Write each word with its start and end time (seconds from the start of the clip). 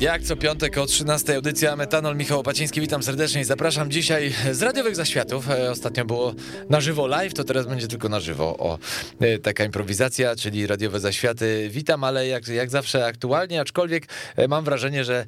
Jak 0.00 0.22
co 0.22 0.36
piątek 0.36 0.78
o 0.78 0.86
13 0.86 1.36
audycja 1.36 1.76
Metanol, 1.76 2.16
Michał 2.16 2.40
Opaciński, 2.40 2.80
witam 2.80 3.02
serdecznie 3.02 3.40
i 3.40 3.44
zapraszam 3.44 3.90
dzisiaj 3.90 4.34
z 4.52 4.62
radiowych 4.62 4.96
zaświatów. 4.96 5.50
E, 5.50 5.70
Ostatnio 5.70 6.04
było 6.04 6.34
na 6.70 6.80
żywo 6.80 7.06
live, 7.06 7.34
to 7.34 7.44
teraz 7.44 7.66
będzie 7.66 7.88
tylko 7.88 8.08
na 8.08 8.20
żywo. 8.20 8.56
O, 8.58 8.78
e, 9.20 9.38
taka 9.38 9.64
improwizacja, 9.64 10.36
czyli 10.36 10.66
radiowe 10.66 11.00
zaświaty. 11.00 11.68
Witam, 11.70 12.04
ale 12.04 12.26
jak, 12.26 12.48
jak 12.48 12.70
zawsze 12.70 13.06
aktualnie, 13.06 13.60
aczkolwiek 13.60 14.06
e, 14.36 14.48
mam 14.48 14.64
wrażenie, 14.64 15.04
że 15.04 15.26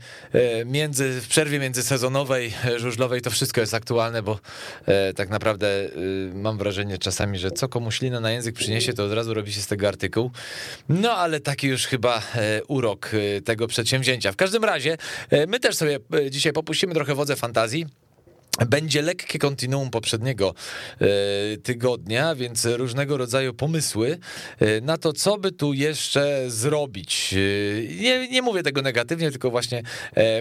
między, 0.66 1.20
w 1.20 1.28
przerwie 1.28 1.58
międzysezonowej, 1.58 2.52
żużlowej 2.76 3.20
to 3.20 3.30
wszystko 3.30 3.60
jest 3.60 3.74
aktualne, 3.74 4.22
bo 4.22 4.38
tak 5.16 5.28
naprawdę 5.30 5.88
mam 6.34 6.58
wrażenie 6.58 6.98
czasami, 6.98 7.38
że 7.38 7.50
co 7.50 7.68
komu 7.68 7.90
ślina 7.90 8.20
na 8.20 8.30
język 8.30 8.54
przyniesie, 8.54 8.92
to 8.92 9.04
od 9.04 9.12
razu 9.12 9.34
robi 9.34 9.52
się 9.52 9.60
z 9.60 9.66
tego 9.66 9.88
artykuł. 9.88 10.30
No 10.88 11.12
ale 11.12 11.40
taki 11.40 11.66
już 11.66 11.86
chyba 11.86 12.22
urok 12.68 13.10
tego 13.44 13.66
przedsięwzięcia. 13.66 14.32
W 14.32 14.36
każdym 14.36 14.57
razie 14.64 14.96
e, 15.30 15.46
my 15.46 15.60
też 15.60 15.76
sobie 15.76 15.98
e, 16.14 16.30
dzisiaj 16.30 16.52
popuścimy 16.52 16.94
trochę 16.94 17.14
wodze 17.14 17.36
fantazji. 17.36 17.86
Będzie 18.66 19.02
lekkie 19.02 19.38
kontinuum 19.38 19.90
poprzedniego 19.90 20.54
e, 21.00 21.06
tygodnia, 21.56 22.34
więc 22.34 22.64
różnego 22.64 23.16
rodzaju 23.16 23.54
pomysły 23.54 24.18
na 24.82 24.98
to, 24.98 25.12
co 25.12 25.38
by 25.38 25.52
tu 25.52 25.72
jeszcze 25.72 26.44
zrobić. 26.46 27.34
Nie, 28.00 28.28
nie 28.28 28.42
mówię 28.42 28.62
tego 28.62 28.82
negatywnie, 28.82 29.30
tylko 29.30 29.50
właśnie 29.50 29.82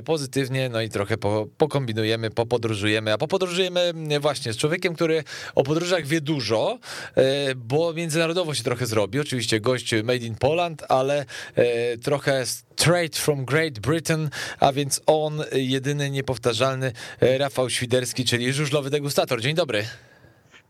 pozytywnie, 0.06 0.70
no 0.70 0.82
i 0.82 0.90
trochę 0.90 1.18
po, 1.18 1.48
pokombinujemy, 1.58 2.30
popodróżujemy, 2.30 3.14
a 3.14 3.18
popodróżujemy 3.18 3.94
właśnie 4.20 4.54
z 4.54 4.58
człowiekiem, 4.58 4.96
który 4.96 5.24
o 5.56 5.64
podróżach 5.64 6.06
wie 6.06 6.22
dużo, 6.22 6.80
bo 7.56 7.94
międzynarodowo 7.94 8.54
się 8.54 8.64
trochę 8.64 8.86
zrobi. 8.86 9.20
Oczywiście 9.20 9.60
gość 9.60 9.92
made 10.04 10.26
in 10.26 10.36
Poland, 10.36 10.84
ale 10.90 11.26
trochę 12.04 12.46
straight 12.78 13.18
from 13.18 13.46
Great 13.46 13.80
Britain, 13.80 14.30
a 14.60 14.74
więc 14.74 15.02
on, 15.06 15.44
jedyny 15.54 16.10
niepowtarzalny 16.10 16.92
e, 17.22 17.38
Rafał 17.38 17.70
Świderski, 17.70 18.26
czyli 18.26 18.54
żużlowy 18.54 18.90
degustator. 18.90 19.42
Dzień 19.42 19.56
dobry. 19.56 19.84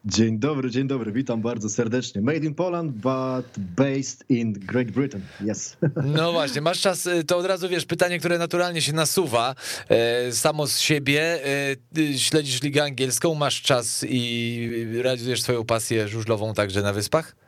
Dzień 0.06 0.40
dobry, 0.40 0.72
dzień 0.72 0.88
dobry, 0.88 1.12
witam 1.12 1.42
bardzo 1.42 1.70
serdecznie. 1.70 2.22
Made 2.22 2.38
in 2.38 2.56
Poland, 2.56 2.92
but 2.92 3.46
based 3.58 4.24
in 4.30 4.54
Great 4.54 4.92
Britain. 4.92 5.22
Yes. 5.42 5.78
No 6.16 6.32
właśnie, 6.32 6.62
masz 6.62 6.82
czas, 6.82 7.08
e, 7.08 7.24
to 7.24 7.38
od 7.38 7.46
razu 7.46 7.70
wiesz, 7.70 7.86
pytanie, 7.86 8.20
które 8.20 8.38
naturalnie 8.38 8.82
się 8.82 8.94
nasuwa 8.94 9.56
e, 9.90 10.32
samo 10.32 10.68
z 10.68 10.80
siebie. 10.80 11.40
E, 11.98 12.18
śledzisz 12.18 12.62
ligę 12.62 12.84
angielską, 12.84 13.36
masz 13.36 13.62
czas 13.62 14.06
i 14.10 14.70
realizujesz 15.02 15.42
swoją 15.42 15.66
pasję 15.66 16.08
żużlową 16.08 16.54
także 16.54 16.82
na 16.82 16.94
wyspach? 16.94 17.47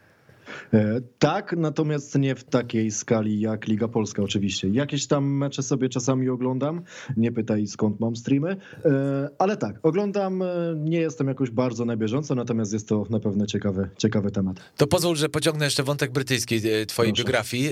E, 0.73 1.01
Tak, 1.19 1.55
natomiast 1.57 2.15
nie 2.19 2.35
w 2.35 2.43
takiej 2.43 2.91
skali 2.91 3.39
jak 3.39 3.67
Liga 3.67 3.87
Polska 3.87 4.23
oczywiście. 4.23 4.67
Jakieś 4.67 5.07
tam 5.07 5.25
mecze 5.25 5.63
sobie 5.63 5.89
czasami 5.89 6.29
oglądam, 6.29 6.81
nie 7.17 7.31
pytaj 7.31 7.67
skąd 7.67 7.99
mam 7.99 8.15
streamy, 8.15 8.55
E, 8.85 9.29
ale 9.37 9.57
tak, 9.57 9.79
oglądam, 9.83 10.41
e, 10.41 10.45
nie 10.77 10.99
jestem 10.99 11.27
jakoś 11.27 11.49
bardzo 11.51 11.85
na 11.85 11.97
bieżąco, 11.97 12.35
natomiast 12.35 12.73
jest 12.73 12.87
to 12.87 13.05
na 13.09 13.19
pewno 13.19 13.45
ciekawy, 13.45 13.89
ciekawy 13.97 14.31
temat. 14.31 14.59
To 14.77 14.87
pozwól, 14.87 15.15
że 15.15 15.29
pociągnę 15.29 15.65
jeszcze 15.65 15.83
wątek 15.83 16.11
brytyjski 16.11 16.61
twojej 16.87 17.11
Proszę. 17.13 17.23
biografii. 17.23 17.69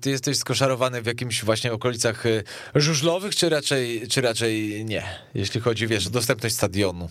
Ty 0.00 0.10
jesteś 0.10 0.36
skoszarowany 0.36 1.02
w 1.02 1.06
jakimś 1.06 1.44
właśnie 1.44 1.72
okolicach 1.72 2.24
żużlowych, 2.74 3.36
czy 3.36 3.48
raczej, 3.48 4.02
czy 4.08 4.20
raczej 4.20 4.84
nie? 4.84 5.02
Jeśli 5.34 5.60
chodzi, 5.60 5.86
wiesz, 5.86 6.06
o 6.06 6.10
dostępność 6.10 6.54
stadionu. 6.54 7.08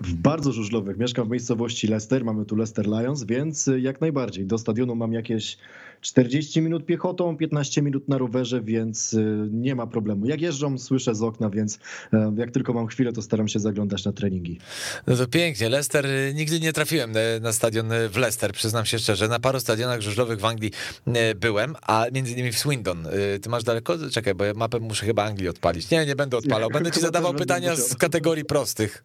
W 0.00 0.14
bardzo 0.14 0.52
żużlowych. 0.52 0.98
Mieszkam 0.98 1.28
w 1.28 1.30
miejscowości 1.30 1.86
Leicester, 1.86 2.24
mamy 2.24 2.44
tu 2.44 2.56
Leicester 2.56 2.86
Lions, 2.86 3.24
więc 3.24 3.68
e, 3.68 3.80
jak 3.80 4.00
najbardziej. 4.00 4.46
Do 4.46 4.58
stadionu 4.58 4.94
mam 4.94 5.12
jakieś 5.12 5.58
40 6.00 6.60
minut 6.62 6.86
piechotą, 6.86 7.36
15 7.36 7.82
minut 7.82 8.08
na 8.08 8.18
rowerze, 8.18 8.60
więc 8.60 9.14
e, 9.14 9.48
nie 9.50 9.74
ma 9.74 9.86
problemu. 9.86 10.26
Jak 10.26 10.40
jeżdżą, 10.40 10.78
słyszę 10.78 11.14
z 11.14 11.22
okna, 11.22 11.50
więc 11.50 11.78
e, 12.12 12.34
jak 12.36 12.50
tylko 12.50 12.72
mam 12.72 12.86
chwilę, 12.86 13.12
to 13.12 13.22
staram 13.22 13.48
się 13.48 13.58
zaglądać 13.58 14.04
na 14.04 14.12
treningi. 14.12 14.58
No 15.06 15.16
to 15.16 15.26
pięknie. 15.26 15.68
Leicester, 15.68 16.06
y, 16.06 16.32
nigdy 16.34 16.60
nie 16.60 16.72
trafiłem 16.72 17.16
e, 17.16 17.40
na 17.40 17.52
stadion 17.52 17.92
y, 17.92 18.08
w 18.08 18.16
Leicester, 18.16 18.52
przyznam 18.52 18.86
się 18.86 18.98
szczerze. 18.98 19.28
Na 19.28 19.38
paru 19.38 19.60
stadionach 19.60 20.00
żużlowych 20.00 20.40
w 20.40 20.44
Anglii 20.44 20.70
e, 21.06 21.34
byłem, 21.34 21.76
a 21.82 22.06
między 22.12 22.32
innymi 22.32 22.52
w 22.52 22.58
Swindon. 22.58 23.06
Y, 23.06 23.40
Ty 23.40 23.48
masz 23.48 23.64
daleko? 23.64 23.94
Czekaj, 24.12 24.34
bo 24.34 24.44
ja 24.44 24.54
mapę 24.54 24.80
muszę 24.80 25.06
chyba 25.06 25.24
Anglii 25.24 25.48
odpalić. 25.48 25.90
Nie, 25.90 26.06
nie 26.06 26.16
będę 26.16 26.36
odpalał. 26.36 26.70
Będę 26.70 26.90
ci 26.90 27.00
zadawał 27.00 27.34
pytania 27.34 27.76
z 27.76 27.96
kategorii 27.96 28.44
prostych. 28.44 29.04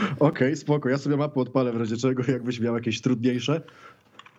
Okej, 0.18 0.56
spoko. 0.56 0.88
Ja 0.88 0.98
sobie 0.98 1.16
mapę 1.16 1.40
odpalę 1.40 1.72
w 1.72 1.76
razie 1.76 1.96
czego, 1.96 2.22
jakbyś 2.32 2.60
miał 2.60 2.74
jakieś 2.74 3.00
trudniejsze. 3.00 3.60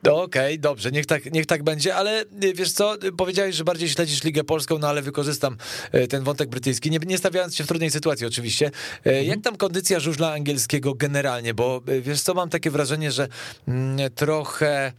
No 0.04 0.22
Okej, 0.24 0.60
dobrze, 0.60 0.92
niech 0.92 1.06
tak, 1.06 1.34
niech 1.34 1.46
tak 1.46 1.64
będzie, 1.64 1.96
ale 1.96 2.22
y, 2.22 2.54
wiesz 2.54 2.72
co, 2.72 3.04
y, 3.04 3.12
powiedziałeś, 3.12 3.56
że 3.56 3.64
bardziej 3.64 3.90
śledzisz 3.90 4.24
Ligę 4.24 4.44
Polską, 4.44 4.78
no 4.80 4.88
ale 4.88 5.02
wykorzystam 5.02 5.58
y, 5.96 6.08
ten 6.08 6.24
wątek 6.24 6.50
brytyjski, 6.50 6.92
nie, 6.92 6.98
nie 6.98 7.18
stawiając 7.18 7.56
się 7.56 7.64
w 7.64 7.68
trudnej 7.68 7.92
sytuacji 7.92 8.28
oczywiście. 8.28 8.72
Y, 9.08 9.24
Jak 9.24 9.42
tam 9.42 9.58
kondycja 9.58 10.00
żużla 10.00 10.34
angielskiego 10.34 10.94
generalnie, 10.94 11.54
bo 11.54 11.82
wiesz 12.02 12.22
co, 12.22 12.34
mam 12.34 12.50
takie 12.50 12.72
wrażenie, 12.72 13.12
że 13.12 13.28
mm, 13.68 14.12
trochę... 14.16 14.94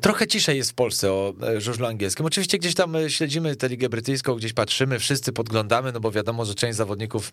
Trochę 0.00 0.26
ciszej 0.26 0.56
jest 0.56 0.70
w 0.70 0.74
Polsce 0.74 1.12
o 1.12 1.34
żużlu 1.58 1.86
angielskim. 1.86 2.26
Oczywiście 2.26 2.58
gdzieś 2.58 2.74
tam 2.74 2.94
śledzimy 3.08 3.56
tę 3.56 3.68
ligę 3.68 3.88
brytyjską, 3.88 4.34
gdzieś 4.34 4.52
patrzymy, 4.52 4.98
wszyscy 4.98 5.32
podglądamy, 5.32 5.92
no 5.92 6.00
bo 6.00 6.10
wiadomo, 6.10 6.44
że 6.44 6.54
część 6.54 6.76
zawodników 6.76 7.32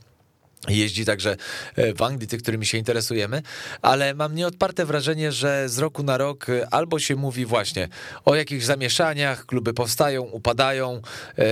jeździ 0.68 1.06
także 1.06 1.36
e, 1.76 1.94
w 1.94 2.02
Anglii, 2.02 2.28
tych, 2.28 2.42
którymi 2.42 2.66
się 2.66 2.78
interesujemy, 2.78 3.42
ale 3.82 4.14
mam 4.14 4.36
nieodparte 4.36 4.86
wrażenie, 4.86 5.32
że 5.32 5.70
z 5.70 5.78
roku 5.78 6.04
na 6.04 6.18
rok 6.18 6.50
e, 6.50 6.74
albo 6.74 7.00
się 7.00 7.16
mówi 7.16 7.46
właśnie 7.46 7.88
o 8.26 8.36
jakichś 8.36 8.66
zamieszaniach, 8.66 9.46
kluby 9.46 9.74
powstają, 9.74 10.24
upadają, 10.24 11.02
e, 11.38 11.46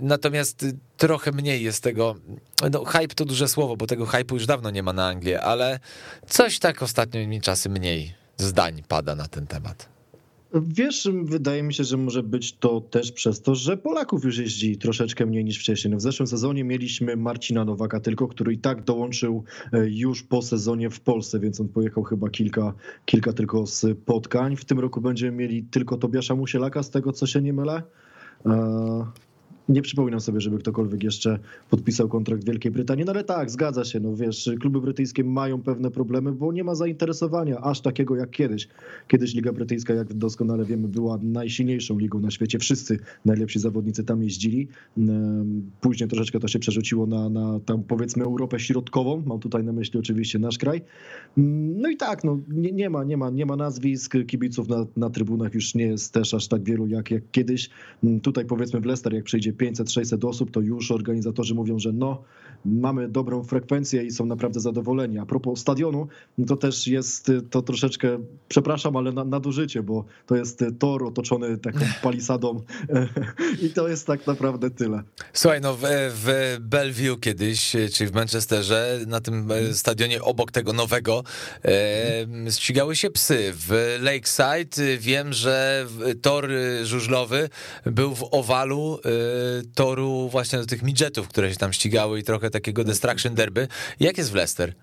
natomiast 0.00 0.62
y, 0.62 0.76
trochę 0.96 1.32
mniej 1.32 1.62
jest 1.62 1.82
tego, 1.82 2.16
no 2.70 2.84
hype 2.84 3.14
to 3.14 3.24
duże 3.24 3.48
słowo, 3.48 3.76
bo 3.76 3.86
tego 3.86 4.04
hype'u 4.04 4.34
już 4.34 4.46
dawno 4.46 4.70
nie 4.70 4.82
ma 4.82 4.92
na 4.92 5.06
Anglię, 5.06 5.40
ale 5.40 5.80
coś 6.26 6.58
tak 6.58 6.82
ostatnimi 6.82 7.40
czasy 7.40 7.68
mniej 7.68 8.14
zdań 8.36 8.82
pada 8.88 9.14
na 9.14 9.28
ten 9.28 9.46
temat. 9.46 9.99
Wiesz, 10.54 11.08
wydaje 11.24 11.62
mi 11.62 11.74
się, 11.74 11.84
że 11.84 11.96
może 11.96 12.22
być 12.22 12.52
to 12.52 12.80
też 12.80 13.12
przez 13.12 13.42
to, 13.42 13.54
że 13.54 13.76
Polaków 13.76 14.24
już 14.24 14.38
jeździ 14.38 14.78
troszeczkę 14.78 15.26
mniej 15.26 15.44
niż 15.44 15.58
wcześniej. 15.58 15.90
No 15.90 15.96
w 15.96 16.00
zeszłym 16.00 16.26
sezonie 16.26 16.64
mieliśmy 16.64 17.16
Marcina 17.16 17.64
Nowaka 17.64 18.00
tylko, 18.00 18.28
który 18.28 18.52
i 18.52 18.58
tak 18.58 18.84
dołączył 18.84 19.44
e, 19.72 19.88
już 19.88 20.22
po 20.22 20.42
sezonie 20.42 20.90
w 20.90 21.00
Polsce, 21.00 21.40
więc 21.40 21.60
on 21.60 21.68
pojechał 21.68 22.02
chyba 22.02 22.30
kilka, 22.30 22.74
kilka 23.04 23.32
tylko 23.32 23.66
spotkań. 23.66 24.56
W 24.56 24.64
tym 24.64 24.78
roku 24.78 25.00
będziemy 25.00 25.36
mieli 25.36 25.62
tylko 25.62 25.96
Tobiasza 25.96 26.34
Musielaka, 26.34 26.82
z 26.82 26.90
tego 26.90 27.12
co 27.12 27.26
się 27.26 27.42
nie 27.42 27.52
mylę. 27.52 27.82
E, 28.46 29.06
Nie 29.70 29.82
przypominam 29.82 30.20
sobie, 30.20 30.40
żeby 30.40 30.58
ktokolwiek 30.58 31.02
jeszcze 31.02 31.38
podpisał 31.70 32.08
kontrakt 32.08 32.42
w 32.42 32.46
Wielkiej 32.46 32.72
Brytanii, 32.72 33.04
no 33.04 33.12
ale 33.12 33.24
tak, 33.24 33.50
zgadza 33.50 33.84
się, 33.84 34.00
no 34.00 34.16
wiesz, 34.16 34.50
kluby 34.60 34.80
brytyjskie 34.80 35.24
mają 35.24 35.62
pewne 35.62 35.90
problemy, 35.90 36.32
bo 36.32 36.52
nie 36.52 36.64
ma 36.64 36.74
zainteresowania 36.74 37.60
aż 37.60 37.80
takiego 37.80 38.16
jak 38.16 38.30
kiedyś. 38.30 38.68
Kiedyś 39.08 39.34
Liga 39.34 39.52
Brytyjska, 39.52 39.94
jak 39.94 40.14
doskonale 40.14 40.64
wiemy, 40.64 40.88
była 40.88 41.18
najsilniejszą 41.22 41.98
ligą 41.98 42.20
na 42.20 42.30
świecie, 42.30 42.58
wszyscy 42.58 42.98
najlepsi 43.24 43.58
zawodnicy 43.58 44.04
tam 44.04 44.22
jeździli. 44.22 44.68
Później 45.80 46.08
troszeczkę 46.08 46.40
to 46.40 46.48
się 46.48 46.58
przerzuciło 46.58 47.06
na, 47.06 47.28
na 47.28 47.60
tam 47.60 47.82
powiedzmy 47.82 48.24
Europę 48.24 48.60
Środkową, 48.60 49.22
mam 49.26 49.38
tutaj 49.38 49.64
na 49.64 49.72
myśli 49.72 50.00
oczywiście 50.00 50.38
nasz 50.38 50.58
kraj. 50.58 50.82
Mm, 51.38 51.80
No 51.80 51.88
i 51.90 51.96
tak, 51.96 52.24
no 52.24 52.38
nie, 52.48 52.72
nie 52.72 52.90
ma, 52.90 53.04
nie 53.04 53.16
ma, 53.16 53.30
nie 53.30 53.46
ma 53.46 53.56
nazwisk, 53.56 54.14
kibiców 54.26 54.68
na, 54.68 54.86
na 54.96 55.10
trybunach 55.10 55.54
już 55.54 55.74
nie 55.74 55.84
jest 55.86 56.12
też 56.12 56.34
aż 56.34 56.48
tak 56.48 56.62
wielu 56.62 56.86
jak, 56.86 57.10
jak 57.10 57.22
kiedyś. 57.32 57.70
Mm, 58.04 58.20
Tutaj 58.20 58.44
powiedzmy 58.44 58.80
w 58.80 58.84
Leicester, 58.84 59.14
jak 59.14 59.24
przyjdzie 59.24 59.52
500-600 59.60 60.28
osób, 60.28 60.50
to 60.50 60.60
już 60.60 60.90
organizatorzy 60.90 61.54
mówią, 61.54 61.78
że 61.78 61.92
no, 61.92 62.22
mamy 62.64 63.08
dobrą 63.08 63.44
frekwencję 63.44 64.02
i 64.02 64.10
są 64.10 64.26
naprawdę 64.26 64.60
zadowoleni. 64.60 65.18
A 65.18 65.26
propos 65.26 65.60
stadionu, 65.60 66.08
no 66.38 66.46
to 66.46 66.56
też 66.56 66.86
jest 66.86 67.32
to 67.50 67.62
troszeczkę, 67.62 68.18
przepraszam, 68.48 68.96
ale 68.96 69.12
na, 69.12 69.24
nadużycie, 69.24 69.82
bo 69.82 70.04
to 70.26 70.36
jest 70.36 70.64
tor 70.78 71.04
otoczony 71.04 71.58
taką 71.58 71.78
palisadą 72.02 72.62
i 73.66 73.70
to 73.70 73.88
jest 73.88 74.06
tak 74.06 74.26
naprawdę 74.26 74.70
tyle. 74.70 75.02
Słuchaj, 75.32 75.60
no 75.60 75.74
w, 75.74 75.80
w 76.14 76.56
Bellevue 76.60 77.16
kiedyś, 77.20 77.76
czyli 77.94 78.10
w 78.10 78.14
Manchesterze, 78.14 79.00
na 79.06 79.20
tym 79.20 79.52
e, 79.52 79.74
stadionie 79.74 80.22
obok 80.22 80.52
tego 80.52 80.72
nowego, 80.72 81.24
e, 81.64 82.50
ścigały 82.50 82.96
się 82.96 83.10
psy. 83.10 83.52
W 83.54 83.98
Lakeside 84.00 84.92
e, 84.92 84.98
wiem, 84.98 85.32
że 85.32 85.86
tor 86.22 86.52
e, 86.52 86.86
żużlowy 86.86 87.48
był 87.86 88.14
w 88.14 88.24
owalu 88.30 88.98
toru 89.74 90.28
właśnie 90.28 90.58
do 90.58 90.66
tych 90.66 90.82
midgetów, 90.82 91.28
które 91.28 91.50
się 91.50 91.56
tam 91.56 91.72
ścigały 91.72 92.18
i 92.18 92.22
trochę 92.22 92.50
takiego 92.50 92.84
destruction 92.84 93.34
derby. 93.34 93.68
Jak 94.00 94.18
jest 94.18 94.30
w 94.30 94.34
Leicester? 94.34 94.74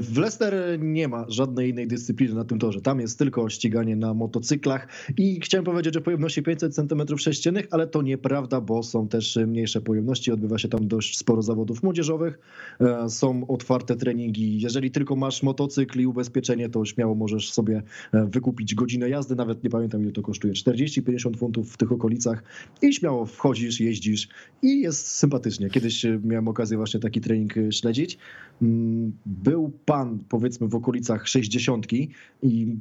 W 0.00 0.18
Leicester 0.18 0.54
nie 0.80 1.08
ma 1.08 1.24
żadnej 1.28 1.70
innej 1.70 1.86
dyscypliny 1.86 2.34
na 2.34 2.44
tym 2.44 2.58
torze. 2.58 2.80
Tam 2.80 3.00
jest 3.00 3.18
tylko 3.18 3.48
ściganie 3.48 3.96
na 3.96 4.14
motocyklach 4.14 4.88
i 5.16 5.40
chciałem 5.40 5.64
powiedzieć, 5.64 5.94
że 5.94 6.00
pojemności 6.00 6.42
500 6.42 6.72
cm3, 6.72 7.62
ale 7.70 7.86
to 7.86 8.02
nieprawda, 8.02 8.60
bo 8.60 8.82
są 8.82 9.08
też 9.08 9.38
mniejsze 9.46 9.80
pojemności. 9.80 10.32
Odbywa 10.32 10.58
się 10.58 10.68
tam 10.68 10.88
dość 10.88 11.18
sporo 11.18 11.42
zawodów 11.42 11.82
młodzieżowych. 11.82 12.38
E, 12.80 13.10
są 13.10 13.46
otwarte 13.46 13.96
treningi. 13.96 14.60
Jeżeli 14.60 14.90
tylko 14.90 15.16
masz 15.16 15.42
motocykl 15.42 16.00
i 16.00 16.06
ubezpieczenie, 16.06 16.68
to 16.68 16.84
śmiało 16.84 17.14
możesz 17.14 17.52
sobie 17.52 17.82
e, 18.12 18.26
wykupić 18.26 18.74
godzinę 18.74 19.08
jazdy. 19.08 19.36
Nawet 19.36 19.64
nie 19.64 19.70
pamiętam, 19.70 20.02
ile 20.02 20.12
to 20.12 20.22
kosztuje. 20.22 20.54
40-50 20.54 21.36
funtów 21.36 21.72
w 21.72 21.76
tych 21.76 21.92
okolicach 21.92 22.42
i 22.82 22.94
śmiało 22.94 23.26
wchodzisz, 23.26 23.80
jeździsz 23.80 24.28
i 24.62 24.80
jest 24.80 25.06
sympatycznie. 25.06 25.70
Kiedyś 25.70 26.06
miałem 26.24 26.48
okazję 26.48 26.76
właśnie 26.76 27.00
taki 27.00 27.20
trening 27.20 27.54
śledzić. 27.70 28.18
Mm, 28.62 29.12
był 29.26 29.72
pan, 29.84 30.18
powiedzmy, 30.28 30.68
w 30.68 30.74
okolicach 30.74 31.28
60 31.28 31.92
i 31.92 32.08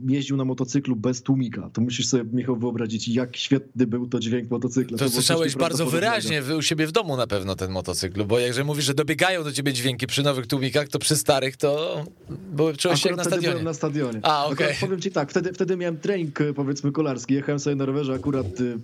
jeździł 0.07 0.37
na 0.37 0.45
motocyklu 0.45 0.95
bez 0.95 1.21
tłumika. 1.21 1.69
To 1.73 1.81
musisz 1.81 2.07
sobie, 2.07 2.23
Michał, 2.33 2.55
wyobrazić, 2.55 3.07
jak 3.07 3.37
świetny 3.37 3.87
był 3.87 4.07
to 4.07 4.19
dźwięk 4.19 4.51
motocykla. 4.51 4.97
To, 4.97 5.05
to 5.05 5.11
słyszałeś 5.11 5.55
bardzo 5.55 5.85
wyraźnie 5.85 6.41
u 6.57 6.61
siebie 6.61 6.87
w 6.87 6.91
domu 6.91 7.17
na 7.17 7.27
pewno 7.27 7.55
ten 7.55 7.71
motocykl, 7.71 8.23
bo 8.23 8.39
jakże 8.39 8.63
mówisz, 8.63 8.85
że 8.85 8.93
dobiegają 8.93 9.43
do 9.43 9.51
ciebie 9.51 9.73
dźwięki 9.73 10.07
przy 10.07 10.23
nowych 10.23 10.47
tłumikach, 10.47 10.87
to 10.87 10.99
przy 10.99 11.15
starych 11.15 11.57
to 11.57 12.03
były, 12.29 12.73
czułeś 12.73 13.05
jak 13.05 13.17
na 13.17 13.23
stadionie. 13.23 13.49
byłem 13.49 13.65
na 13.65 13.73
stadionie. 13.73 14.19
A. 14.23 14.45
Okay. 14.45 14.73
Powiem 14.79 15.01
ci 15.01 15.11
tak, 15.11 15.29
wtedy, 15.29 15.53
wtedy 15.53 15.77
miałem 15.77 15.97
trening, 15.97 16.39
powiedzmy, 16.55 16.91
kolarski. 16.91 17.33
Jechałem 17.33 17.59
sobie 17.59 17.75
na 17.75 17.85
rowerze, 17.85 18.13
akurat 18.13 18.61
y, 18.61 18.77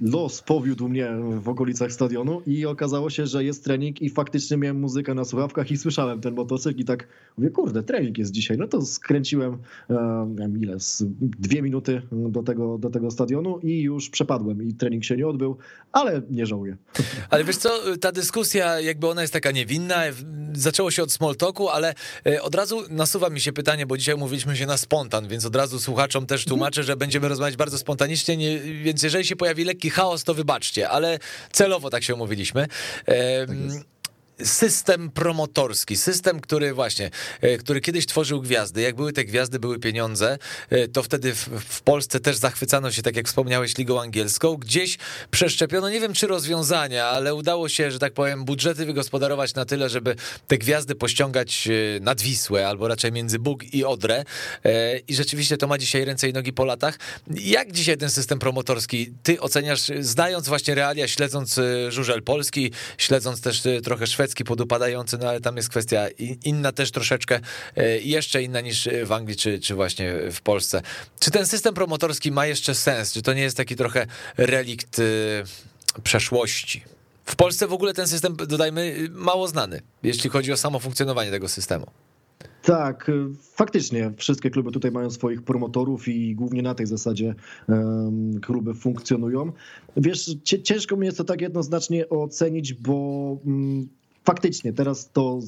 los 0.00 0.42
powiódł 0.42 0.88
mnie 0.88 1.10
w 1.42 1.48
okolicach 1.48 1.92
stadionu 1.92 2.42
i 2.46 2.66
okazało 2.66 3.10
się, 3.10 3.26
że 3.26 3.44
jest 3.44 3.64
trening 3.64 4.02
i 4.02 4.10
faktycznie 4.10 4.56
miałem 4.56 4.80
muzykę 4.80 5.14
na 5.14 5.24
słuchawkach 5.24 5.70
i 5.70 5.76
słyszałem 5.76 6.20
ten 6.20 6.31
motocykl 6.32 6.80
i 6.80 6.84
tak 6.84 7.08
mówię, 7.38 7.50
kurde, 7.50 7.82
trening 7.82 8.18
jest 8.18 8.32
dzisiaj. 8.32 8.58
No 8.58 8.68
to 8.68 8.82
skręciłem, 8.82 9.58
nie 10.28 10.36
wiem 10.38 10.58
ile, 10.58 10.80
z 10.80 11.04
dwie 11.20 11.62
minuty 11.62 12.02
do 12.12 12.42
tego, 12.42 12.78
do 12.78 12.90
tego 12.90 13.10
stadionu 13.10 13.58
i 13.58 13.82
już 13.82 14.10
przepadłem 14.10 14.62
i 14.68 14.74
trening 14.74 15.04
się 15.04 15.16
nie 15.16 15.26
odbył, 15.26 15.56
ale 15.92 16.22
nie 16.30 16.46
żałuję. 16.46 16.76
Ale 17.30 17.44
wiesz 17.44 17.56
co, 17.56 17.70
ta 18.00 18.12
dyskusja 18.12 18.80
jakby 18.80 19.08
ona 19.08 19.20
jest 19.22 19.32
taka 19.32 19.50
niewinna, 19.50 20.02
zaczęło 20.52 20.90
się 20.90 21.02
od 21.02 21.12
small 21.12 21.36
talku, 21.36 21.68
ale 21.68 21.94
e, 22.26 22.42
od 22.42 22.54
razu 22.54 22.82
nasuwa 22.90 23.30
mi 23.30 23.40
się 23.40 23.52
pytanie, 23.52 23.86
bo 23.86 23.96
dzisiaj 23.96 24.16
mówiliśmy 24.16 24.56
się 24.56 24.66
na 24.66 24.76
spontan, 24.76 25.28
więc 25.28 25.46
od 25.46 25.56
razu 25.56 25.80
słuchaczom 25.80 26.26
też 26.26 26.44
tłumaczę, 26.44 26.82
że 26.82 26.96
będziemy 26.96 27.28
rozmawiać 27.28 27.56
bardzo 27.56 27.78
spontanicznie, 27.78 28.36
nie, 28.36 28.60
więc 28.60 29.02
jeżeli 29.02 29.24
się 29.24 29.36
pojawi 29.36 29.64
lekki 29.64 29.90
chaos, 29.90 30.24
to 30.24 30.34
wybaczcie, 30.34 30.88
ale 30.88 31.18
celowo 31.52 31.90
tak 31.90 32.02
się 32.02 32.14
umówiliśmy. 32.14 32.66
Tak 33.06 33.56
system 34.44 35.10
promotorski, 35.10 35.96
system, 35.96 36.40
który 36.40 36.74
właśnie, 36.74 37.10
e, 37.40 37.58
który 37.58 37.80
kiedyś 37.80 38.06
tworzył 38.06 38.40
gwiazdy. 38.40 38.80
Jak 38.80 38.96
były 38.96 39.12
te 39.12 39.24
gwiazdy, 39.24 39.58
były 39.58 39.78
pieniądze, 39.78 40.38
e, 40.70 40.88
to 40.88 41.02
wtedy 41.02 41.34
w, 41.34 41.48
w, 41.68 41.82
Polsce 41.82 42.20
też 42.20 42.36
zachwycano 42.36 42.90
się, 42.90 43.02
tak 43.02 43.16
jak 43.16 43.26
wspomniałeś, 43.26 43.78
ligą 43.78 44.00
angielską. 44.00 44.56
Gdzieś 44.56 44.98
przeszczepiono, 45.30 45.90
nie 45.90 46.00
wiem 46.00 46.12
czy 46.12 46.26
rozwiązania, 46.26 47.06
ale 47.06 47.34
udało 47.34 47.68
się, 47.68 47.90
że 47.90 47.98
tak 47.98 48.12
powiem, 48.12 48.44
budżety 48.44 48.86
wygospodarować 48.86 49.54
na 49.54 49.64
tyle, 49.64 49.88
żeby 49.88 50.16
te 50.46 50.58
gwiazdy 50.58 50.94
pościągać 50.94 51.68
e, 51.68 52.00
nad 52.00 52.20
Wisłę, 52.20 52.68
albo 52.68 52.88
raczej 52.88 53.12
między 53.12 53.38
Bóg 53.38 53.74
i 53.74 53.84
Odrę. 53.84 54.24
I 55.08 55.14
rzeczywiście 55.14 55.56
to 55.56 55.66
ma 55.66 55.78
dzisiaj 55.78 56.04
ręce 56.04 56.28
i 56.28 56.32
nogi 56.32 56.52
po 56.52 56.64
latach. 56.64 56.98
Jak 57.30 57.72
dzisiaj 57.72 57.96
ten 57.96 58.10
system 58.10 58.38
promotorski 58.38 59.12
ty 59.22 59.40
oceniasz, 59.40 59.80
znając 60.00 60.48
właśnie 60.48 60.74
realia, 60.74 61.08
śledząc 61.08 61.60
żużel 61.88 62.22
polski, 62.22 62.72
śledząc 62.98 63.40
też 63.40 63.62
trochę 63.84 64.06
szwedzki, 64.06 64.31
podupadający, 64.34 65.18
no 65.18 65.28
ale 65.28 65.40
tam 65.40 65.56
jest 65.56 65.68
kwestia 65.68 66.08
inna 66.44 66.72
też 66.72 66.90
troszeczkę, 66.90 67.40
e, 67.76 67.98
jeszcze 67.98 68.42
inna 68.42 68.60
niż 68.60 68.88
w 69.04 69.12
Anglii 69.12 69.36
czy, 69.36 69.58
czy 69.58 69.74
właśnie 69.74 70.14
w 70.32 70.40
Polsce. 70.40 70.82
Czy 71.20 71.30
ten 71.30 71.46
system 71.46 71.74
promotorski 71.74 72.32
ma 72.32 72.46
jeszcze 72.46 72.74
sens? 72.74 73.12
Czy 73.12 73.22
to 73.22 73.32
nie 73.32 73.42
jest 73.42 73.56
taki 73.56 73.76
trochę 73.76 74.06
relikt 74.36 74.98
e, 74.98 75.02
przeszłości? 76.02 76.82
W 77.24 77.36
Polsce 77.36 77.66
w 77.66 77.72
ogóle 77.72 77.94
ten 77.94 78.08
system, 78.08 78.36
dodajmy, 78.36 79.08
mało 79.12 79.48
znany, 79.48 79.80
jeśli 80.02 80.30
chodzi 80.30 80.52
o 80.52 80.56
samo 80.56 80.78
funkcjonowanie 80.78 81.30
tego 81.30 81.48
systemu. 81.48 81.86
Tak, 82.62 83.08
e, 83.08 83.12
faktycznie 83.54 84.12
wszystkie 84.16 84.50
kluby 84.50 84.72
tutaj 84.72 84.90
mają 84.90 85.10
swoich 85.10 85.42
promotorów 85.42 86.08
i 86.08 86.34
głównie 86.34 86.62
na 86.62 86.74
tej 86.74 86.86
zasadzie 86.86 87.34
um, 87.68 88.40
kluby 88.40 88.74
funkcjonują. 88.74 89.52
Wiesz, 89.96 90.30
ciężko 90.62 90.96
mi 90.96 91.06
jest 91.06 91.18
to 91.18 91.24
tak 91.24 91.40
jednoznacznie 91.40 92.08
ocenić, 92.08 92.74
bo 92.74 92.92
um, 93.44 93.88
faktycznie 94.24 94.72
teraz 94.72 95.10
to 95.12 95.40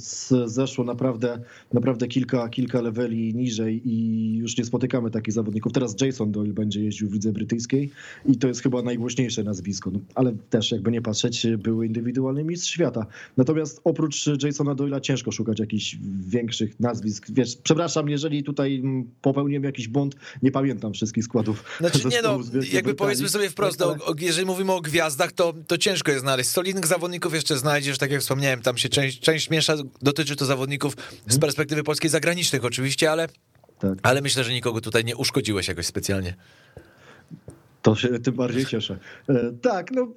zeszło 0.47 0.85
naprawdę, 0.85 1.38
naprawdę 1.73 2.09
kilka, 2.09 2.49
kilka 2.49 2.81
leveli 2.81 3.35
niżej 3.35 3.88
i 3.88 4.37
już 4.37 4.59
nie 4.59 4.65
spotykamy 4.65 5.11
takich 5.11 5.35
zawodników. 5.35 5.73
Teraz 5.73 6.00
Jason 6.00 6.32
Doyle 6.32 6.53
będzie 6.53 6.85
jeździł 6.85 7.09
w 7.09 7.12
lidze 7.12 7.32
brytyjskiej 7.32 7.91
i 8.26 8.37
to 8.37 8.49
jest 8.49 8.62
chyba 8.62 8.82
najgłośniejsze 8.82 9.43
nazwisko, 9.43 9.91
no, 9.91 10.00
ale 10.15 10.32
też 10.50 10.73
jakby 10.73 10.91
nie 10.91 11.03
patrzeć, 11.03 11.47
były 11.59 11.87
indywidualny 11.87 12.44
mistrz 12.44 12.71
świata. 12.71 13.06
Natomiast 13.37 13.81
oprócz 13.85 14.26
Jasona 14.43 14.75
Doyle'a 14.75 15.00
ciężko 15.00 15.32
szukać 15.32 15.59
jakichś 15.61 15.97
większych 16.27 16.81
nazwisk. 16.81 17.27
Wiesz, 17.31 17.56
przepraszam, 17.56 18.09
jeżeli 18.09 18.44
tutaj 18.44 18.82
popełniłem 19.23 19.65
jakiś 19.65 19.88
błąd, 19.88 20.17
nie 20.43 20.50
pamiętam 20.50 20.93
wszystkich 20.93 21.25
składów. 21.25 21.65
Znaczy 21.81 22.09
nie 22.09 22.23
no, 22.23 22.38
jakby 22.73 22.94
powiedzmy 22.94 23.29
sobie 23.29 23.50
wprost, 23.50 23.82
ale... 23.82 23.93
o, 23.93 24.15
jeżeli 24.19 24.47
mówimy 24.47 24.73
o 24.73 24.81
gwiazdach, 24.81 25.32
to, 25.32 25.55
to 25.67 25.79
ciężko 25.79 26.11
jest 26.11 26.23
znaleźć. 26.23 26.50
Solidnych 26.50 26.87
zawodników 26.87 27.35
jeszcze 27.35 27.59
znajdziesz, 27.59 27.99
tak 27.99 28.11
jak 28.11 28.20
wspomniałem, 28.20 28.61
tam 28.64 28.78
się 28.78 28.88
część, 28.88 29.20
część 29.20 29.50
miesza, 29.50 29.76
dotyczy 30.02 30.37
to 30.37 30.44
zawodników 30.44 30.96
z 31.26 31.38
perspektywy 31.38 31.82
polskiej 31.82 32.11
zagranicznych 32.11 32.64
oczywiście, 32.64 33.11
ale, 33.11 33.28
tak. 33.78 33.99
ale 34.02 34.20
myślę, 34.20 34.44
że 34.44 34.52
nikogo 34.52 34.81
tutaj 34.81 35.05
nie 35.05 35.16
uszkodziłeś 35.16 35.69
jakoś 35.69 35.87
specjalnie. 35.87 36.34
To 37.82 37.96
się 37.96 38.19
tym 38.19 38.34
bardziej 38.34 38.66
cieszę. 38.66 38.99
E, 39.28 39.52
tak, 39.62 39.90
no 39.90 40.08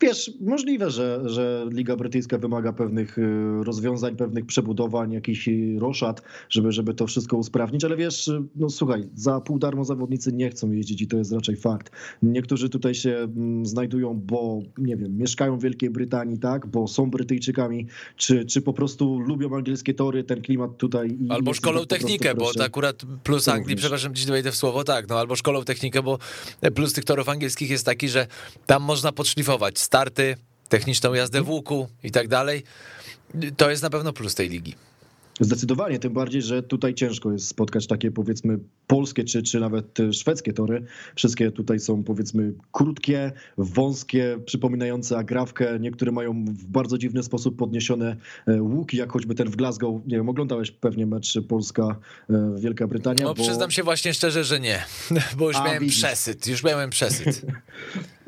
Wiesz, 0.00 0.30
możliwe, 0.40 0.90
że, 0.90 1.22
że 1.24 1.66
Liga 1.70 1.96
Brytyjska 1.96 2.38
wymaga 2.38 2.72
pewnych 2.72 3.18
y, 3.18 3.64
rozwiązań, 3.64 4.16
pewnych 4.16 4.46
przebudowań, 4.46 5.12
jakichś 5.12 5.48
roszad, 5.78 6.22
żeby, 6.48 6.72
żeby 6.72 6.94
to 6.94 7.06
wszystko 7.06 7.36
usprawnić, 7.36 7.84
ale 7.84 7.96
wiesz, 7.96 8.30
no 8.56 8.70
słuchaj, 8.70 9.08
za 9.14 9.40
pół 9.40 9.58
darmo 9.58 9.84
zawodnicy 9.84 10.32
nie 10.32 10.50
chcą 10.50 10.70
jeździć 10.70 11.02
i 11.02 11.06
to 11.06 11.16
jest 11.16 11.32
raczej 11.32 11.56
fakt. 11.56 11.90
Niektórzy 12.22 12.68
tutaj 12.68 12.94
się 12.94 13.10
mm, 13.10 13.66
znajdują, 13.66 14.20
bo 14.24 14.62
nie 14.78 14.96
wiem, 14.96 15.18
mieszkają 15.18 15.58
w 15.58 15.62
Wielkiej 15.62 15.90
Brytanii, 15.90 16.38
tak, 16.38 16.66
bo 16.66 16.88
są 16.88 17.10
Brytyjczykami, 17.10 17.86
czy, 18.16 18.44
czy 18.44 18.62
po 18.62 18.72
prostu 18.72 19.18
lubią 19.18 19.56
angielskie 19.56 19.94
tory, 19.94 20.24
ten 20.24 20.42
klimat 20.42 20.76
tutaj. 20.76 21.18
Albo 21.28 21.54
szkolą 21.54 21.86
technikę, 21.86 22.34
bo 22.34 22.52
to 22.52 22.64
akurat 22.64 23.02
plus 23.24 23.48
Anglii, 23.48 23.76
przepraszam, 23.76 24.14
ci 24.14 24.26
wejdę 24.26 24.52
w 24.52 24.56
słowo, 24.56 24.84
tak, 24.84 25.08
no 25.08 25.18
albo 25.18 25.36
szkolą 25.36 25.64
technikę, 25.64 26.02
bo 26.02 26.18
plus 26.74 26.92
tych 26.92 27.04
torów 27.04 27.28
angielskich 27.28 27.70
jest 27.70 27.86
taki, 27.86 28.08
że 28.08 28.26
tam 28.66 28.82
można 28.82 29.12
podszlifować 29.12 29.85
starty, 29.86 30.36
techniczną 30.68 31.14
jazdę 31.14 31.42
w 31.42 31.48
łuku 31.48 31.88
i 32.02 32.10
tak 32.10 32.28
dalej. 32.28 32.62
To 33.56 33.70
jest 33.70 33.82
na 33.82 33.90
pewno 33.90 34.12
plus 34.12 34.34
tej 34.34 34.48
ligi. 34.48 34.74
Zdecydowanie, 35.40 35.98
tym 35.98 36.12
bardziej, 36.12 36.42
że 36.42 36.62
tutaj 36.62 36.94
ciężko 36.94 37.32
jest 37.32 37.48
spotkać 37.48 37.86
takie 37.86 38.10
powiedzmy 38.10 38.58
polskie 38.86 39.24
czy, 39.24 39.42
czy 39.42 39.60
nawet 39.60 39.98
szwedzkie 40.12 40.52
tory. 40.52 40.84
Wszystkie 41.14 41.50
tutaj 41.50 41.80
są 41.80 42.04
powiedzmy 42.04 42.52
krótkie, 42.72 43.32
wąskie, 43.58 44.38
przypominające 44.46 45.18
agrawkę. 45.18 45.78
Niektóre 45.80 46.12
mają 46.12 46.44
w 46.44 46.64
bardzo 46.64 46.98
dziwny 46.98 47.22
sposób 47.22 47.56
podniesione 47.56 48.16
e, 48.46 48.62
łuki, 48.62 48.96
jak 48.96 49.12
choćby 49.12 49.34
ten 49.34 49.50
w 49.50 49.56
Glasgow. 49.56 50.00
Nie 50.06 50.16
wiem, 50.16 50.28
oglądałeś 50.28 50.70
pewnie 50.70 51.06
mecz 51.06 51.38
Polska-Wielka 51.48 52.84
e, 52.84 52.88
Brytania. 52.88 53.24
No 53.24 53.34
bo... 53.34 53.42
przyznam 53.42 53.70
się 53.70 53.82
właśnie 53.82 54.14
szczerze, 54.14 54.44
że 54.44 54.60
nie, 54.60 54.84
bo 55.38 55.48
już 55.48 55.56
A, 55.56 55.64
miałem 55.64 55.80
widzisz. 55.80 55.96
przesyt, 55.96 56.46
już 56.46 56.64
miałem 56.64 56.90
przesyt. 56.90 57.42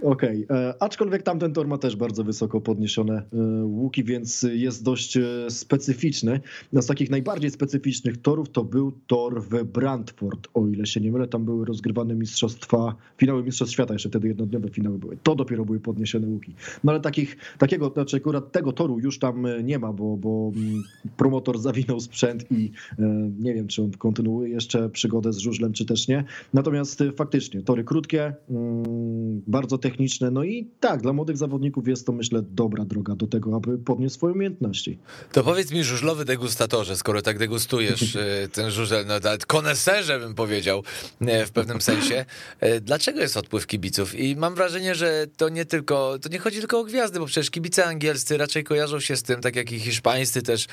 Okej, 0.03 0.45
okay. 0.45 0.59
E, 0.59 0.83
aczkolwiek 0.83 1.23
tamten 1.23 1.53
tor 1.53 1.69
ma 1.69 1.79
też 1.79 1.97
bardzo 1.97 2.25
wysoko 2.25 2.61
podniesione 2.61 3.23
łuki, 3.63 4.05
więc 4.05 4.47
jest 4.53 4.85
dość 4.85 5.19
specyficzny. 5.49 6.41
No, 6.73 6.83
z 6.83 6.87
takich 6.87 7.11
najbardziej 7.11 7.51
specyficznych 7.51 8.17
torów 8.23 8.49
to 8.51 8.65
był 8.65 8.93
tor 9.07 9.43
w 9.43 9.65
Brantford, 9.65 10.49
o 10.55 10.67
ile 10.67 10.87
się 10.87 11.01
nie 11.01 11.13
mylę, 11.13 11.29
tam 11.29 11.45
były 11.45 11.67
rozgrywane 11.67 12.15
mistrzostwa, 12.15 12.95
finały 13.17 13.43
mistrzostw 13.43 13.75
świata, 13.75 13.93
jeszcze 13.93 14.09
wtedy 14.09 14.29
jednodniowe 14.29 14.69
finały 14.69 14.99
były. 14.99 15.17
To 15.23 15.35
dopiero 15.35 15.65
były 15.65 15.81
podniesione 15.81 16.27
łuki. 16.27 16.55
No 16.85 16.93
ale 16.93 17.01
takich, 17.01 17.37
takiego, 17.59 17.91
znaczy 17.91 18.17
akurat 18.17 18.53
tego 18.53 18.73
toru 18.73 18.99
już 18.99 19.19
tam 19.19 19.47
nie 19.65 19.79
ma, 19.79 19.93
bo, 19.93 20.17
bo 20.17 20.53
mm, 20.57 20.83
promotor 21.17 21.59
zawinął 21.59 22.01
sprzęt 22.01 22.53
i 22.53 22.71
e, 22.99 23.31
nie 23.39 23.55
wiem, 23.55 23.69
czy 23.69 23.83
on 23.83 23.91
kontynuuje 23.91 24.51
jeszcze 24.51 24.89
przygodę 24.91 25.33
z 25.33 25.39
żużlem, 25.39 25.73
czy 25.73 25.85
też 25.85 26.09
nie. 26.09 26.25
Natomiast 26.55 27.03
faktycznie, 27.17 27.63
tory 27.63 27.85
krótkie, 27.85 28.35
mm, 28.51 29.43
bardzo 29.47 29.79
techniczne, 29.79 29.88
techniczne. 29.91 30.31
No 30.31 30.45
i 30.45 30.69
tak, 30.81 31.03
dla 31.03 31.13
młodych 31.13 31.37
zawodników 31.37 31.89
jest 31.89 32.07
to, 32.07 32.13
myślę, 32.13 32.43
dobra 32.51 32.85
droga 32.85 33.15
do 33.15 33.27
tego, 33.27 33.57
aby 33.57 33.79
podnieść 33.79 34.15
swoje 34.15 34.35
umiejętności. 34.35 34.99
To 35.33 35.45
powiedz 35.45 35.73
mi, 35.73 35.85
żużlowy 35.85 36.25
degustatorze, 36.25 36.97
skoro 36.97 37.23
tak 37.23 37.39
degustujesz 37.39 38.17
e, 38.17 38.49
ten 38.53 38.71
żużel, 38.71 39.07
no 39.07 39.15
nawet 39.15 39.47
koneserze 39.47 40.19
bym 40.19 40.35
powiedział 40.35 40.83
e, 41.21 41.47
w 41.47 41.51
pewnym 41.51 41.81
sensie, 41.81 42.25
e, 42.61 42.81
dlaczego 42.81 43.21
jest 43.21 43.37
odpływ 43.37 43.67
kibiców? 43.67 44.15
I 44.15 44.37
mam 44.37 44.55
wrażenie, 44.55 44.95
że 44.95 45.27
to 45.37 45.49
nie 45.49 45.65
tylko, 45.65 46.19
to 46.19 46.29
nie 46.29 46.39
chodzi 46.39 46.59
tylko 46.59 46.81
o 46.81 46.85
gwiazdy, 46.85 47.19
bo 47.19 47.27
przecież 47.27 47.51
kibice 47.51 47.85
angielscy 47.85 48.37
raczej 48.37 48.65
kojarzą 48.65 49.01
się 49.01 49.17
z 49.17 49.23
tym, 49.23 49.41
tak 49.41 49.57
jak 49.57 49.73
i 49.73 49.81
hiszpańscy 49.81 50.43
też, 50.43 50.67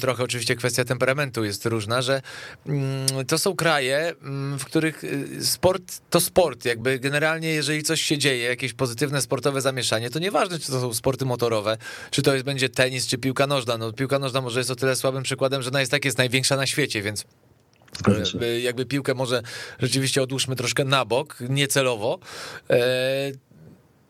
trochę 0.00 0.24
oczywiście 0.24 0.56
kwestia 0.56 0.84
temperamentu 0.84 1.44
jest 1.44 1.66
różna, 1.66 2.02
że 2.02 2.22
mm, 2.66 3.26
to 3.26 3.38
są 3.38 3.56
kraje, 3.56 4.14
mm, 4.22 4.58
w 4.58 4.64
których 4.64 5.02
sport 5.40 6.00
to 6.10 6.20
sport, 6.20 6.64
jakby 6.64 6.98
generalnie 6.98 7.48
jeżeli 7.48 7.82
coś 7.82 8.00
się 8.02 8.18
dzieje, 8.18 8.47
jakieś 8.48 8.72
pozytywne 8.72 9.22
sportowe 9.22 9.60
zamieszanie, 9.60 10.10
to 10.10 10.18
nieważne, 10.18 10.58
czy 10.58 10.72
to 10.72 10.80
są 10.80 10.94
sporty 10.94 11.24
motorowe, 11.24 11.76
czy 12.10 12.22
to 12.22 12.34
jest, 12.34 12.44
będzie 12.44 12.68
tenis, 12.68 13.06
czy 13.06 13.18
piłka 13.18 13.46
nożna. 13.46 13.78
No, 13.78 13.92
piłka 13.92 14.18
nożna 14.18 14.40
może 14.40 14.60
jest 14.60 14.70
o 14.70 14.76
tyle 14.76 14.96
słabym 14.96 15.22
przykładem, 15.22 15.62
że 15.62 15.70
ona 15.70 15.80
jest 15.80 15.92
tak 15.92 16.04
jest 16.04 16.18
największa 16.18 16.56
na 16.56 16.66
świecie, 16.66 17.02
więc 17.02 17.24
jakby, 18.18 18.60
jakby 18.60 18.86
piłkę 18.86 19.14
może 19.14 19.42
rzeczywiście 19.78 20.22
odłóżmy 20.22 20.56
troszkę 20.56 20.84
na 20.84 21.04
bok, 21.04 21.36
niecelowo. 21.48 22.18
E, 22.70 23.32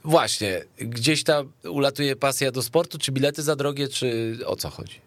właśnie, 0.05 0.65
gdzieś 0.79 1.25
ta 1.25 1.43
ulatuje 1.65 2.17
pasja 2.17 2.53
do 2.53 2.63
sportu, 2.63 2.99
czy 2.99 3.13
bilety 3.13 3.43
za 3.43 3.57
drogie, 3.57 3.89
czy 3.89 4.39
o 4.47 4.57
co 4.57 4.71
chodzi? 4.71 5.01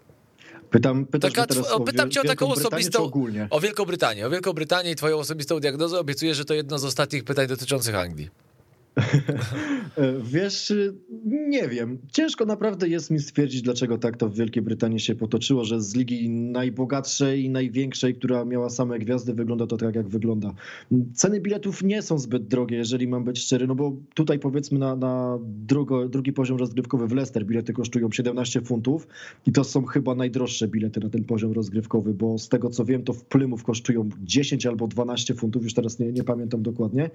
Pytam, 0.72 1.06
pytasz 1.06 1.34
Taka, 1.34 1.48
teraz 1.48 1.72
o, 1.72 1.80
pytam 1.80 2.12
cię 2.12 2.22
o 2.22 2.24
taką 2.24 2.52
osobistą. 2.52 3.12
O 3.50 3.60
Wielką 3.60 3.86
Brytanię. 3.86 4.28
O 4.28 4.30
Wielką 4.30 4.54
Brytanię 4.54 4.92
i 4.92 4.96
twoją 4.96 5.18
osobistą 5.18 5.60
diagnozę. 5.60 6.00
Obiecuję, 6.00 6.36
że 6.36 6.46
to 6.46 6.54
jedno 6.54 6.80
z 6.80 6.86
ostatnich 6.86 7.24
pytań 7.24 7.48
dotyczących 7.48 7.96
Anglii. 7.96 8.30
Wiesz, 10.34 10.74
nie 11.26 11.68
wiem. 11.68 11.98
Ciężko 12.12 12.46
naprawdę 12.46 12.88
jest 12.88 13.12
mi 13.12 13.20
stwierdzić, 13.20 13.62
dlaczego 13.62 13.98
tak 13.98 14.18
to 14.18 14.30
w 14.30 14.36
Wielkiej 14.36 14.64
Brytanii 14.64 15.00
się 15.00 15.16
potoczyło, 15.16 15.64
że 15.64 15.82
z 15.82 15.96
ligi 15.96 16.30
najbogatszej 16.30 17.44
i 17.44 17.50
największej, 17.50 18.16
która 18.16 18.46
miała 18.46 18.70
same 18.70 19.00
gwiazdy, 19.00 19.34
wygląda 19.34 19.68
to 19.68 19.78
tak, 19.78 19.96
jak 19.96 20.08
wygląda. 20.08 20.54
Ceny 21.14 21.40
biletów 21.40 21.84
nie 21.84 22.02
są 22.02 22.18
zbyt 22.18 22.48
drogie, 22.48 22.78
jeżeli 22.78 23.08
mam 23.08 23.24
być 23.24 23.40
szczery, 23.40 23.68
no 23.68 23.76
bo 23.76 23.98
tutaj 24.14 24.40
powiedzmy 24.40 24.80
na, 24.80 24.96
na 24.96 25.40
drugo, 25.42 26.10
drugi 26.10 26.34
poziom 26.34 26.58
rozgrywkowy 26.58 27.08
w 27.08 27.12
Leicester 27.12 27.46
bilety 27.46 27.74
kosztują 27.74 28.12
17 28.12 28.62
funtów 28.62 29.08
i 29.46 29.52
to 29.52 29.64
są 29.64 29.86
chyba 29.86 30.16
najdroższe 30.16 30.68
bilety 30.68 31.00
na 31.00 31.10
ten 31.10 31.24
poziom 31.24 31.52
rozgrywkowy, 31.52 32.14
bo 32.14 32.38
z 32.38 32.50
tego 32.50 32.70
co 32.70 32.86
wiem, 32.86 33.04
to 33.04 33.14
w 33.14 33.26
Plymouth 33.26 33.64
kosztują 33.64 34.10
10 34.24 34.66
albo 34.66 34.88
12 34.88 35.34
funtów, 35.34 35.64
już 35.64 35.74
teraz 35.74 36.00
nie, 36.00 36.12
nie 36.12 36.24
pamiętam 36.24 36.62
dokładnie. 36.62 37.10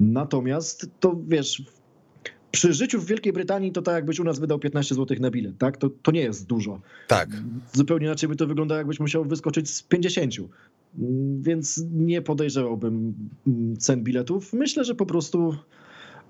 Natomiast 0.00 0.90
to 1.00 1.21
wiesz, 1.28 1.62
przy 2.50 2.72
życiu 2.72 3.00
w 3.00 3.06
Wielkiej 3.06 3.32
Brytanii 3.32 3.72
to 3.72 3.82
tak 3.82 3.94
jakbyś 3.94 4.20
u 4.20 4.24
nas 4.24 4.38
wydał 4.38 4.58
15 4.58 4.94
zł 4.94 5.16
na 5.20 5.30
bilet, 5.30 5.58
tak? 5.58 5.76
To, 5.76 5.90
to 6.02 6.10
nie 6.10 6.20
jest 6.20 6.46
dużo. 6.46 6.80
Tak. 7.08 7.28
Zupełnie 7.72 8.06
inaczej 8.06 8.28
by 8.28 8.36
to 8.36 8.46
wyglądało, 8.46 8.78
jakbyś 8.78 9.00
musiał 9.00 9.24
wyskoczyć 9.24 9.70
z 9.70 9.82
50. 9.82 10.34
Więc 11.40 11.84
nie 11.92 12.22
podejrzewałbym 12.22 13.14
cen 13.78 14.02
biletów. 14.02 14.52
Myślę, 14.52 14.84
że 14.84 14.94
po 14.94 15.06
prostu 15.06 15.54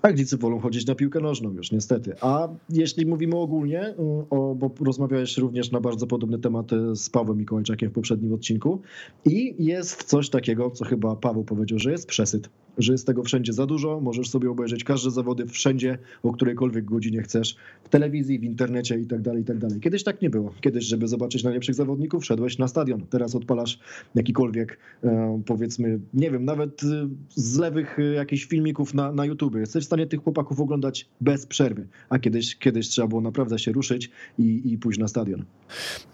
Anglicy 0.02 0.36
wolą 0.36 0.60
chodzić 0.60 0.86
na 0.86 0.94
piłkę 0.94 1.20
nożną 1.20 1.52
już 1.52 1.72
niestety. 1.72 2.14
A 2.20 2.48
jeśli 2.68 3.06
mówimy 3.06 3.36
ogólnie, 3.36 3.94
o, 4.30 4.54
bo 4.54 4.70
rozmawiałeś 4.80 5.38
również 5.38 5.70
na 5.70 5.80
bardzo 5.80 6.06
podobny 6.06 6.38
temat 6.38 6.70
z 6.94 7.10
Pawłem 7.10 7.38
Mikołajczakiem 7.38 7.90
w 7.90 7.92
poprzednim 7.92 8.32
odcinku 8.32 8.80
i 9.24 9.54
jest 9.64 10.04
coś 10.04 10.30
takiego, 10.30 10.70
co 10.70 10.84
chyba 10.84 11.16
Paweł 11.16 11.44
powiedział, 11.44 11.78
że 11.78 11.92
jest 11.92 12.06
przesyt 12.06 12.48
że 12.78 12.92
jest 12.92 13.06
tego 13.06 13.22
wszędzie 13.22 13.52
za 13.52 13.66
dużo. 13.66 14.00
Możesz 14.00 14.30
sobie 14.30 14.50
obejrzeć 14.50 14.84
każde 14.84 15.10
zawody 15.10 15.46
wszędzie, 15.46 15.98
o 16.22 16.32
którejkolwiek 16.32 16.84
godzinie 16.84 17.22
chcesz, 17.22 17.56
w 17.84 17.88
telewizji, 17.88 18.38
w 18.38 18.44
internecie 18.44 18.98
i 18.98 19.06
tak 19.06 19.22
dalej, 19.22 19.42
i 19.42 19.44
tak 19.44 19.58
dalej. 19.58 19.80
Kiedyś 19.80 20.04
tak 20.04 20.22
nie 20.22 20.30
było. 20.30 20.54
Kiedyś, 20.60 20.84
żeby 20.84 21.08
zobaczyć 21.08 21.42
najlepszych 21.42 21.74
zawodników, 21.74 22.24
szedłeś 22.24 22.58
na 22.58 22.68
stadion. 22.68 23.06
Teraz 23.10 23.34
odpalasz 23.34 23.78
jakikolwiek, 24.14 24.78
e, 25.04 25.42
powiedzmy, 25.46 26.00
nie 26.14 26.30
wiem, 26.30 26.44
nawet 26.44 26.82
e, 26.84 27.08
z 27.34 27.58
lewych 27.58 27.98
e, 27.98 28.02
jakichś 28.02 28.44
filmików 28.44 28.94
na, 28.94 29.12
na 29.12 29.24
YouTube. 29.24 29.54
Jesteś 29.54 29.84
w 29.84 29.86
stanie 29.86 30.06
tych 30.06 30.22
chłopaków 30.22 30.60
oglądać 30.60 31.08
bez 31.20 31.46
przerwy. 31.46 31.86
A 32.08 32.18
kiedyś, 32.18 32.56
kiedyś 32.56 32.88
trzeba 32.88 33.08
było 33.08 33.20
naprawdę 33.20 33.58
się 33.58 33.72
ruszyć 33.72 34.10
i, 34.38 34.72
i 34.72 34.78
pójść 34.78 34.98
na 34.98 35.08
stadion. 35.08 35.44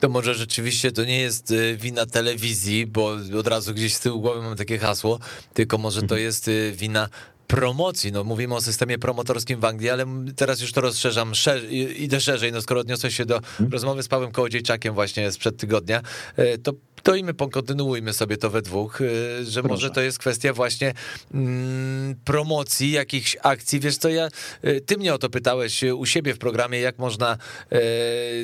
To 0.01 0.09
może 0.09 0.35
rzeczywiście 0.35 0.93
to 0.93 1.05
nie 1.05 1.21
jest 1.21 1.55
wina 1.77 2.07
telewizji, 2.07 2.87
bo 2.87 3.17
od 3.39 3.47
razu 3.47 3.75
gdzieś 3.75 3.95
z 3.95 4.01
tyłu 4.01 4.21
głowy 4.21 4.43
mam 4.43 4.57
takie 4.57 4.79
hasło, 4.79 5.19
tylko 5.55 5.79
może 5.79 6.01
to 6.01 6.05
mhm. 6.05 6.23
Jest 6.53 6.79
wina 6.79 7.09
promocji. 7.49 8.13
No, 8.13 8.25
mówimy 8.25 8.55
o 8.55 8.61
systemie 8.61 8.99
promotorskim 8.99 9.61
w 9.61 9.65
Anglii, 9.65 9.91
ale 9.91 10.07
teraz 10.37 10.61
już 10.61 10.73
to 10.73 10.81
rozszerzam, 10.81 11.35
szer 11.35 11.73
idę 11.97 12.21
szerzej. 12.21 12.53
No, 12.53 12.63
skoro 12.63 12.81
odniosłeś 12.81 13.17
się 13.17 13.25
do 13.25 13.41
hmm. 13.41 13.73
rozmowy 13.73 14.03
z 14.03 14.09
Pawłem 14.09 14.33
Kołodziejczakiem 14.33 14.95
właśnie 14.95 15.33
sprzed 15.33 15.57
tygodnia, 15.57 16.03
e, 16.37 16.59
to 16.59 16.73
to 17.03 17.15
i 17.15 17.25
my 17.25 17.35
pokontynuujmy 17.35 18.13
sobie 18.13 18.37
to 18.37 18.51
we 18.51 18.63
dwóch, 18.63 19.01
y, 19.01 19.45
że 19.45 19.63
Proszę. 19.63 19.75
może 19.75 19.91
to 19.91 20.01
jest 20.01 20.19
kwestia 20.19 20.53
właśnie 20.53 20.95
mm, 21.35 22.15
promocji 22.25 22.91
jakichś 22.91 23.37
akcji. 23.43 23.81
Wiesz 23.81 23.97
co, 23.97 24.09
ja, 24.09 24.29
y, 24.65 24.81
ty 24.81 24.97
mnie 24.97 25.15
o 25.15 25.19
to 25.19 25.31
pytałeś 25.31 25.83
u 25.83 26.07
siebie 26.07 26.35
w 26.35 26.39
programie, 26.39 26.81
jak 26.81 26.99
można, 26.99 27.39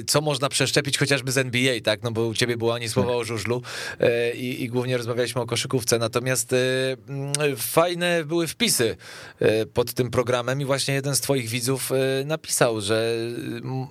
co 0.06 0.20
można 0.20 0.48
przeszczepić 0.48 0.98
chociażby 0.98 1.32
z 1.32 1.38
NBA, 1.38 1.80
tak, 1.80 2.02
no 2.02 2.10
bo 2.10 2.26
u 2.26 2.34
ciebie 2.34 2.56
było 2.56 2.74
ani 2.74 2.88
słowa 2.88 3.12
o 3.12 3.24
żużlu 3.24 3.62
i, 4.34 4.62
i 4.62 4.68
głównie 4.68 4.96
rozmawialiśmy 4.96 5.40
o 5.40 5.46
koszykówce, 5.46 5.98
natomiast 5.98 6.54
mm, 7.08 7.56
fajne 7.56 8.24
były 8.24 8.46
wpisy 8.46 8.93
pod 9.74 9.94
tym 9.94 10.10
programem 10.10 10.60
i 10.60 10.64
właśnie 10.64 10.94
jeden 10.94 11.16
z 11.16 11.20
twoich 11.20 11.48
widzów 11.48 11.90
napisał, 12.24 12.80
że 12.80 13.14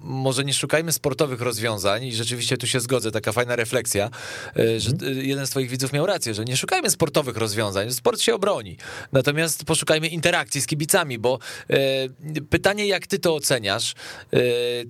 może 0.01 0.43
nie 0.45 0.53
szukajmy 0.53 0.91
sportowych 0.91 1.41
rozwiązań 1.41 2.03
i 2.03 2.13
rzeczywiście 2.13 2.57
tu 2.57 2.67
się 2.67 2.79
zgodzę, 2.79 3.11
taka 3.11 3.31
fajna 3.31 3.55
refleksja, 3.55 4.09
E, 4.55 4.79
że 4.79 4.91
mhm. 4.91 5.17
jeden 5.25 5.47
z 5.47 5.49
twoich 5.49 5.69
widzów 5.69 5.93
miał 5.93 6.05
rację, 6.05 6.33
że 6.33 6.45
nie 6.45 6.57
szukajmy 6.57 6.89
sportowych 6.89 7.37
rozwiązań, 7.37 7.91
sport 7.91 8.21
się 8.21 8.35
obroni. 8.35 8.77
Natomiast 9.11 9.65
poszukajmy 9.65 10.07
interakcji 10.07 10.61
z 10.61 10.67
kibicami, 10.67 11.19
bo 11.19 11.39
e, 11.69 11.75
pytanie, 12.49 12.87
jak 12.87 13.07
ty 13.07 13.19
to 13.19 13.35
oceniasz, 13.35 13.93
e, 14.33 14.37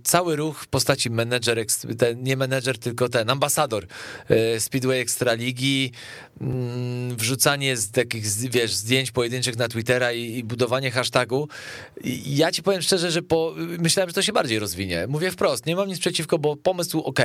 cały 0.03 0.35
ruch 0.35 0.59
w 0.59 0.67
postaci 0.67 1.09
menedżer, 1.09 1.65
ten, 1.97 2.23
nie 2.23 2.37
menedżer, 2.37 2.77
tylko 2.77 3.09
ten 3.09 3.29
ambasador 3.29 3.87
Speedway 4.59 4.99
Ekstraligi, 4.99 5.91
mm, 6.41 7.15
wrzucanie 7.15 7.77
z 7.77 7.91
takich, 7.91 8.25
wiesz, 8.49 8.73
zdjęć 8.73 9.11
pojedynczych 9.11 9.57
na 9.57 9.67
Twittera 9.67 10.02
i, 10.11 10.37
i 10.37 10.43
budowanie 10.43 10.91
hashtagu. 10.91 11.47
Ja 12.25 12.51
ci 12.51 12.63
powiem 12.63 12.81
szczerze, 12.81 13.11
że 13.11 13.21
po, 13.21 13.55
myślałem, 13.79 14.09
że 14.09 14.13
to 14.13 14.21
się 14.21 14.33
bardziej 14.33 14.59
rozwinie. 14.59 15.05
Mówię 15.07 15.31
wprost, 15.31 15.65
nie 15.65 15.75
mam 15.75 15.87
nic 15.87 15.99
przeciwko, 15.99 16.39
bo 16.39 16.55
pomysł 16.55 16.99
ok, 16.99 17.19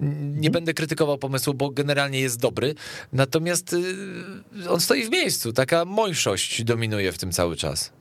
nie 0.00 0.08
mhm. 0.08 0.52
będę 0.52 0.74
krytykował 0.74 1.18
pomysłu, 1.18 1.54
bo 1.54 1.70
generalnie 1.70 2.20
jest 2.20 2.40
dobry, 2.40 2.74
natomiast 3.12 3.72
y, 3.72 4.70
on 4.70 4.80
stoi 4.80 5.04
w 5.04 5.10
miejscu, 5.10 5.52
taka 5.52 5.84
mojszość 5.84 6.64
dominuje 6.64 7.12
w 7.12 7.18
tym 7.18 7.32
cały 7.32 7.56
czas. 7.56 7.92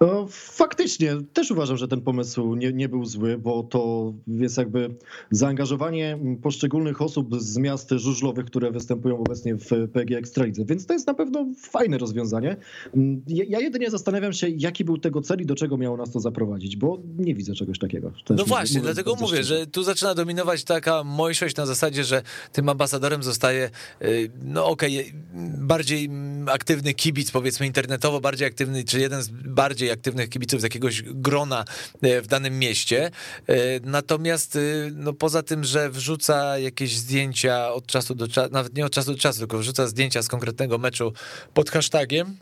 No, 0.00 0.26
faktycznie, 0.30 1.16
też 1.32 1.50
uważam, 1.50 1.76
że 1.76 1.88
ten 1.88 2.00
pomysł 2.00 2.54
nie, 2.54 2.72
nie 2.72 2.88
był 2.88 3.04
zły, 3.04 3.38
bo 3.38 3.62
to 3.62 4.12
jest 4.26 4.58
jakby 4.58 4.94
zaangażowanie 5.30 6.18
poszczególnych 6.42 7.02
osób 7.02 7.40
z 7.40 7.58
miast 7.58 7.90
żużlowych, 7.90 8.44
które 8.44 8.70
występują 8.70 9.18
obecnie 9.18 9.54
w 9.54 9.88
PG 9.92 10.18
Ekstralidze, 10.18 10.64
więc 10.64 10.86
to 10.86 10.92
jest 10.92 11.06
na 11.06 11.14
pewno 11.14 11.46
fajne 11.62 11.98
rozwiązanie. 11.98 12.56
Ja 13.26 13.60
jedynie 13.60 13.90
zastanawiam 13.90 14.32
się, 14.32 14.48
jaki 14.48 14.84
był 14.84 14.98
tego 14.98 15.20
cel 15.20 15.40
i 15.40 15.46
do 15.46 15.54
czego 15.54 15.76
miało 15.76 15.96
nas 15.96 16.10
to 16.10 16.20
zaprowadzić, 16.20 16.76
bo 16.76 16.98
nie 17.18 17.34
widzę 17.34 17.54
czegoś 17.54 17.78
takiego. 17.78 18.10
Też 18.24 18.38
no 18.38 18.44
właśnie, 18.44 18.80
dlatego 18.80 19.14
mówię, 19.14 19.36
szczerze. 19.36 19.58
że 19.58 19.66
tu 19.66 19.82
zaczyna 19.82 20.14
dominować 20.14 20.64
taka 20.64 21.04
mojszość 21.04 21.56
na 21.56 21.66
zasadzie, 21.66 22.04
że 22.04 22.22
tym 22.52 22.68
ambasadorem 22.68 23.22
zostaje, 23.22 23.70
y, 24.02 24.30
no 24.44 24.66
okej, 24.66 25.00
okay, 25.00 25.12
bardziej 25.58 26.10
aktywny 26.46 26.94
kibic, 26.94 27.30
powiedzmy 27.30 27.66
internetowo, 27.66 28.20
bardziej 28.20 28.48
aktywny, 28.48 28.84
czy 28.84 29.00
jeden 29.00 29.22
z 29.22 29.28
bardziej 29.28 29.83
aktywnych 29.90 30.28
kibiców 30.28 30.60
z 30.60 30.62
jakiegoś 30.62 31.02
grona 31.02 31.64
e, 32.02 32.22
w 32.22 32.26
danym 32.26 32.58
mieście. 32.58 33.10
E, 33.46 33.54
natomiast 33.80 34.56
e, 34.56 34.60
no, 34.94 35.12
poza 35.12 35.42
tym, 35.42 35.64
że 35.64 35.90
wrzuca 35.90 36.58
jakieś 36.58 36.96
zdjęcia 36.96 37.72
od 37.72 37.86
czasu 37.86 38.14
do 38.14 38.28
czasu, 38.28 38.52
nawet 38.52 38.76
nie 38.76 38.86
od 38.86 38.92
czasu 38.92 39.12
do 39.12 39.18
czasu, 39.18 39.38
tylko 39.38 39.58
wrzuca 39.58 39.86
zdjęcia 39.86 40.22
z 40.22 40.28
konkretnego 40.28 40.78
meczu 40.78 41.12
pod 41.54 41.70
hashtagiem 41.70 42.36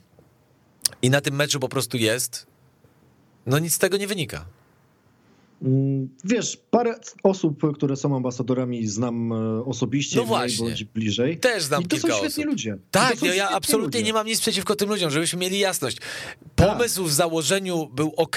i 1.02 1.11
na 1.11 1.20
tym 1.20 1.34
meczu 1.34 1.61
po 1.61 1.68
prostu 1.68 1.96
jest, 1.96 2.46
no 3.46 3.58
nic 3.58 3.75
z 3.75 3.78
tego 3.78 3.96
nie 3.96 4.06
wynika. 4.06 4.44
Mm, 5.62 6.09
wiesz, 6.25 6.59
parę 6.71 6.95
osób, 7.23 7.62
które 7.75 7.97
są 7.97 8.16
ambasadorami, 8.16 8.87
znam 8.87 9.33
e, 9.33 9.64
osobiście, 9.64 10.16
no 10.16 10.25
właśnie. 10.25 10.66
bądź 10.66 10.85
bliżej. 10.85 11.38
Też 11.38 11.62
znam 11.62 11.83
I 11.83 11.87
to 11.87 11.97
kilka 11.97 12.09
są 12.09 12.14
świetni 12.14 12.45
osób. 12.45 12.45
ludzie. 12.45 12.76
Tak, 12.90 13.23
ja, 13.23 13.35
ja 13.35 13.49
absolutnie 13.50 14.00
ludzie. 14.00 14.07
nie 14.07 14.12
mam 14.12 14.26
nic 14.26 14.40
przeciwko 14.40 14.76
tym 14.76 14.88
ludziom, 14.88 15.11
żebyśmy 15.11 15.38
mieli 15.38 15.59
jasność. 15.59 15.99
pomysł 16.57 17.04
w 17.04 17.12
założeniu 17.12 17.87
był 17.95 18.12
ok, 18.16 18.37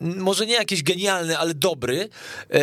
może 0.00 0.46
nie 0.46 0.54
jakiś 0.54 0.82
genialny, 0.82 1.38
ale 1.38 1.54
dobry. 1.54 2.08
E, 2.50 2.58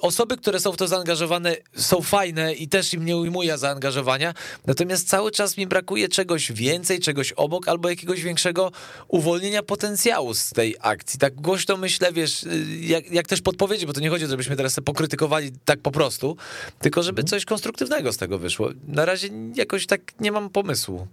osoby, 0.00 0.36
które 0.36 0.60
są 0.60 0.72
w 0.72 0.76
to 0.76 0.88
zaangażowane, 0.88 1.56
są 1.76 2.02
fajne 2.02 2.54
i 2.54 2.68
też 2.68 2.94
im 2.94 3.04
nie 3.04 3.16
ujmuje 3.16 3.58
zaangażowania. 3.58 4.34
Natomiast 4.66 5.08
cały 5.08 5.30
czas 5.30 5.56
mi 5.56 5.66
brakuje 5.66 6.08
czegoś 6.08 6.52
więcej, 6.52 7.00
czegoś 7.00 7.32
obok, 7.32 7.68
albo 7.68 7.90
jakiegoś 7.90 8.22
większego 8.22 8.72
uwolnienia 9.08 9.62
potencjału 9.62 10.34
z 10.34 10.50
tej 10.50 10.76
akcji. 10.80 11.18
Tak 11.18 11.34
głośno 11.34 11.76
myślę, 11.76 12.12
wiesz, 12.12 12.42
y, 12.42 12.66
jak, 12.80 13.10
jak 13.10 13.26
też 13.26 13.40
podpowiedzi, 13.40 13.86
bo 13.86 13.92
to 13.92 14.00
nie 14.00 14.10
chodzi, 14.10 14.26
żebyśmy 14.26 14.56
teraz 14.56 14.74
sobie 14.74 14.84
pokrytykowali 14.84 15.52
tak 15.64 15.80
po 15.80 15.90
prostu, 15.90 16.36
tylko 16.78 17.02
żeby 17.02 17.24
coś 17.24 17.44
konstruktywnego 17.44 18.12
z 18.12 18.16
tego 18.16 18.38
wyszło. 18.38 18.70
Na 18.88 19.04
razie 19.04 19.28
jakoś 19.54 19.86
tak 19.86 20.00
nie 20.20 20.32
mam 20.32 20.50
pomysłu. 20.50 21.06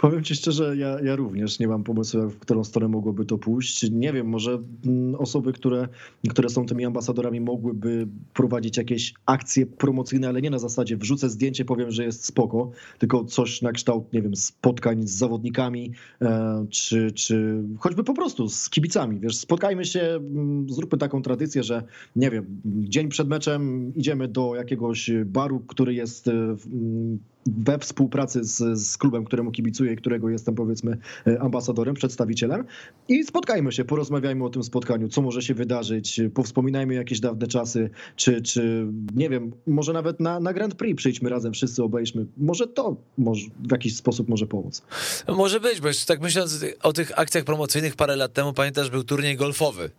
Powiem 0.00 0.24
ci 0.24 0.34
szczerze, 0.34 0.76
ja, 0.76 1.00
ja 1.00 1.16
również 1.16 1.58
nie 1.58 1.68
mam 1.68 1.84
pomysłu, 1.84 2.30
w 2.30 2.38
którą 2.38 2.64
stronę 2.64 2.88
mogłoby 2.88 3.24
to 3.24 3.38
pójść. 3.38 3.90
Nie 3.90 4.12
wiem, 4.12 4.28
może 4.28 4.58
mm, 4.86 5.14
osoby, 5.14 5.52
które, 5.52 5.88
które 6.30 6.48
są 6.48 6.66
tymi 6.66 6.84
ambasadorami, 6.84 7.40
mogłyby 7.40 8.08
prowadzić 8.34 8.76
jakieś 8.76 9.14
akcje 9.26 9.66
promocyjne, 9.66 10.28
ale 10.28 10.42
nie 10.42 10.50
na 10.50 10.58
zasadzie 10.58 10.96
wrzucę 10.96 11.28
zdjęcie, 11.28 11.64
powiem, 11.64 11.90
że 11.90 12.04
jest 12.04 12.24
spoko, 12.24 12.70
tylko 12.98 13.24
coś 13.24 13.62
na 13.62 13.72
kształt, 13.72 14.12
nie 14.12 14.22
wiem, 14.22 14.36
spotkań 14.36 15.02
z 15.06 15.10
zawodnikami, 15.10 15.92
e, 16.22 16.66
czy, 16.70 17.12
czy 17.12 17.62
choćby 17.78 18.04
po 18.04 18.14
prostu 18.14 18.48
z 18.48 18.70
kibicami. 18.70 19.20
Wiesz, 19.20 19.36
spotkajmy 19.36 19.84
się, 19.84 20.00
mm, 20.00 20.66
zróbmy 20.70 20.98
taką 20.98 21.22
tradycję, 21.22 21.62
że 21.62 21.82
nie 22.16 22.30
wiem, 22.30 22.46
dzień 22.64 23.08
przed 23.08 23.28
meczem 23.28 23.92
idziemy 23.94 24.28
do 24.28 24.54
jakiegoś 24.54 25.10
baru, 25.24 25.60
który 25.60 25.94
jest 25.94 26.28
e, 26.28 26.32
mm, 26.32 27.18
we 27.46 27.78
współpracy 27.78 28.44
z, 28.44 28.78
z 28.78 28.98
klubem, 28.98 29.24
któremu 29.24 29.50
kibicuję 29.50 29.92
i 29.92 29.96
którego 29.96 30.28
jestem 30.28 30.54
powiedzmy 30.54 30.98
e, 31.26 31.40
ambasadorem, 31.40 31.94
przedstawicielem 31.94 32.64
i 33.08 33.24
spotkajmy 33.24 33.72
się, 33.72 33.84
porozmawiajmy 33.84 34.44
o 34.44 34.50
tym 34.50 34.62
spotkaniu, 34.62 35.08
co 35.08 35.22
może 35.22 35.42
się 35.42 35.54
wydarzyć, 35.54 36.20
powspominajmy 36.34 36.94
jakieś 36.94 37.20
dawne 37.20 37.46
czasy, 37.46 37.90
czy, 38.16 38.42
czy 38.42 38.86
nie 39.14 39.28
wiem, 39.28 39.52
może 39.66 39.92
nawet 39.92 40.20
na, 40.20 40.40
na 40.40 40.52
Grand 40.52 40.74
Prix 40.74 40.96
przyjdźmy 40.96 41.30
razem, 41.30 41.52
wszyscy 41.52 41.82
obejrzmy. 41.82 42.26
Może 42.36 42.66
to 42.66 42.96
może, 43.18 43.46
w 43.68 43.72
jakiś 43.72 43.96
sposób 43.96 44.28
może 44.28 44.46
pomóc. 44.46 44.82
Może 45.28 45.60
być, 45.60 45.80
bo 45.80 45.88
jeszcze 45.88 46.06
tak 46.06 46.20
myśląc 46.20 46.64
o 46.82 46.92
tych 46.92 47.18
akcjach 47.18 47.44
promocyjnych 47.44 47.96
parę 47.96 48.16
lat 48.16 48.32
temu, 48.32 48.52
pamiętasz, 48.52 48.90
był 48.90 49.04
turniej 49.04 49.36
golfowy. 49.36 49.90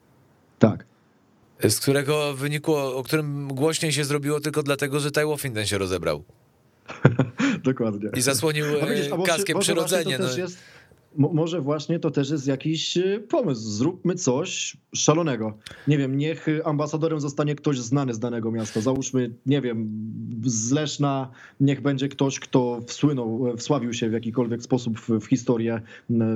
Tak 0.59 0.85
z 1.69 1.79
którego 1.79 2.33
wynikło, 2.33 2.95
o 2.97 3.03
którym 3.03 3.47
głośniej 3.47 3.91
się 3.91 4.03
zrobiło 4.03 4.39
tylko 4.39 4.63
dlatego, 4.63 4.99
że 4.99 5.11
Ty 5.11 5.25
Wolfenden 5.25 5.65
się 5.65 5.77
rozebrał. 5.77 6.23
Dokładnie. 7.63 8.09
I 8.15 8.21
zasłonił 8.21 8.65
e, 8.65 9.23
kaskiem 9.25 9.59
przyrodzenie. 9.59 10.17
No. 10.19 10.37
Jest, 10.37 10.57
może 11.17 11.61
właśnie 11.61 11.99
to 11.99 12.11
też 12.11 12.29
jest 12.29 12.47
jakiś 12.47 12.97
e, 12.97 13.19
pomysł. 13.19 13.61
Zróbmy 13.61 14.15
coś 14.15 14.77
szalonego. 14.95 15.57
Nie 15.87 15.97
wiem, 15.97 16.17
niech 16.17 16.47
ambasadorem 16.65 17.19
zostanie 17.19 17.55
ktoś 17.55 17.79
znany 17.79 18.13
z 18.13 18.19
danego 18.19 18.51
miasta. 18.51 18.81
Załóżmy, 18.81 19.33
nie 19.45 19.61
wiem, 19.61 19.89
z 20.45 20.71
Leszna 20.71 21.31
niech 21.59 21.81
będzie 21.81 22.09
ktoś, 22.09 22.39
kto 22.39 22.81
wsłynął, 22.87 23.47
e, 23.47 23.57
wsławił 23.57 23.93
się 23.93 24.09
w 24.09 24.13
jakikolwiek 24.13 24.63
sposób 24.63 24.99
w, 24.99 25.19
w 25.19 25.25
historię, 25.25 25.81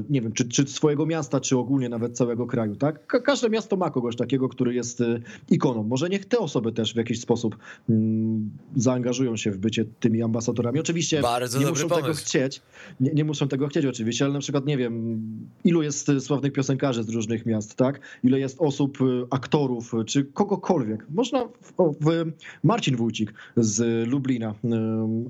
nie 0.09 0.21
wiem, 0.21 0.31
czy, 0.31 0.49
czy 0.49 0.67
swojego 0.67 1.05
miasta, 1.05 1.39
czy 1.39 1.57
ogólnie 1.57 1.89
nawet 1.89 2.17
całego 2.17 2.47
kraju, 2.47 2.75
tak? 2.75 3.07
Ka 3.07 3.19
każde 3.19 3.49
miasto 3.49 3.77
ma 3.77 3.89
kogoś 3.89 4.15
takiego, 4.15 4.49
który 4.49 4.73
jest 4.73 5.01
e, 5.01 5.19
ikoną. 5.49 5.83
Może 5.83 6.09
niech 6.09 6.25
te 6.25 6.39
osoby 6.39 6.71
też 6.71 6.93
w 6.93 6.97
jakiś 6.97 7.21
sposób 7.21 7.57
mm, 7.89 8.49
zaangażują 8.75 9.37
się 9.37 9.51
w 9.51 9.57
bycie 9.57 9.85
tymi 9.99 10.23
ambasadorami. 10.23 10.79
Oczywiście 10.79 11.21
Bardzo 11.21 11.59
nie 11.59 11.65
muszą 11.65 11.87
pomysł. 11.87 12.01
tego 12.01 12.13
chcieć, 12.13 12.61
nie, 12.99 13.11
nie 13.11 13.23
muszą 13.23 13.47
tego 13.47 13.67
chcieć 13.67 13.85
oczywiście, 13.85 14.25
ale 14.25 14.33
na 14.33 14.39
przykład 14.39 14.65
nie 14.67 14.77
wiem, 14.77 15.21
ilu 15.63 15.81
jest 15.81 16.11
sławnych 16.19 16.53
piosenkarzy 16.53 17.03
z 17.03 17.09
różnych 17.09 17.45
miast, 17.45 17.75
tak? 17.75 17.99
Ile 18.23 18.39
jest 18.39 18.61
osób, 18.61 19.01
y, 19.01 19.25
aktorów, 19.29 19.93
y, 19.93 20.05
czy 20.05 20.25
kogokolwiek. 20.25 21.05
Można, 21.09 21.45
w, 21.45 21.73
w 22.01 22.31
Marcin 22.63 22.95
Wójcik 22.95 23.33
z 23.57 24.07
Lublina, 24.07 24.51
y, 24.51 24.67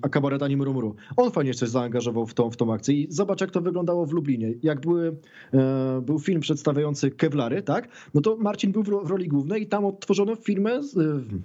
a 0.01 0.09
kabaret 0.09 0.43
Ani 0.43 0.57
Murmuru, 0.57 0.95
on 1.17 1.31
fajnie 1.31 1.53
się 1.53 1.67
zaangażował 1.67 2.27
w 2.27 2.33
tą, 2.33 2.51
w 2.51 2.57
tą 2.57 2.73
akcję 2.73 2.95
i 2.95 3.07
zobacz, 3.09 3.41
jak 3.41 3.51
to 3.51 3.61
wyglądało 3.61 4.05
w 4.05 4.11
Lublinie. 4.11 4.53
Jak 4.63 4.81
były, 4.81 5.15
był 6.01 6.19
film 6.19 6.41
przedstawiający 6.41 7.11
Kevlary, 7.11 7.61
tak? 7.61 7.87
No 8.13 8.21
to 8.21 8.37
Marcin 8.37 8.71
był 8.71 8.83
w 8.83 9.09
roli 9.09 9.27
głównej 9.27 9.61
i 9.61 9.67
tam 9.67 9.85
odtworzono 9.85 10.35
filmę, 10.35 10.81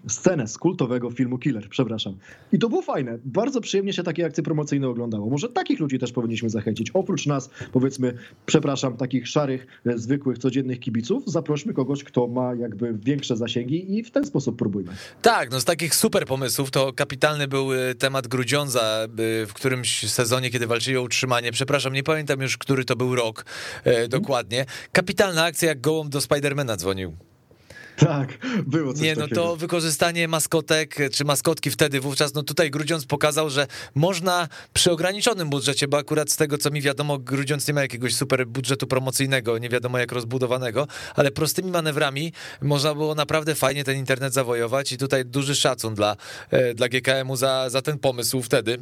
scenę 0.08 0.48
z 0.48 0.58
kultowego 0.58 1.10
filmu 1.10 1.38
Killer, 1.38 1.68
przepraszam. 1.68 2.14
I 2.52 2.58
to 2.58 2.68
było 2.68 2.82
fajne. 2.82 3.18
Bardzo 3.24 3.60
przyjemnie 3.60 3.92
się 3.92 4.02
takie 4.02 4.26
akcje 4.26 4.42
promocyjne 4.42 4.88
oglądało. 4.88 5.30
Może 5.30 5.48
takich 5.48 5.80
ludzi 5.80 5.98
też 5.98 6.12
powinniśmy 6.12 6.50
zachęcić. 6.50 6.90
Oprócz 6.90 7.26
nas, 7.26 7.50
powiedzmy, 7.82 8.14
przepraszam, 8.46 8.96
takich 8.96 9.28
szarych, 9.28 9.66
zwykłych, 9.96 10.38
codziennych 10.38 10.80
kibiców, 10.80 11.22
zaprośmy 11.26 11.74
kogoś, 11.74 12.04
kto 12.04 12.26
ma 12.26 12.54
jakby 12.54 12.94
większe 12.94 13.36
zasięgi 13.36 13.98
i 13.98 14.04
w 14.04 14.10
ten 14.10 14.26
sposób 14.26 14.58
próbujmy. 14.58 14.92
Tak, 15.22 15.50
no 15.50 15.60
z 15.60 15.64
takich 15.64 15.94
super 15.94 16.26
pomysłów 16.26 16.70
to 16.70 16.92
kapitalny 16.92 17.48
był 17.48 17.72
y, 17.72 17.94
temat 17.94 18.28
Grudziądza 18.28 19.06
w 19.46 19.50
którymś 19.54 20.10
sezonie, 20.10 20.50
kiedy 20.50 20.66
walczyli 20.66 20.96
o 20.96 21.02
utrzymanie. 21.02 21.52
Przepraszam, 21.52 21.92
nie 21.92 22.02
pamiętam 22.02 22.40
już, 22.40 22.58
który 22.58 22.84
to 22.84 22.96
był 22.96 23.14
rok 23.14 23.44
e, 23.84 24.08
dokładnie. 24.08 24.66
Kapitalna 24.92 25.44
akcja, 25.44 25.68
jak 25.68 25.80
gołąb 25.80 26.10
do 26.10 26.20
Spidermana 26.20 26.76
dzwonił. 26.76 27.31
Tak, 28.04 28.38
było 28.66 28.92
coś 28.92 29.02
Nie, 29.02 29.14
no 29.14 29.22
takiego. 29.22 29.42
to 29.42 29.56
wykorzystanie 29.56 30.28
maskotek, 30.28 30.96
czy 31.12 31.24
maskotki 31.24 31.70
wtedy, 31.70 32.00
wówczas, 32.00 32.34
no 32.34 32.42
tutaj 32.42 32.70
Grudziądz 32.70 33.06
pokazał, 33.06 33.50
że 33.50 33.66
można 33.94 34.48
przy 34.72 34.92
ograniczonym 34.92 35.50
budżecie, 35.50 35.88
bo 35.88 35.98
akurat 35.98 36.30
z 36.30 36.36
tego, 36.36 36.58
co 36.58 36.70
mi 36.70 36.82
wiadomo, 36.82 37.18
Grudziądz 37.18 37.68
nie 37.68 37.74
ma 37.74 37.82
jakiegoś 37.82 38.14
super 38.14 38.46
budżetu 38.46 38.86
promocyjnego, 38.86 39.58
nie 39.58 39.68
wiadomo 39.68 39.98
jak 39.98 40.12
rozbudowanego, 40.12 40.86
ale 41.14 41.30
prostymi 41.30 41.70
manewrami 41.70 42.32
można 42.62 42.94
było 42.94 43.14
naprawdę 43.14 43.54
fajnie 43.54 43.84
ten 43.84 43.96
internet 43.96 44.34
zawojować 44.34 44.92
i 44.92 44.98
tutaj 44.98 45.24
duży 45.24 45.54
szacun 45.54 45.94
dla, 45.94 46.16
e, 46.50 46.74
dla 46.74 46.88
GKM-u 46.88 47.36
za, 47.36 47.70
za 47.70 47.82
ten 47.82 47.98
pomysł 47.98 48.42
wtedy. 48.42 48.78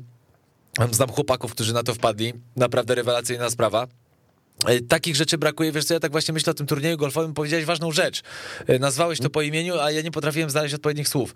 Znam 0.90 1.09
chłopaków, 1.09 1.52
którzy 1.52 1.74
na 1.74 1.83
to 1.83 1.94
wpadli, 1.94 2.33
naprawdę 2.56 2.94
rewelacyjna 2.94 3.50
sprawa. 3.50 3.87
E, 4.66 4.81
takich 4.81 5.16
rzeczy 5.16 5.38
brakuje, 5.38 5.73
wiesz 5.73 5.85
co, 5.85 5.94
ja 5.94 6.01
tak 6.01 6.12
właśnie 6.12 6.35
myślę 6.35 6.51
o 6.51 6.55
tym 6.55 6.66
turnieju 6.66 6.96
golfowym, 6.96 7.35
powiedziałeś 7.35 7.64
ważną 7.64 7.92
rzecz. 7.92 8.23
E, 8.66 8.79
nazwałeś 8.79 9.18
to 9.18 9.31
po 9.31 9.42
imieniu, 9.42 9.81
a 9.81 9.90
ja 9.90 10.03
nie 10.03 10.11
potrafiłem 10.11 10.51
znaleźć 10.51 10.75
odpowiednich 10.75 11.09
słów. 11.09 11.35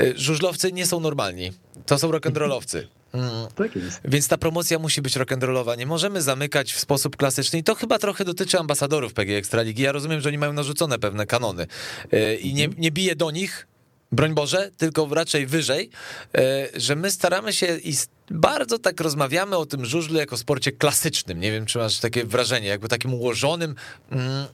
E, 0.00 0.18
żużlowcy 0.18 0.72
nie 0.72 0.86
są 0.86 1.00
normalni, 1.00 1.52
to 1.86 1.98
są 1.98 2.10
rock'n'rollowcy. 2.10 2.82
Mm. 3.12 3.30
Tak 3.54 3.76
jest. 3.76 4.00
Więc 4.04 4.28
ta 4.28 4.38
promocja 4.38 4.78
musi 4.78 5.02
być 5.02 5.16
rock'n'rollowa. 5.16 5.78
Nie 5.78 5.86
możemy 5.86 6.22
zamykać 6.22 6.72
w 6.72 6.80
sposób 6.80 7.16
klasyczny 7.16 7.58
i 7.58 7.62
to 7.62 7.74
chyba 7.74 7.98
trochę 7.98 8.24
dotyczy 8.24 8.58
ambasadorów 8.58 9.12
PG 9.12 9.36
Ekstraligi. 9.36 9.82
Ja 9.82 9.92
rozumiem, 9.92 10.20
że 10.20 10.28
oni 10.28 10.38
mają 10.38 10.52
narzucone 10.52 10.98
pewne 10.98 11.26
kanony 11.26 11.66
i 12.40 12.54
nie, 12.54 12.68
nie 12.78 12.90
bije 12.90 13.16
do 13.16 13.30
nich, 13.30 13.66
broń 14.12 14.34
Boże, 14.34 14.70
tylko 14.76 15.08
raczej 15.14 15.46
wyżej, 15.46 15.90
że 16.76 16.96
my 16.96 17.10
staramy 17.10 17.52
się 17.52 17.66
i 17.84 17.94
bardzo 18.30 18.78
tak 18.78 19.00
rozmawiamy 19.00 19.56
o 19.56 19.66
tym 19.66 19.84
żużlu 19.84 20.18
jako 20.18 20.36
sporcie 20.36 20.72
klasycznym. 20.72 21.40
Nie 21.40 21.52
wiem, 21.52 21.66
czy 21.66 21.78
masz 21.78 21.98
takie 21.98 22.24
wrażenie, 22.24 22.68
jakby 22.68 22.88
takim 22.88 23.14
ułożonym, 23.14 23.74
mm, 24.10 24.46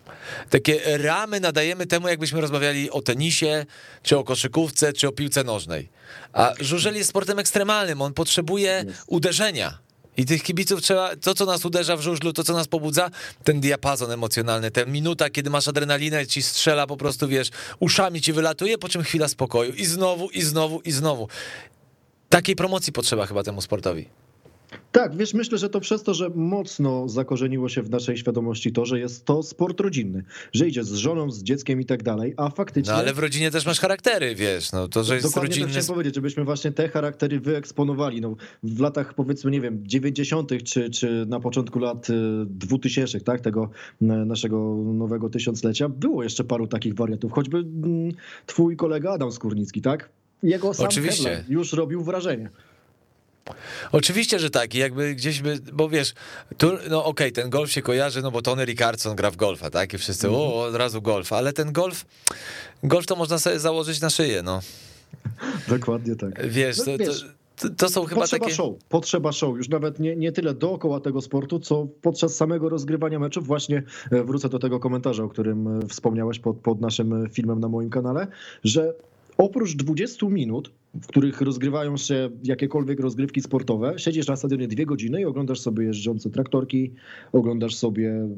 takie 0.51 0.99
ramy 0.99 1.41
nadajemy 1.41 1.87
temu, 1.87 2.09
jakbyśmy 2.09 2.41
rozmawiali 2.41 2.91
o 2.91 3.03
tenisie, 3.03 3.67
czy 4.03 4.19
o 4.19 4.25
koszykówce, 4.25 4.93
czy 4.93 5.09
o 5.09 5.13
piłce 5.13 5.45
nożnej. 5.45 5.89
A 6.33 6.53
żużel 6.61 6.97
jest 6.97 7.11
sportem 7.11 7.39
ekstremalnym, 7.39 8.03
on 8.03 8.15
potrzebuje 8.15 8.85
uderzenia. 9.07 9.84
I 10.17 10.25
tych 10.25 10.43
kibiców 10.43 10.83
trzeba, 10.83 11.17
to 11.17 11.35
co 11.35 11.45
nas 11.45 11.65
uderza 11.65 11.97
w 11.97 12.01
żużlu, 12.01 12.33
to 12.33 12.45
co 12.45 12.53
nas 12.53 12.69
pobudza, 12.69 13.11
ten 13.45 13.61
diapazon 13.61 14.11
emocjonalny, 14.11 14.71
ta 14.71 14.85
minuta, 14.85 15.31
kiedy 15.31 15.51
masz 15.51 15.69
adrenalinę, 15.69 16.27
ci 16.27 16.43
strzela 16.43 16.87
po 16.87 16.97
prostu, 16.97 17.29
wiesz, 17.29 17.51
uszami 17.81 18.21
ci 18.21 18.33
wylatuje, 18.33 18.79
po 18.79 18.89
czym 18.89 19.03
chwila 19.03 19.29
spokoju 19.29 19.73
i 19.73 19.85
znowu, 19.85 20.29
i 20.29 20.43
znowu, 20.43 20.81
i 20.81 20.93
znowu. 20.93 21.29
Takiej 22.29 22.57
promocji 22.57 22.93
potrzeba 22.93 23.27
chyba 23.27 23.43
temu 23.43 23.61
sportowi. 23.61 24.09
Tak, 24.93 25.17
wiesz, 25.17 25.35
myślę, 25.35 25.59
że 25.59 25.69
to 25.69 25.81
przez 25.81 26.03
to, 26.03 26.15
że 26.15 26.31
mocno 26.35 27.09
zakorzeniło 27.09 27.69
się 27.69 27.83
w 27.83 27.91
naszej 27.91 28.17
świadomości 28.17 28.73
to, 28.73 28.85
że 28.85 28.99
jest 28.99 29.25
to 29.25 29.43
sport 29.43 29.81
rodzinny, 29.81 30.25
że 30.53 30.69
idzie 30.69 30.85
z 30.85 30.93
żoną, 30.93 31.31
z 31.31 31.43
dzieckiem 31.43 31.81
i 31.81 31.85
tak 31.85 32.03
dalej, 32.03 32.35
a 32.37 32.51
faktycznie... 32.51 32.93
No 32.93 32.99
ale 32.99 33.15
w 33.15 33.19
rodzinie 33.19 33.51
też 33.51 33.67
masz 33.67 33.81
charaktery, 33.81 34.35
wiesz, 34.35 34.73
no 34.73 34.89
to, 34.89 35.05
że 35.05 35.15
jest 35.15 35.27
Dokładnie 35.27 35.49
rodzinny... 35.49 35.67
Dokładnie 35.67 35.83
chciałem 35.83 35.95
powiedzieć, 35.95 36.15
żebyśmy 36.15 36.45
właśnie 36.45 36.73
te 36.73 36.89
charaktery 36.89 37.41
wyeksponowali, 37.41 38.21
no 38.21 38.37
w 38.63 38.81
latach 38.81 39.15
powiedzmy, 39.15 39.51
nie 39.51 39.61
wiem, 39.61 39.81
90. 39.83 40.51
czy, 40.65 40.91
czy 40.91 41.27
na 41.27 41.41
początku 41.41 41.79
lat 41.79 42.07
2000, 42.47 43.19
y, 43.19 43.21
tak, 43.21 43.41
tego 43.41 43.71
naszego 44.01 44.75
nowego 44.95 45.31
tysiąclecia, 45.31 45.89
było 45.89 46.23
jeszcze 46.23 46.45
paru 46.45 46.67
takich 46.67 46.95
wariantów, 46.95 47.33
choćby 47.33 47.59
mm, 47.59 48.13
twój 48.47 48.77
kolega 48.77 49.13
Adam 49.13 49.33
Skórnicki, 49.33 49.81
tak? 49.81 50.09
Jego 50.43 50.75
sam 50.75 50.87
Oczywiście. 50.87 51.45
już 51.49 51.73
robił 51.73 52.05
wrażenie. 52.05 52.51
Oczywiście, 53.93 54.39
że 54.39 54.51
tak. 54.51 54.75
I 54.75 54.79
jakby 54.79 55.15
gdzieś 55.15 55.41
by, 55.41 55.59
bo 55.73 55.89
wiesz, 55.89 56.15
tu, 56.59 56.67
no 56.91 57.05
okej, 57.05 57.11
okay, 57.29 57.33
ten 57.33 57.51
golf 57.51 57.73
się 57.73 57.83
kojarzy, 57.83 58.23
no 58.23 58.31
bo 58.31 58.43
Tony 58.43 58.65
Rickardson 58.65 59.17
gra 59.17 59.31
w 59.31 59.37
golfa, 59.37 59.71
tak? 59.71 59.95
I 59.95 59.99
wszyscy, 59.99 60.27
mm 60.27 60.41
o, 60.41 60.63
od 60.65 60.75
razu 60.75 61.03
golf. 61.03 61.33
Ale 61.33 61.53
ten 61.53 61.73
golf, 61.73 62.05
golf 62.83 63.07
to 63.07 63.17
można 63.17 63.39
sobie 63.39 63.59
założyć 63.59 64.01
na 64.01 64.11
szyję, 64.11 64.43
no. 64.43 64.61
Dokładnie 65.69 66.17
tak. 66.17 66.47
Wiesz, 66.49 66.79
no, 66.79 66.85
to, 66.85 66.99
wiesz. 66.99 67.27
To, 67.57 67.71
to 67.71 67.89
są 67.89 68.05
chyba 68.05 68.21
potrzeba 68.21 68.45
takie... 68.45 68.57
show, 68.57 68.75
potrzeba 68.89 69.33
show, 69.33 69.57
już 69.57 69.69
nawet 69.69 69.99
nie, 69.99 70.17
nie 70.17 70.33
tyle 70.33 70.55
dookoła 70.55 71.01
tego 71.01 71.21
sportu, 71.21 71.61
co 71.61 71.87
podczas 72.03 72.37
samego 72.37 72.69
rozgrywania 72.69 73.19
meczów. 73.19 73.47
Właśnie 73.47 73.83
e, 74.11 74.25
wrócę 74.25 74.49
do 74.49 74.59
tego 74.59 74.81
komentarza, 74.81 75.25
o 75.25 75.29
którym 75.29 75.81
e, 75.81 75.87
wspomniałeś 75.89 76.39
pod, 76.39 76.57
pod 76.57 76.81
naszym 76.81 77.31
filmem 77.31 77.61
na 77.61 77.69
moim 77.69 77.91
kanale, 77.91 78.27
że 78.65 78.95
oprócz 79.39 79.77
20 79.77 80.29
minut, 80.29 80.71
w 81.03 81.07
których 81.07 81.41
rozgrywają 81.41 81.97
się 81.97 82.31
jakiekolwiek 82.45 83.01
rozgrywki 83.01 83.41
sportowe, 83.41 83.95
siedzisz 83.97 84.27
na 84.27 84.37
stadionie 84.37 84.69
dwie 84.69 84.87
godziny 84.87 85.21
i 85.21 85.25
oglądasz 85.25 85.61
sobie 85.61 85.85
jeżdżące 85.85 86.31
traktorki, 86.31 86.91
oglądasz 87.33 87.75
sobie 87.75 88.11
y, 88.11 88.29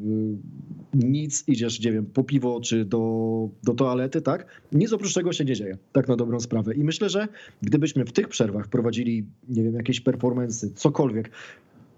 nic, 0.94 1.44
idziesz, 1.48 1.80
nie 1.84 1.92
wiem, 1.92 2.06
po 2.06 2.24
piwo 2.24 2.60
czy 2.60 2.84
do, 2.84 3.48
do 3.62 3.74
toalety, 3.74 4.22
tak? 4.22 4.62
Nic 4.72 4.92
oprócz 4.92 5.14
tego 5.14 5.32
się 5.32 5.44
nie 5.44 5.54
dzieje, 5.54 5.78
tak 5.92 6.08
na 6.08 6.16
dobrą 6.16 6.40
sprawę. 6.40 6.74
I 6.74 6.84
myślę, 6.84 7.08
że 7.08 7.28
gdybyśmy 7.62 8.04
w 8.04 8.12
tych 8.12 8.28
przerwach 8.28 8.68
prowadzili, 8.68 9.26
nie 9.48 9.62
wiem, 9.62 9.74
jakieś 9.74 10.00
performance, 10.00 10.70
cokolwiek, 10.74 11.30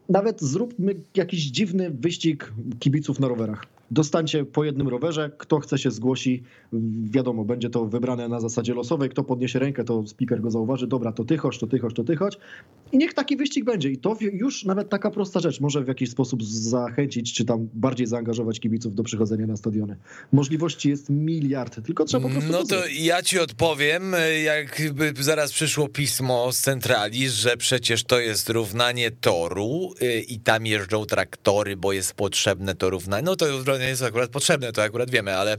nawet 0.09 0.41
zróbmy 0.41 0.95
jakiś 1.17 1.45
dziwny 1.45 1.91
wyścig 1.91 2.53
kibiców 2.79 3.21
na 3.21 3.29
rowerach. 3.29 3.78
Dostańcie 3.91 4.45
po 4.45 4.65
jednym 4.65 4.89
rowerze, 4.89 5.31
kto 5.39 5.61
chce 5.61 5.79
się 5.79 5.91
zgłosi, 5.91 6.43
wiadomo, 7.03 7.45
będzie 7.45 7.71
to 7.71 7.85
wybrane 7.87 8.29
na 8.29 8.41
zasadzie 8.41 8.75
losowej, 8.75 9.11
kto 9.11 9.25
podniesie 9.25 9.59
rękę, 9.59 9.85
to 9.85 10.07
speaker 10.07 10.41
go 10.41 10.51
zauważy, 10.51 10.87
dobra, 10.87 11.13
to 11.13 11.25
ty 11.25 11.37
chodź, 11.37 11.59
to 11.59 11.67
ty 11.67 11.79
chodź, 11.79 11.95
to 11.95 12.05
ty 12.05 12.17
chodź. 12.17 12.39
I 12.93 12.99
niech 12.99 13.15
taki 13.15 13.37
wyścig 13.37 13.65
będzie. 13.65 13.91
I 13.91 13.99
to 13.99 14.17
już 14.21 14.65
nawet 14.65 14.89
taka 14.89 15.11
prosta 15.11 15.41
rzecz 15.41 15.61
może 15.61 15.85
w 15.85 15.89
jakiś 15.89 16.11
sposób 16.11 16.45
zachęcić, 16.45 17.35
czy 17.35 17.45
tam 17.45 17.69
bardziej 17.75 18.07
zaangażować 18.07 18.61
kibiców 18.61 18.95
do 18.95 19.03
przychodzenia 19.03 19.47
na 19.47 19.57
stadiony. 19.57 19.97
Możliwości 20.33 20.89
jest 20.89 21.11
miliard, 21.11 21.85
tylko 21.87 22.05
trzeba 22.05 22.29
po 22.29 22.35
prostu 22.35 22.53
No 22.53 22.65
to 22.65 22.77
ja 23.01 23.23
ci 23.23 23.39
odpowiem, 23.39 24.03
jakby 24.45 25.13
zaraz 25.23 25.53
przyszło 25.53 25.89
pismo 25.89 26.53
z 26.53 26.61
centrali, 26.61 27.29
że 27.29 27.57
przecież 27.57 28.05
to 28.05 28.21
jest 28.21 28.49
równanie 28.51 29.11
toru 29.11 29.95
y, 30.03 30.21
i 30.21 30.41
tam 30.41 30.67
jeżdżą 30.67 31.07
traktory, 31.07 31.77
bo 31.77 31.93
jest 31.93 32.15
potrzebne 32.15 32.75
to 32.75 32.91
równanie, 32.91 33.23
no 33.23 33.37
to 33.37 33.47
nie 33.79 33.89
jest 33.89 34.03
akurat 34.03 34.31
potrzebne, 34.31 34.73
to 34.73 34.83
akurat 34.83 35.11
wiemy, 35.11 35.37
ale 35.37 35.57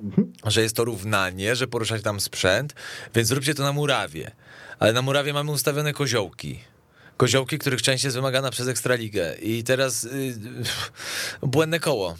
mhm. 0.00 0.32
że 0.46 0.62
jest 0.62 0.76
to 0.76 0.84
równanie, 0.84 1.56
że 1.56 1.66
poruszać 1.66 2.02
tam 2.02 2.20
sprzęt, 2.20 2.74
więc 3.14 3.28
zróbcie 3.28 3.54
to 3.54 3.62
na 3.62 3.72
murawie. 3.72 4.30
Ale 4.78 4.92
na 4.92 5.02
murawie 5.02 5.32
mamy 5.32 5.50
ustawione 5.50 5.92
koziołki. 5.92 6.60
Koziołki, 7.16 7.58
których 7.58 7.82
część 7.82 8.04
jest 8.04 8.16
wymagana 8.16 8.50
przez 8.50 8.68
Ekstraligę. 8.68 9.34
I 9.42 9.64
teraz 9.64 10.02
yy, 10.02 11.48
błędne 11.48 11.80
koło. 11.80 12.14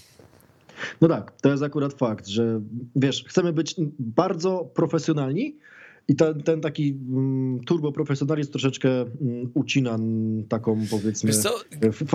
No 1.01 1.09
tak, 1.09 1.33
to 1.41 1.51
jest 1.51 1.63
akurat 1.63 1.95
fakt, 1.95 2.27
że 2.27 2.61
wiesz, 2.97 3.25
chcemy 3.29 3.53
być 3.53 3.75
bardzo 3.99 4.71
profesjonalni, 4.75 5.57
i 6.09 6.17
ten, 6.17 6.43
ten 6.43 6.61
taki 6.61 6.99
mm, 7.09 7.61
turbo 7.61 7.93
profesjonalizm 7.93 8.51
troszeczkę 8.51 8.89
mm, 9.01 9.51
ucina 9.55 9.99
taką 10.49 10.81
powiedzmy 10.91 11.33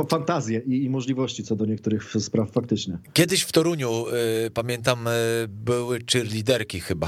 fantazję 0.09 0.59
i, 0.59 0.83
i, 0.83 0.89
możliwości 0.89 1.43
co 1.43 1.55
do 1.55 1.65
niektórych 1.65 2.13
spraw 2.19 2.51
faktycznie. 2.51 2.97
Kiedyś 3.13 3.41
w 3.41 3.51
Toruniu, 3.51 4.05
y, 4.47 4.51
pamiętam, 4.51 5.07
y, 5.07 5.11
były 5.47 5.99
cheerleaderki 6.11 6.79
chyba. 6.79 7.07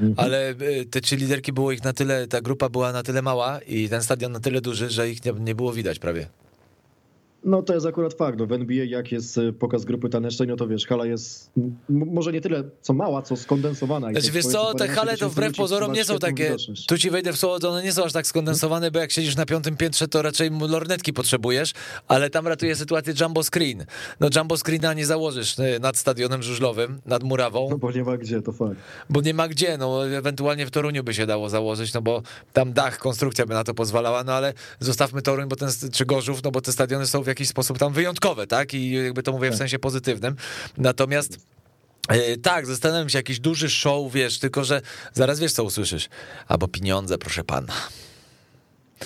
Mhm. 0.00 0.14
Ale 0.16 0.50
y, 0.50 0.86
te 0.86 1.00
cheerleaderki 1.00 1.52
było 1.52 1.72
ich 1.72 1.84
na 1.84 1.92
tyle, 1.92 2.26
ta 2.26 2.40
grupa 2.40 2.68
była 2.68 2.92
na 2.92 3.02
tyle 3.02 3.22
mała 3.22 3.60
i 3.60 3.88
ten 3.88 4.02
stadion 4.02 4.32
na 4.32 4.40
tyle 4.40 4.60
duży, 4.60 4.90
że 4.90 5.10
ich 5.10 5.24
nie, 5.24 5.32
nie 5.32 5.54
było 5.54 5.72
widać 5.72 5.98
prawie. 5.98 6.26
No 7.44 7.62
to 7.62 7.74
jest 7.74 7.86
akurat 7.86 8.14
fakt. 8.14 8.38
No, 8.38 8.46
w 8.46 8.52
NBA 8.52 8.84
jak 8.84 9.12
jest 9.12 9.38
e, 9.38 9.52
pokaz 9.52 9.84
grupy 9.84 10.08
tanecznej, 10.08 10.48
no 10.48 10.56
to 10.56 10.68
wiesz, 10.68 10.86
hala 10.86 11.06
jest 11.06 11.50
może 11.88 12.32
nie 12.32 12.40
tyle 12.40 12.64
co 12.80 12.92
mała, 12.92 13.22
co 13.22 13.36
skondensowana. 13.36 14.10
Znaczy, 14.12 14.30
wiesz 14.30 14.46
co, 14.46 14.74
te 14.74 14.88
hale 14.88 15.16
to 15.16 15.30
wbrew 15.30 15.56
pozorom 15.56 15.92
nie 15.92 16.04
są 16.04 16.18
takie, 16.18 16.56
tu 16.88 16.98
ci 16.98 17.10
wejdę 17.10 17.32
w 17.32 17.36
słowo, 17.36 17.70
one 17.70 17.82
nie 17.82 17.92
są 17.92 18.04
aż 18.04 18.12
tak 18.12 18.26
skondensowane, 18.26 18.90
bo 18.90 18.98
jak 18.98 19.12
siedzisz 19.12 19.36
na 19.36 19.46
piątym 19.46 19.76
piętrze, 19.76 20.08
to 20.08 20.22
raczej 20.22 20.50
lornetki 20.68 21.12
potrzebujesz, 21.12 21.72
ale 22.08 22.30
tam 22.30 22.48
ratuje 22.48 22.76
sytuację 22.76 23.14
jumbo 23.20 23.42
screen. 23.42 23.84
No 24.20 24.28
jumbo 24.36 24.56
screena 24.56 24.94
nie 24.94 25.06
założysz 25.06 25.58
e, 25.58 25.78
nad 25.78 25.96
stadionem 25.96 26.42
żużlowym, 26.42 27.00
nad 27.06 27.22
murawą. 27.22 27.70
No 27.70 27.78
bo 27.78 27.92
nie 27.92 28.04
ma 28.04 28.16
gdzie, 28.16 28.42
to 28.42 28.52
fakt. 28.52 28.76
Bo 29.10 29.20
nie 29.20 29.34
ma 29.34 29.48
gdzie, 29.48 29.78
no 29.78 30.06
ewentualnie 30.06 30.66
w 30.66 30.70
Toruniu 30.70 31.04
by 31.04 31.14
się 31.14 31.26
dało 31.26 31.48
założyć, 31.48 31.94
no 31.94 32.02
bo 32.02 32.22
tam 32.52 32.72
dach, 32.72 32.98
konstrukcja 32.98 33.46
by 33.46 33.54
na 33.54 33.64
to 33.64 33.74
pozwalała, 33.74 34.24
no 34.24 34.32
ale 34.32 34.54
zostawmy 34.80 35.22
Toruń, 35.22 35.48
bo 35.48 35.56
ten, 35.56 35.68
czy 35.92 36.06
Gorzów, 36.06 36.42
no 36.44 36.50
bo 36.50 36.60
te 36.60 36.72
stadiony 36.72 37.06
są 37.06 37.22
jakiś 37.28 37.48
sposób 37.48 37.78
tam 37.78 37.92
wyjątkowe, 37.92 38.46
tak? 38.46 38.74
I 38.74 38.90
jakby 38.90 39.22
to 39.22 39.32
mówię 39.32 39.48
w 39.48 39.50
tak. 39.50 39.58
sensie 39.58 39.78
pozytywnym. 39.78 40.36
Natomiast 40.78 41.38
e, 42.08 42.36
tak, 42.36 42.66
zastanawiam 42.66 43.08
się, 43.08 43.18
jakiś 43.18 43.40
duży 43.40 43.70
show, 43.70 44.12
wiesz, 44.12 44.38
tylko 44.38 44.64
że 44.64 44.82
zaraz 45.12 45.40
wiesz, 45.40 45.52
co 45.52 45.64
usłyszysz. 45.64 46.08
Albo 46.48 46.68
pieniądze, 46.68 47.18
proszę 47.18 47.44
pana. 47.44 47.72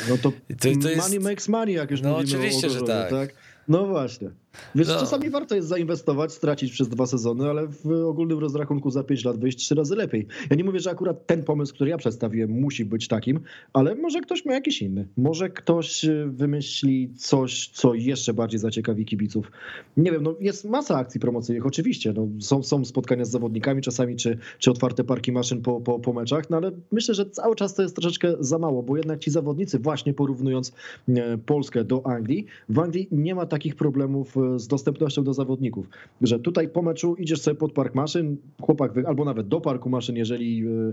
No 0.09 0.19
to, 0.19 0.31
to, 0.33 0.37
to 0.83 0.89
jest... 0.89 1.03
money 1.03 1.21
makes 1.21 1.49
money, 1.49 1.75
jak 1.75 1.91
już 1.91 2.01
no 2.01 2.11
mówimy 2.11 2.29
oczywiście, 2.29 2.67
o 2.67 2.71
że 2.71 2.83
tak. 2.83 3.11
tak? 3.11 3.31
No 3.69 3.87
właśnie. 3.87 4.31
Więc 4.75 4.89
no. 4.89 5.01
czasami 5.01 5.31
warto 5.31 5.55
jest 5.55 5.69
zainwestować, 5.69 6.33
stracić 6.33 6.73
przez 6.73 6.89
dwa 6.89 7.07
sezony, 7.07 7.51
ale 7.51 7.67
w 7.67 7.87
ogólnym 8.07 8.39
rozrachunku 8.39 8.91
za 8.91 9.05
pięć 9.05 9.25
lat 9.25 9.39
wyjść 9.39 9.59
trzy 9.59 9.75
razy 9.75 9.97
lepiej. 9.97 10.27
Ja 10.51 10.57
nie 10.57 10.65
mówię, 10.65 10.81
że 10.81 10.91
akurat 10.91 11.27
ten 11.27 11.45
pomysł, 11.45 11.75
który 11.75 11.91
ja 11.91 11.97
przedstawiłem, 11.97 12.51
musi 12.51 12.85
być 12.85 13.09
takim, 13.09 13.41
ale 13.73 13.95
może 13.95 14.21
ktoś 14.21 14.45
ma 14.45 14.53
jakiś 14.53 14.83
inny. 14.83 15.09
Może 15.17 15.51
ktoś 15.51 16.05
y, 16.05 16.27
wymyśli 16.27 17.15
coś, 17.17 17.69
co 17.69 17.95
jeszcze 17.95 18.35
bardziej 18.35 18.61
zaciekawi 18.61 19.05
kibiców. 19.05 19.51
Nie 19.97 20.13
wiem, 20.13 20.23
no 20.23 20.35
jest 20.41 20.65
masa 20.65 20.97
akcji 20.97 21.21
promocyjnych, 21.21 21.67
oczywiście. 21.67 22.13
No, 22.13 22.29
są, 22.41 22.63
są 22.63 22.85
spotkania 22.85 23.25
z 23.25 23.31
zawodnikami 23.31 23.83
czasami, 23.83 24.17
czy, 24.17 24.39
czy 24.59 24.71
otwarte 24.71 25.05
parki 25.05 25.33
maszyn 25.33 25.63
po, 25.63 25.81
po, 25.81 25.99
po 25.99 26.13
meczach, 26.13 26.51
no 26.51 26.57
ale 26.57 26.71
myślę, 26.93 27.15
że 27.15 27.31
cały 27.31 27.57
czas 27.57 27.75
to 27.75 27.83
jest 27.83 27.97
troszeczkę 27.97 28.35
za 28.41 28.59
mało, 28.59 28.83
bo 28.83 28.97
jednak 28.97 29.19
ci 29.19 29.31
zawodnicy, 29.31 29.79
właśnie 29.79 30.15
porównując 30.15 30.73
e, 31.09 31.39
Polskę 31.39 31.85
do 31.85 32.07
Anglii, 32.07 32.47
w 32.69 32.79
Anglii 32.79 33.09
nie 33.13 33.35
ma 33.35 33.47
takich 33.47 33.77
problemów 33.77 34.37
z 34.57 34.69
dostępnością 34.69 35.25
do 35.25 35.35
zawodników, 35.35 35.89
że 36.21 36.39
tutaj 36.39 36.69
po 36.69 36.83
meczu 36.83 37.15
idziesz 37.15 37.41
sobie 37.41 37.55
pod 37.55 37.73
park 37.73 37.95
maszyn, 37.95 38.37
chłopak, 38.63 38.93
albo 39.07 39.25
nawet 39.25 39.49
do 39.49 39.61
parku 39.61 39.91
maszyn, 39.91 40.17
jeżeli 40.17 40.67
e, 40.67 40.93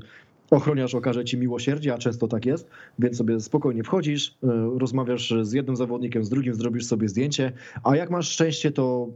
ochroniarz 0.51 0.95
okaże 0.95 1.25
ci 1.25 1.37
miłosierdzie, 1.37 1.93
a 1.93 1.97
często 1.97 2.27
tak 2.27 2.45
jest, 2.45 2.69
więc 2.99 3.17
sobie 3.17 3.39
spokojnie 3.39 3.83
wchodzisz, 3.83 4.37
rozmawiasz 4.77 5.33
z 5.41 5.53
jednym 5.53 5.75
zawodnikiem, 5.75 6.23
z 6.23 6.29
drugim 6.29 6.53
zrobisz 6.53 6.85
sobie 6.85 7.09
zdjęcie, 7.09 7.51
a 7.83 7.95
jak 7.95 8.09
masz 8.09 8.29
szczęście, 8.29 8.71
to 8.71 9.07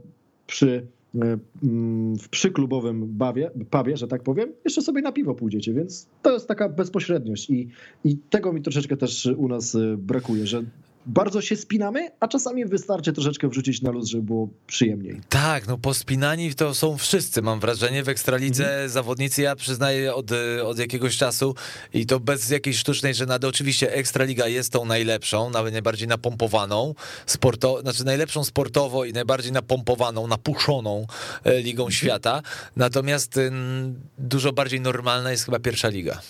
przy 0.46 0.86
mm, 1.14 2.18
w 2.18 2.28
przyklubowym 2.28 3.06
bawie, 3.06 3.50
że 3.96 4.08
tak 4.08 4.22
powiem, 4.22 4.52
jeszcze 4.64 4.82
sobie 4.82 5.02
na 5.02 5.12
piwo 5.12 5.34
pójdziecie, 5.34 5.72
więc 5.72 6.08
to 6.22 6.32
jest 6.32 6.48
taka 6.48 6.68
bezpośredniość 6.68 7.50
i, 7.50 7.68
i 8.04 8.16
tego 8.16 8.52
mi 8.52 8.62
troszeczkę 8.62 8.96
też 8.96 9.28
u 9.36 9.48
nas 9.48 9.76
brakuje, 9.98 10.46
że 10.46 10.62
bardzo 11.06 11.42
się 11.42 11.56
spinamy, 11.56 12.10
a 12.20 12.28
czasami 12.28 12.64
wystarczy 12.64 13.12
troszeczkę 13.12 13.48
wrzucić 13.48 13.82
na 13.82 13.90
luz, 13.90 14.08
żeby 14.08 14.22
było 14.22 14.48
przyjemniej. 14.66 15.20
Tak, 15.28 15.66
no 15.66 15.78
pospinani 15.78 16.54
to 16.54 16.74
są 16.74 16.96
wszyscy, 16.96 17.42
mam 17.42 17.60
wrażenie, 17.60 18.02
w 18.02 18.08
Ekstralidze 18.08 18.64
mhm. 18.64 18.88
zawodnicy, 18.88 19.42
ja 19.42 19.56
przyznaję 19.56 20.14
od, 20.14 20.30
od 20.64 20.78
jakiegoś 20.78 21.16
czasu 21.16 21.54
i 21.94 22.06
to 22.06 22.20
bez 22.20 22.50
jakiejś 22.50 22.78
sztucznej 22.78 23.14
żenady, 23.14 23.46
oczywiście 23.46 23.94
Ekstraliga 23.94 24.48
jest 24.48 24.72
tą 24.72 24.84
najlepszą, 24.84 25.50
nawet 25.50 25.72
najbardziej 25.72 26.08
napompowaną, 26.08 26.94
sporto, 27.26 27.80
znaczy 27.80 28.04
najlepszą 28.04 28.44
sportowo 28.44 29.04
i 29.04 29.12
najbardziej 29.12 29.52
napompowaną, 29.52 30.26
napuszoną 30.26 31.06
e, 31.44 31.60
ligą 31.62 31.82
mhm. 31.82 31.92
świata, 31.92 32.42
natomiast 32.76 33.40
dużo 34.18 34.52
bardziej 34.52 34.80
normalna 34.80 35.30
jest 35.30 35.44
chyba 35.44 35.58
pierwsza 35.58 35.88
liga. 35.88 36.20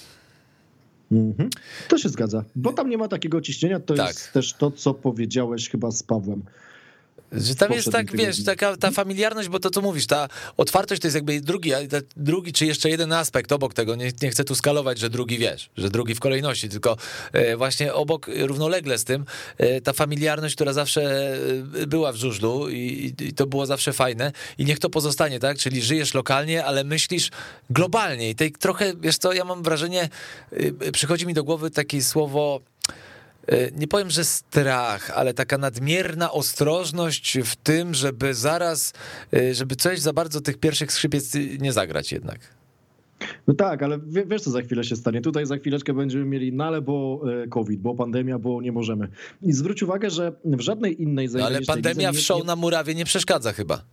Mhm. 1.15 1.51
To 1.89 1.99
się 1.99 2.09
zgadza, 2.09 2.45
bo 2.57 2.73
tam 2.73 2.89
nie 2.89 2.99
ma 2.99 3.09
takiego 3.09 3.41
ciśnienia. 3.41 3.81
To 3.81 3.95
tak. 3.95 4.09
jest 4.09 4.33
też 4.33 4.53
to, 4.53 4.71
co 4.71 4.95
powiedziałeś 4.95 5.71
chyba 5.71 5.91
z 5.91 6.03
Pawłem. 6.03 6.43
Że 7.35 7.55
tam 7.55 7.73
jest 7.73 7.93
tak, 7.93 8.17
wiesz, 8.17 8.45
taka 8.45 8.77
ta 8.77 8.91
familiarność, 8.91 9.49
bo 9.49 9.61
to 9.61 9.71
co 9.71 9.81
mówisz, 9.81 10.07
ta 10.07 10.29
otwartość 10.57 11.03
to 11.03 11.07
jest 11.07 11.15
jakby 11.15 11.41
drugi, 11.41 11.71
drugi 12.17 12.53
czy 12.53 12.67
jeszcze 12.67 12.91
jeden 12.91 13.13
aspekt 13.13 13.53
obok 13.53 13.75
tego. 13.75 13.95
Nie, 13.95 14.13
nie 14.23 14.31
chcę 14.31 14.45
tu 14.45 14.55
skalować, 14.55 14.99
że 14.99 15.11
drugi 15.11 15.39
wiesz, 15.39 15.71
że 15.77 15.91
drugi 15.91 16.15
w 16.15 16.21
kolejności, 16.21 16.69
tylko 16.69 16.97
e, 17.33 17.57
właśnie 17.57 17.95
obok, 17.95 18.31
równolegle 18.37 18.99
z 18.99 19.05
tym, 19.05 19.25
e, 19.59 19.81
ta 19.81 19.93
familiarność, 19.93 20.55
która 20.55 20.73
zawsze 20.73 21.03
e, 21.83 21.87
była 21.87 22.13
w 22.13 22.17
żużlu 22.17 22.71
i, 22.71 23.15
i 23.21 23.33
to 23.33 23.47
było 23.47 23.67
zawsze 23.67 23.93
fajne 23.93 24.33
i 24.59 24.65
niech 24.65 24.79
to 24.79 24.91
pozostanie, 24.91 25.41
tak? 25.41 25.59
Czyli 25.59 25.83
żyjesz 25.83 26.15
lokalnie, 26.15 26.65
ale 26.65 26.85
myślisz 26.85 27.31
globalnie 27.71 28.31
i 28.31 28.35
tej 28.35 28.53
trochę, 28.53 28.93
wiesz 29.01 29.19
co, 29.19 29.33
ja 29.33 29.45
mam 29.45 29.63
wrażenie, 29.63 30.09
przychodzi 30.93 31.27
mi 31.27 31.35
do 31.35 31.45
głowy 31.45 31.71
takie 31.71 32.03
słowo 32.03 32.61
nie 33.77 33.89
powiem, 33.89 34.11
że 34.11 34.25
strach, 34.25 35.11
ale 35.11 35.35
taka 35.35 35.59
nadmierna 35.59 36.33
ostrożność 36.33 37.39
w 37.45 37.57
tym, 37.57 37.95
żeby 37.95 38.35
zaraz, 38.35 38.93
e, 39.35 39.55
żeby 39.55 39.77
coś 39.77 40.01
za 40.01 40.13
bardzo 40.13 40.41
tych 40.41 40.59
pierwszych 40.59 40.93
skrzypiec 40.93 41.33
nie 41.61 41.73
zagrać 41.73 42.13
jednak. 42.13 42.39
No 43.47 43.55
tak, 43.55 43.83
ale 43.83 43.99
wiesz, 44.27 44.43
co 44.43 44.51
za 44.51 44.63
chwilę 44.63 44.85
się 44.85 44.97
stanie. 44.97 45.21
Tutaj 45.21 45.47
za 45.47 45.57
chwileczkę 45.57 45.95
będziemy 45.95 46.25
mieli 46.25 46.53
nale, 46.53 46.83
bo 46.83 47.23
e, 47.43 47.49
COVID, 47.49 47.81
bo 47.81 47.95
pandemia, 47.95 48.39
bo 48.39 48.63
nie 48.63 48.73
możemy. 48.73 49.09
I 49.43 49.53
zwróć 49.53 49.83
uwagę, 49.83 50.11
że 50.11 50.33
w 50.45 50.61
żadnej 50.61 51.03
innej 51.03 51.29
no, 51.33 51.47
Ale 51.47 51.63
pandemia 51.63 52.13
w 52.13 52.17
show 52.17 52.45
na 52.45 52.57
murawie 52.57 52.95
nie 52.95 53.05
przeszkadza 53.05 53.53
chyba. 53.53 53.85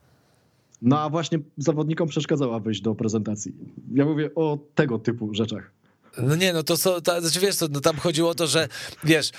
No 0.81 0.99
a 0.99 1.09
właśnie 1.09 1.39
zawodnikom 1.57 2.07
przeszkadzała 2.07 2.59
wyjść 2.59 2.81
do 2.81 2.95
prezentacji. 2.95 3.53
Ja 3.93 4.05
mówię 4.05 4.29
o 4.35 4.59
tego 4.75 4.99
typu 4.99 5.33
rzeczach. 5.33 5.71
No 6.17 6.35
nie, 6.35 6.53
no 6.53 6.63
to 6.63 6.77
są, 6.77 7.01
to, 7.01 7.21
znaczy 7.21 7.39
wiesz, 7.39 7.57
to, 7.57 7.67
no 7.71 7.79
tam 7.79 7.97
chodziło 7.97 8.29
o 8.29 8.35
to, 8.35 8.47
że 8.47 8.67
wiesz, 9.03 9.29
y, 9.29 9.31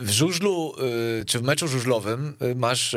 w 0.00 0.10
żużlu, 0.10 0.74
y, 1.20 1.24
czy 1.24 1.38
w 1.38 1.42
meczu 1.42 1.68
żużlowym 1.68 2.34
y, 2.42 2.54
masz, 2.54 2.96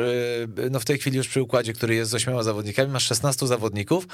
no 0.70 0.80
w 0.80 0.84
tej 0.84 0.98
chwili 0.98 1.16
już 1.16 1.28
przy 1.28 1.42
układzie, 1.42 1.72
który 1.72 1.94
jest 1.94 2.10
z 2.10 2.14
ośmioma 2.14 2.42
zawodnikami, 2.42 2.92
masz 2.92 3.06
16 3.06 3.46
zawodników, 3.46 4.06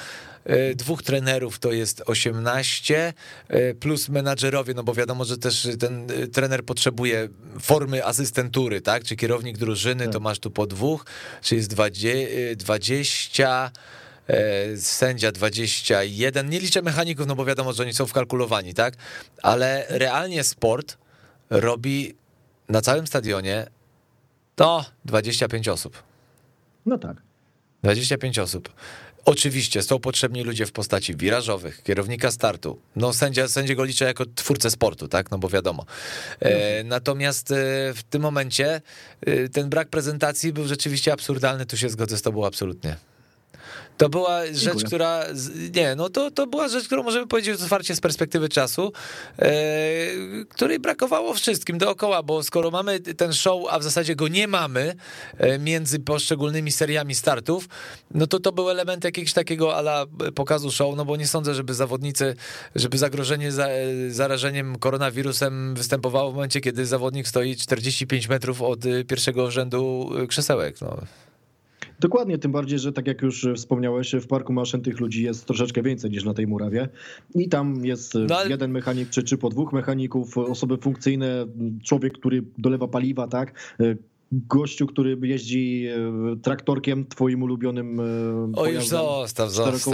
dwóch 0.74 1.02
trenerów 1.02 1.58
to 1.58 1.72
jest 1.72 2.02
18, 2.06 3.12
plus 3.80 4.08
menadżerowie, 4.08 4.74
no 4.74 4.84
bo 4.84 4.94
wiadomo, 4.94 5.24
że 5.24 5.38
też 5.38 5.68
ten 5.80 6.06
trener 6.32 6.64
potrzebuje 6.64 7.28
formy 7.60 8.04
asystentury, 8.04 8.80
tak, 8.80 9.04
czy 9.04 9.16
kierownik 9.16 9.58
drużyny, 9.58 10.06
to 10.06 10.12
tak. 10.12 10.22
masz 10.22 10.38
tu 10.38 10.50
po 10.50 10.66
dwóch, 10.66 11.06
czy 11.42 11.56
jest 11.56 11.74
20, 12.56 13.70
E, 13.70 13.76
sędzia 14.76 15.32
21. 15.32 16.50
Nie 16.50 16.60
liczę 16.60 16.82
mechaników, 16.82 17.26
no 17.26 17.34
bo 17.34 17.44
wiadomo, 17.44 17.72
że 17.72 17.82
oni 17.82 17.94
są 17.94 18.06
wkalkulowani, 18.06 18.74
tak? 18.74 18.94
Ale 19.42 19.86
realnie 19.88 20.44
sport 20.44 20.98
robi 21.50 22.14
na 22.68 22.80
całym 22.80 23.06
stadionie 23.06 23.66
to 24.56 24.84
25 25.04 25.68
osób. 25.68 26.02
No 26.86 26.98
tak. 26.98 27.16
25 27.82 28.38
osób. 28.38 28.72
Oczywiście 29.24 29.82
są 29.82 29.98
potrzebni 29.98 30.42
ludzie 30.42 30.66
w 30.66 30.72
postaci 30.72 31.16
wirażowych, 31.16 31.82
kierownika 31.82 32.30
startu. 32.30 32.78
No 32.96 33.12
sędzia, 33.12 33.48
sędziego 33.48 33.84
liczę 33.84 34.04
jako 34.04 34.24
twórcę 34.34 34.70
sportu, 34.70 35.08
tak? 35.08 35.30
No 35.30 35.38
bo 35.38 35.48
wiadomo. 35.48 35.86
E, 36.40 36.84
natomiast 36.84 37.50
e, 37.50 37.54
w 37.94 38.02
tym 38.10 38.22
momencie 38.22 38.80
e, 39.20 39.48
ten 39.48 39.68
brak 39.68 39.88
prezentacji 39.88 40.52
był 40.52 40.66
rzeczywiście 40.66 41.12
absurdalny, 41.12 41.66
tu 41.66 41.76
się 41.76 41.88
zgodzę 41.88 42.18
z 42.18 42.22
tobą 42.22 42.46
absolutnie. 42.46 42.96
To 43.96 44.08
była 44.08 44.46
rzecz, 44.46 44.58
Dziękuję. 44.58 44.84
która. 44.86 45.24
Nie, 45.74 45.94
no 45.94 46.08
to, 46.08 46.30
to 46.30 46.46
była 46.46 46.68
rzecz, 46.68 46.86
którą 46.86 47.02
możemy 47.02 47.26
powiedzieć 47.26 47.62
otwarcie 47.62 47.96
z 47.96 48.00
perspektywy 48.00 48.48
czasu, 48.48 48.92
e, 49.38 49.52
której 50.48 50.78
brakowało 50.78 51.34
wszystkim 51.34 51.78
dookoła, 51.78 52.22
bo 52.22 52.42
skoro 52.42 52.70
mamy 52.70 53.00
ten 53.00 53.32
show, 53.32 53.62
a 53.70 53.78
w 53.78 53.82
zasadzie 53.82 54.16
go 54.16 54.28
nie 54.28 54.48
mamy 54.48 54.94
e, 55.38 55.58
między 55.58 56.00
poszczególnymi 56.00 56.72
seriami 56.72 57.14
startów, 57.14 57.68
no 58.10 58.26
to 58.26 58.40
to 58.40 58.52
był 58.52 58.70
element 58.70 59.04
jakiegoś 59.04 59.32
takiego 59.32 59.76
ala 59.76 60.06
pokazu 60.34 60.70
show, 60.70 60.96
no 60.96 61.04
bo 61.04 61.16
nie 61.16 61.26
sądzę, 61.26 61.54
żeby 61.54 61.74
zawodnicy, 61.74 62.36
żeby 62.74 62.98
zagrożenie 62.98 63.52
za, 63.52 63.68
zarażeniem 64.08 64.78
koronawirusem 64.78 65.74
występowało 65.74 66.32
w 66.32 66.34
momencie, 66.34 66.60
kiedy 66.60 66.86
zawodnik 66.86 67.28
stoi 67.28 67.56
45 67.56 68.28
metrów 68.28 68.62
od 68.62 68.80
pierwszego 69.08 69.50
rzędu 69.50 70.10
krzesełek. 70.28 70.80
No. 70.80 70.98
Dokładnie, 72.00 72.38
tym 72.38 72.52
bardziej, 72.52 72.78
że 72.78 72.92
tak 72.92 73.06
jak 73.06 73.22
już 73.22 73.46
wspomniałeś, 73.56 74.12
w 74.12 74.26
parku 74.26 74.52
maszyn 74.52 74.82
tych 74.82 75.00
ludzi 75.00 75.22
jest 75.22 75.46
troszeczkę 75.46 75.82
więcej 75.82 76.10
niż 76.10 76.24
na 76.24 76.34
tej 76.34 76.46
murawie. 76.46 76.88
I 77.34 77.48
tam 77.48 77.84
jest 77.84 78.14
no, 78.14 78.36
ale... 78.36 78.50
jeden 78.50 78.70
mechanik 78.70 79.10
czy, 79.10 79.22
czy 79.22 79.38
po 79.38 79.48
dwóch 79.48 79.72
mechaników, 79.72 80.38
osoby 80.38 80.76
funkcyjne, 80.76 81.46
człowiek, 81.84 82.18
który 82.18 82.44
dolewa 82.58 82.88
paliwa, 82.88 83.28
tak, 83.28 83.76
gościu, 84.48 84.86
który 84.86 85.18
jeździ 85.22 85.86
e, 85.86 86.36
traktorkiem, 86.42 87.06
twoim 87.06 87.42
ulubionym 87.42 88.00
e, 88.00 88.60
o, 88.60 88.66
już 88.66 88.88
zostaw, 88.88 89.50
zostaw. 89.50 89.88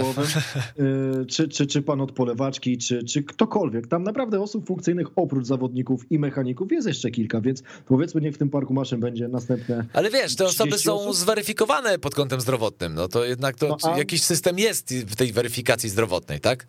E, 0.79 1.25
czy, 1.25 1.49
czy, 1.49 1.67
czy 1.67 1.81
pan 1.81 2.01
od 2.01 2.11
polewaczki, 2.11 2.77
czy, 2.77 3.03
czy 3.03 3.23
ktokolwiek. 3.23 3.87
Tam 3.87 4.03
naprawdę 4.03 4.41
osób 4.41 4.67
funkcyjnych 4.67 5.07
oprócz 5.15 5.45
zawodników 5.45 6.11
i 6.11 6.19
mechaników 6.19 6.71
jest 6.71 6.87
jeszcze 6.87 7.11
kilka, 7.11 7.41
więc 7.41 7.63
powiedzmy 7.85 8.21
niech 8.21 8.35
w 8.35 8.37
tym 8.37 8.49
parku 8.49 8.73
maszyn 8.73 8.99
będzie 8.99 9.27
następne 9.27 9.85
Ale 9.93 10.09
wiesz, 10.09 10.35
te 10.35 10.45
osoby 10.45 10.77
są 10.77 10.95
osób. 10.95 11.15
zweryfikowane 11.15 11.99
pod 11.99 12.15
kątem 12.15 12.41
zdrowotnym, 12.41 12.95
no 12.95 13.07
to 13.07 13.25
jednak 13.25 13.55
to 13.55 13.67
no, 13.67 13.93
a... 13.93 13.97
jakiś 13.97 14.23
system 14.23 14.59
jest 14.59 14.93
w 14.95 15.15
tej 15.15 15.33
weryfikacji 15.33 15.89
zdrowotnej, 15.89 16.39
tak? 16.39 16.67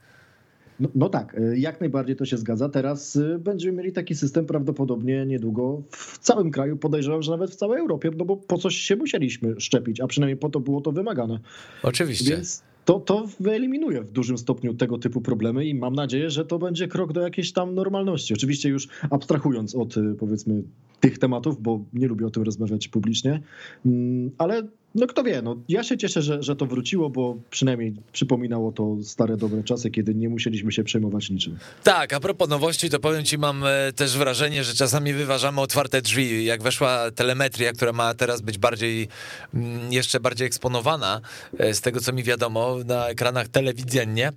No, 0.83 0.89
no, 0.95 1.09
tak, 1.09 1.35
y, 1.35 1.59
jak 1.59 1.81
najbardziej 1.81 2.17
to 2.17 2.25
się 2.25 2.37
zgadza. 2.37 2.69
Teraz 2.69 3.17
y, 3.17 3.39
będziemy 3.39 3.79
mieli 3.79 3.93
taki 3.93 4.15
system 4.15 4.47
prawdopodobnie 4.47 5.27
niedługo 5.27 5.83
w 5.91 6.19
całym 6.19 6.51
kraju, 6.51 6.77
podejrzewam, 6.77 7.23
że 7.23 7.31
nawet 7.31 7.51
w 7.51 7.57
całej 7.57 7.81
Europie, 7.81 8.11
no 8.17 8.25
bo 8.25 8.37
po 8.37 8.59
coś 8.59 8.77
się 8.77 8.97
musieliśmy 8.97 9.61
szczepić, 9.61 10.01
a 10.01 10.07
przynajmniej 10.07 10.37
po 10.37 10.49
to 10.51 10.61
było 10.61 10.81
to 10.81 10.93
wymagane. 10.93 11.39
Oczywiście. 11.83 12.37
Więc 12.37 12.63
to, 12.85 13.01
to 13.01 13.27
wyeliminuje 13.41 14.03
w 14.03 14.11
dużym 14.11 14.39
stopniu 14.39 14.75
tego 14.75 14.99
typu 14.99 15.21
problemy 15.21 15.67
i 15.67 15.75
mam 15.75 15.95
nadzieję, 15.95 16.31
że 16.31 16.45
to 16.45 16.59
będzie 16.59 16.89
krok 16.89 17.13
do 17.13 17.21
jakiejś 17.21 17.53
tam 17.53 17.75
normalności. 17.75 18.35
Oczywiście 18.35 18.69
już 18.69 18.89
abstrahując 19.11 19.75
od 19.75 19.97
y, 19.97 20.15
powiedzmy 20.19 20.63
tych 21.01 21.19
tematów, 21.19 21.63
bo 21.63 21.85
nie 21.93 22.09
lubię 22.09 22.27
o 22.27 22.31
tym 22.31 22.43
rozmawiać 22.43 22.89
publicznie, 22.89 23.41
mm, 23.87 24.31
ale 24.39 24.63
no 24.95 25.07
kto 25.07 25.23
wie, 25.23 25.43
no 25.43 25.57
ja 25.69 25.85
się 25.85 25.99
cieszę, 25.99 26.23
że, 26.23 26.43
że 26.43 26.57
to 26.57 26.67
wróciło, 26.67 27.11
bo 27.11 27.37
przynajmniej 27.51 27.95
przypominało 28.13 28.73
to 28.73 28.97
stare, 29.03 29.37
dobre 29.37 29.65
czasy, 29.65 29.91
kiedy 29.91 30.15
nie 30.15 30.29
musieliśmy 30.29 30.73
się 30.73 30.85
przejmować 30.85 31.31
niczym. 31.31 31.59
Tak, 31.83 32.13
a 32.13 32.21
propos 32.21 32.49
nowości, 32.49 32.91
to 32.91 33.01
powiem 33.01 33.25
ci, 33.25 33.39
mam 33.39 33.65
e, 33.65 33.93
też 33.93 34.19
wrażenie, 34.19 34.65
że 34.65 34.75
czasami 34.75 35.13
wyważamy 35.13 35.61
otwarte 35.61 36.03
drzwi. 36.03 36.45
Jak 36.45 36.63
weszła 36.63 37.11
telemetria, 37.11 37.73
która 37.73 37.93
ma 37.93 38.15
teraz 38.15 38.41
być 38.41 38.59
bardziej, 38.59 39.09
mm, 39.55 39.93
jeszcze 39.93 40.21
bardziej 40.21 40.47
eksponowana, 40.47 41.21
e, 41.59 41.75
z 41.75 41.81
tego 41.81 42.01
co 42.01 42.13
mi 42.13 42.23
wiadomo, 42.23 42.77
na 42.85 43.09
ekranach 43.09 43.49
telewizyjnie, 43.49 44.33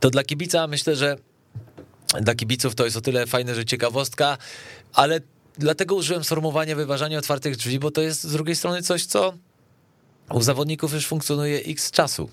to 0.00 0.10
dla 0.10 0.24
kibica 0.24 0.66
myślę, 0.66 0.96
że 0.96 1.16
dla 2.20 2.34
kibiców 2.34 2.74
to 2.74 2.84
jest 2.84 2.96
o 2.96 3.00
tyle 3.00 3.26
fajne, 3.26 3.54
że 3.54 3.64
ciekawostka, 3.64 4.38
ale 4.92 5.20
dlatego 5.58 5.94
użyłem 5.94 6.24
sformułowania 6.24 6.76
wyważania 6.76 7.18
otwartych 7.18 7.56
drzwi, 7.56 7.78
bo 7.78 7.90
to 7.90 8.02
jest 8.02 8.22
z 8.22 8.32
drugiej 8.32 8.56
strony 8.56 8.82
coś, 8.82 9.06
co 9.06 9.34
u 10.34 10.42
zawodników 10.42 10.92
już 10.92 11.06
funkcjonuje 11.06 11.58
x 11.58 11.90
czasu. 11.90 12.30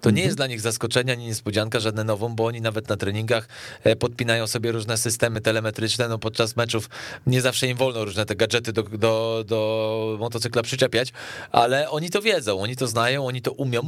To 0.00 0.10
nie 0.10 0.22
jest 0.22 0.36
dla 0.36 0.46
nich 0.46 0.60
zaskoczenie 0.60 1.12
ani 1.12 1.26
niespodzianka, 1.26 1.80
żadne 1.80 2.04
nową, 2.04 2.34
bo 2.34 2.46
oni 2.46 2.60
nawet 2.60 2.88
na 2.88 2.96
treningach 2.96 3.48
e, 3.84 3.96
podpinają 3.96 4.46
sobie 4.46 4.72
różne 4.72 4.96
systemy 4.96 5.40
telemetryczne. 5.40 6.08
No 6.08 6.18
podczas 6.18 6.56
meczów 6.56 6.88
nie 7.26 7.40
zawsze 7.40 7.66
im 7.66 7.76
wolno 7.76 8.04
różne 8.04 8.26
te 8.26 8.36
gadżety 8.36 8.72
do, 8.72 8.82
do, 8.82 9.44
do 9.46 10.16
motocykla 10.20 10.62
przyczepiać, 10.62 11.12
ale 11.52 11.90
oni 11.90 12.10
to 12.10 12.22
wiedzą, 12.22 12.60
oni 12.60 12.76
to 12.76 12.86
znają, 12.86 13.26
oni 13.26 13.42
to 13.42 13.52
umią. 13.52 13.80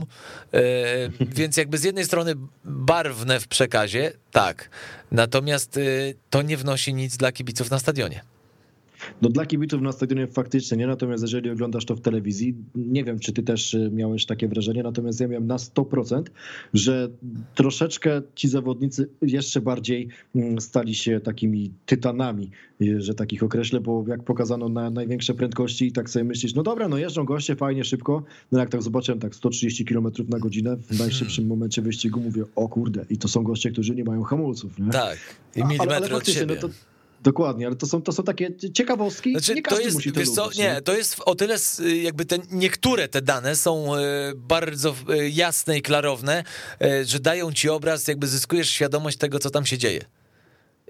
E, 0.52 0.60
więc 1.38 1.56
jakby 1.56 1.78
z 1.78 1.84
jednej 1.84 2.04
strony 2.04 2.34
barwne 2.64 3.40
w 3.40 3.48
przekazie, 3.48 4.12
tak. 4.30 4.70
Natomiast 5.12 5.76
e, 5.76 5.80
to 6.30 6.42
nie 6.42 6.56
wnosi 6.56 6.94
nic 6.94 7.16
dla 7.16 7.32
kibiców 7.32 7.70
na 7.70 7.78
stadionie. 7.78 8.22
No 9.22 9.28
dla 9.28 9.46
kibiców 9.46 9.82
na 9.82 9.92
stadionie 9.92 10.26
faktycznie 10.26 10.76
nie, 10.76 10.86
natomiast 10.86 11.22
jeżeli 11.22 11.50
oglądasz 11.50 11.84
to 11.84 11.96
w 11.96 12.00
telewizji, 12.00 12.54
nie 12.74 13.04
wiem, 13.04 13.18
czy 13.18 13.32
ty 13.32 13.42
też 13.42 13.74
y, 13.74 13.90
miałeś 13.92 14.26
takie 14.26 14.48
wrażenie, 14.48 14.82
natomiast 14.82 15.20
ja 15.20 15.28
miałem 15.28 15.46
na 15.46 15.56
100%, 15.56 16.22
że 16.74 17.08
troszeczkę 17.54 18.22
ci 18.34 18.48
zawodnicy 18.48 19.08
jeszcze 19.22 19.60
bardziej 19.60 20.08
mm, 20.34 20.60
stali 20.60 20.94
się 20.94 21.20
takimi 21.20 21.72
tytanami, 21.86 22.50
y, 22.82 23.00
że 23.00 23.14
takich 23.14 23.42
określę, 23.42 23.80
bo 23.80 24.04
jak 24.08 24.22
pokazano 24.22 24.68
na 24.68 24.90
największe 24.90 25.34
prędkości 25.34 25.86
i 25.86 25.92
tak 25.92 26.10
sobie 26.10 26.24
myślisz, 26.24 26.54
no 26.54 26.62
dobra, 26.62 26.88
no 26.88 26.98
jeżdżą 26.98 27.24
goście 27.24 27.56
fajnie, 27.56 27.84
szybko, 27.84 28.22
no 28.52 28.58
jak 28.58 28.70
tak 28.70 28.82
zobaczyłem 28.82 29.20
tak 29.20 29.34
130 29.34 29.84
km 29.84 30.06
na 30.28 30.38
godzinę 30.38 30.76
w 30.76 30.98
najszybszym 30.98 31.46
momencie 31.46 31.82
wyścigu 31.82 32.20
mówię, 32.20 32.44
o 32.56 32.68
kurde, 32.68 33.04
i 33.10 33.18
to 33.18 33.28
są 33.28 33.42
goście, 33.42 33.70
którzy 33.70 33.94
nie 33.94 34.04
mają 34.04 34.22
hamulców. 34.22 34.78
Nie? 34.78 34.90
Tak, 34.90 35.18
i 35.56 35.58
milimetry 35.58 35.96
ale, 35.96 36.06
ale 36.06 36.16
od 36.16 36.28
siebie. 36.28 36.54
No 36.54 36.60
to, 36.60 36.68
Dokładnie, 37.22 37.66
ale 37.66 37.76
to 37.76 37.86
są, 37.86 38.02
to 38.02 38.12
są 38.12 38.22
takie 38.22 38.50
ciekawostki, 38.74 39.32
znaczy, 39.32 39.54
nie 39.54 39.62
każdy 39.62 39.78
to 39.78 39.84
jest, 39.84 39.94
musi 39.94 40.12
to 40.12 40.20
wiesz 40.20 40.28
lubić, 40.28 40.56
co, 40.56 40.62
nie, 40.62 40.82
to 40.82 40.96
jest 40.96 41.20
o 41.26 41.34
tyle 41.34 41.56
jakby 42.02 42.24
te, 42.24 42.38
niektóre 42.50 43.08
te 43.08 43.22
dane 43.22 43.56
są 43.56 43.96
e, 43.96 44.00
bardzo 44.36 44.94
e, 45.08 45.28
jasne 45.28 45.78
i 45.78 45.82
klarowne, 45.82 46.44
że 47.04 47.20
dają 47.20 47.52
ci 47.52 47.68
obraz, 47.68 48.08
jakby 48.08 48.26
zyskujesz 48.26 48.70
świadomość 48.70 49.18
tego, 49.18 49.38
co 49.38 49.50
tam 49.50 49.66
się 49.66 49.78
dzieje. 49.78 50.00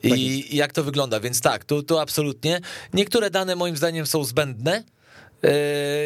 I 0.03 0.43
tak 0.43 0.53
jak 0.55 0.73
to 0.73 0.85
wygląda, 0.85 1.21
więc 1.21 1.41
tak, 1.41 1.65
tu, 1.65 1.83
tu 1.83 1.99
absolutnie. 1.99 2.61
Niektóre 2.95 3.31
dane 3.31 3.57
moim 3.57 3.77
zdaniem 3.77 4.07
są 4.07 4.25
zbędne, 4.25 4.85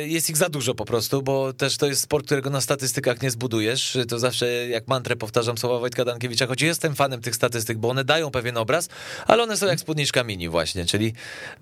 jest 0.07 0.31
ich 0.31 0.37
za 0.37 0.49
dużo 0.49 0.75
po 0.75 0.85
prostu, 0.85 1.23
bo 1.23 1.53
też 1.53 1.77
to 1.77 1.87
jest 1.87 2.03
sport, 2.03 2.27
którego 2.27 2.51
na 2.51 2.61
statystykach 2.61 3.23
nie 3.23 3.31
zbudujesz. 3.31 3.99
To 4.09 4.19
zawsze 4.19 4.69
jak 4.69 4.89
mantrę 4.89 5.17
powtarzam 5.17 5.59
słowa 5.59 5.79
Wojtka 5.79 6.05
Dankiewicza, 6.05 6.47
choć 6.47 6.63
jestem 6.63 6.95
fanem 6.95 7.21
tych 7.21 7.35
statystyk, 7.35 7.79
bo 7.79 7.89
one 7.89 8.05
dają 8.05 8.31
pewien 8.31 8.57
obraz, 8.57 8.89
ale 9.27 9.43
one 9.43 9.57
są 9.57 9.67
jak 9.67 9.81
spódniczka 9.81 10.25
mini 10.25 10.49
właśnie, 10.49 10.87
czyli 10.87 11.13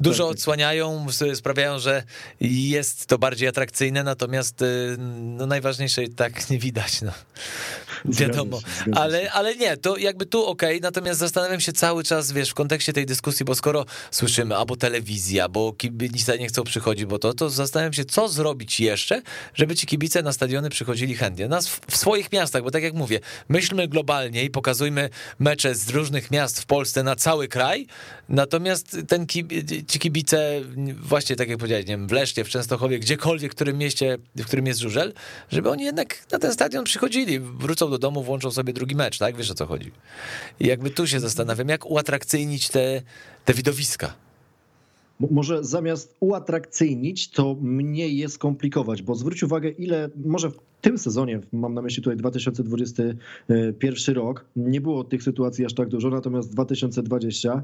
dużo 0.01 0.25
tak. 0.25 0.33
odsłaniają, 0.33 1.07
sprawiają, 1.35 1.79
że 1.79 2.03
jest 2.41 3.07
to 3.07 3.19
bardziej 3.19 3.49
atrakcyjne, 3.49 4.05
natomiast 4.05 4.63
y, 4.63 4.97
no, 4.99 5.47
najważniejsze 5.47 6.09
tak 6.09 6.51
nie 6.51 6.59
widać. 6.59 7.03
No. 7.03 7.13
Wiadomo, 8.05 8.61
ale, 8.95 9.33
ale 9.33 9.57
nie, 9.57 9.77
to 9.77 9.97
jakby 9.97 10.27
tu 10.27 10.47
ok, 10.47 10.63
natomiast 10.81 11.21
zastanawiam 11.21 11.61
się 11.61 11.73
cały 11.73 12.05
czas, 12.05 12.33
wiesz, 12.33 12.51
w 12.51 12.55
kontekście 12.55 12.93
tej 12.93 13.07
dyskusji, 13.07 13.45
bo 13.45 13.55
skoro 13.55 13.87
słyszymy 14.11 14.57
albo 14.57 14.77
telewizja, 14.77 15.49
bo 15.49 15.73
kibice 15.73 16.39
nie 16.39 16.49
chcą 16.49 16.65
przychodzić, 16.65 17.05
bo 17.05 17.19
to, 17.19 17.35
to 17.35 17.51
zastanawiam 17.63 17.93
się, 17.93 18.05
co 18.05 18.29
zrobić 18.29 18.81
jeszcze, 18.81 19.23
żeby 19.55 19.75
ci 19.75 19.87
kibice 19.87 20.23
na 20.23 20.33
stadiony 20.33 20.71
przychodzili 20.71 21.15
chętnie. 21.15 21.49
Nas 21.49 21.69
w, 21.69 21.81
w 21.91 21.97
swoich 21.97 22.33
miastach, 22.33 22.63
bo 22.63 22.71
tak 22.71 22.83
jak 22.83 22.95
mówię, 22.95 23.21
myślmy 23.49 23.89
globalnie 23.89 24.45
i 24.45 24.51
pokazujmy 24.51 25.11
mecze 25.39 25.75
z 25.75 25.89
różnych 25.89 26.31
miast 26.31 26.61
w 26.61 26.67
Polsce 26.67 27.03
na 27.03 27.17
cały 27.17 27.49
kraj, 27.49 27.87
natomiast 28.29 28.97
ten 29.09 29.27
ci 29.89 29.99
kibice, 29.99 30.61
właśnie 31.03 31.37
tak 31.37 31.49
jak 31.49 31.59
powiedziałem, 31.59 31.85
wiem, 31.85 32.09
w 32.09 32.13
Leszcie, 32.13 32.45
w 32.45 32.49
Częstochowie, 32.49 32.99
gdziekolwiek, 32.99 33.53
w 33.53 33.55
którym 33.55 33.79
mieście, 33.79 34.19
w 34.37 34.47
którym 34.47 34.67
jest 34.67 34.81
żużel, 34.81 35.13
żeby 35.51 35.71
oni 35.71 35.85
jednak 35.85 36.19
na 36.33 36.39
ten 36.39 36.53
stadion 36.53 36.85
przychodzili, 36.85 37.41
wrócą 37.41 37.91
do 37.91 37.99
domu, 37.99 38.23
włączą 38.23 38.51
sobie 38.51 38.73
drugi 38.73 38.97
mecz, 38.97 39.19
tak? 39.19 39.37
Wiesz 39.37 39.51
o 39.51 39.55
co 39.55 39.67
chodzi. 39.67 39.93
I 40.61 40.67
jakby 40.67 40.91
tu 40.91 41.07
się 41.07 41.21
zastanawiam, 41.21 41.69
jak 41.69 41.87
uatrakcyjnić 41.87 42.69
te, 42.69 43.03
te 43.45 43.55
widowiska. 43.55 44.22
Może 45.31 45.65
zamiast 45.65 46.17
uatrakcyjnić, 46.21 47.31
to 47.31 47.57
mniej 47.61 48.17
je 48.17 48.29
skomplikować, 48.29 49.03
bo 49.03 49.15
zwróć 49.15 49.43
uwagę, 49.43 49.71
ile 49.71 50.11
może 50.25 50.51
w 50.51 50.59
tym 50.81 50.99
sezonie, 50.99 51.41
mam 51.53 51.75
na 51.75 51.83
myśli 51.83 52.03
tutaj 52.03 52.17
2021 52.17 54.15
rok, 54.15 54.45
nie 54.57 54.81
było 54.81 55.05
tych 55.05 55.23
sytuacji 55.23 55.65
aż 55.65 55.75
tak 55.75 55.89
dużo, 55.89 56.11
natomiast 56.11 56.53
2020 56.53 57.63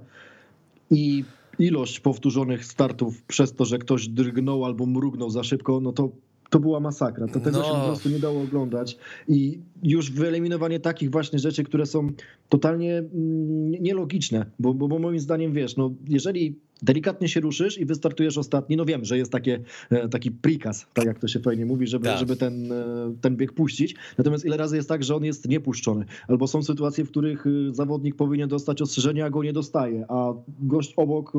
i 0.91 1.25
ilość 1.59 2.01
powtórzonych 2.01 2.65
startów 2.65 3.23
przez 3.23 3.53
to, 3.53 3.65
że 3.65 3.79
ktoś 3.79 4.09
drgnął 4.09 4.65
albo 4.65 4.87
mrugnął 4.87 5.31
za 5.31 5.45
szybko, 5.45 5.81
no 5.81 5.93
to 5.93 6.11
to 6.51 6.61
była 6.61 6.81
masakra. 6.81 7.27
To 7.27 7.41
tego 7.41 7.59
no. 7.59 7.65
się 7.65 7.71
po 7.71 7.87
prostu 7.87 8.09
nie 8.09 8.19
dało 8.19 8.43
oglądać. 8.43 8.99
I 9.29 9.61
już 9.83 10.13
wyeliminowanie 10.13 10.81
takich 10.81 11.11
właśnie 11.11 11.39
rzeczy, 11.39 11.65
które 11.65 11.87
są 11.87 12.09
totalnie 12.49 12.99
mm, 12.99 13.71
nielogiczne, 13.71 14.47
bo, 14.59 14.75
bo, 14.75 14.89
bo 14.89 14.99
moim 14.99 15.19
zdaniem 15.19 15.53
wiesz, 15.53 15.77
no 15.77 15.95
jeżeli 16.09 16.57
delikatnie 16.83 17.29
się 17.29 17.41
ruszysz 17.41 17.79
i 17.79 17.85
wystartujesz 17.85 18.39
ostatni. 18.39 18.77
No 18.77 18.85
wiem, 18.85 19.05
że 19.05 19.19
jest 19.19 19.33
takie, 19.33 19.61
e, 19.91 20.09
taki 20.09 20.31
prikaz, 20.31 20.87
tak 20.95 21.05
jak 21.05 21.19
to 21.19 21.29
się 21.29 21.41
fajnie 21.41 21.67
mówi, 21.67 21.87
żeby, 21.87 22.05
tak. 22.05 22.19
żeby 22.19 22.37
ten, 22.37 22.73
e, 22.73 22.77
ten 23.21 23.37
bieg 23.37 23.53
puścić. 23.53 23.95
Natomiast 24.19 24.45
ile 24.45 24.57
razy 24.57 24.77
jest 24.77 24.89
tak, 24.89 25.05
że 25.05 25.17
on 25.17 25.25
jest 25.25 25.49
niepuszczony? 25.49 26.05
Albo 26.29 26.47
są 26.47 26.63
sytuacje, 26.63 27.05
w 27.05 27.11
których 27.11 27.47
e, 27.47 27.75
zawodnik 27.75 28.15
powinien 28.15 28.49
dostać 28.49 28.83
ostrzeżenie, 28.83 29.25
a 29.25 29.31
go 29.31 29.43
nie 29.43 29.53
dostaje, 29.53 30.05
a 30.09 30.33
gość 30.61 30.95
obok 30.97 31.33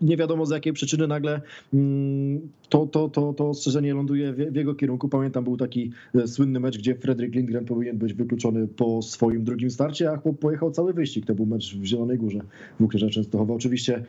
nie 0.00 0.16
wiadomo 0.16 0.46
z 0.46 0.50
jakiej 0.50 0.72
przyczyny 0.72 1.06
nagle 1.06 1.40
mm, 1.74 2.40
to, 2.68 2.86
to, 2.86 3.08
to, 3.08 3.32
to 3.32 3.48
ostrzeżenie 3.48 3.94
ląduje 3.94 4.32
w 4.32 4.56
jego 4.56 4.74
kierunku. 4.74 5.08
Pamiętam, 5.08 5.44
był 5.44 5.56
taki 5.56 5.90
słynny 6.26 6.60
mecz, 6.60 6.78
gdzie 6.78 6.94
Fredrik 6.94 7.34
Lindgren 7.34 7.64
powinien 7.64 7.98
być 7.98 8.14
wykluczony 8.14 8.68
po 8.68 9.02
swoim 9.02 9.44
drugim 9.44 9.70
starcie, 9.70 10.10
a 10.10 10.18
pojechał 10.18 10.70
cały 10.70 10.92
wyścig. 10.92 11.26
To 11.26 11.34
był 11.34 11.46
mecz 11.46 11.76
w 11.76 11.84
Zielonej 11.84 12.18
Górze 12.18 12.40
w 12.78 12.82
Łukrze 12.82 13.10
Częstochowa. 13.10 13.54
Oczywiście 13.54 14.04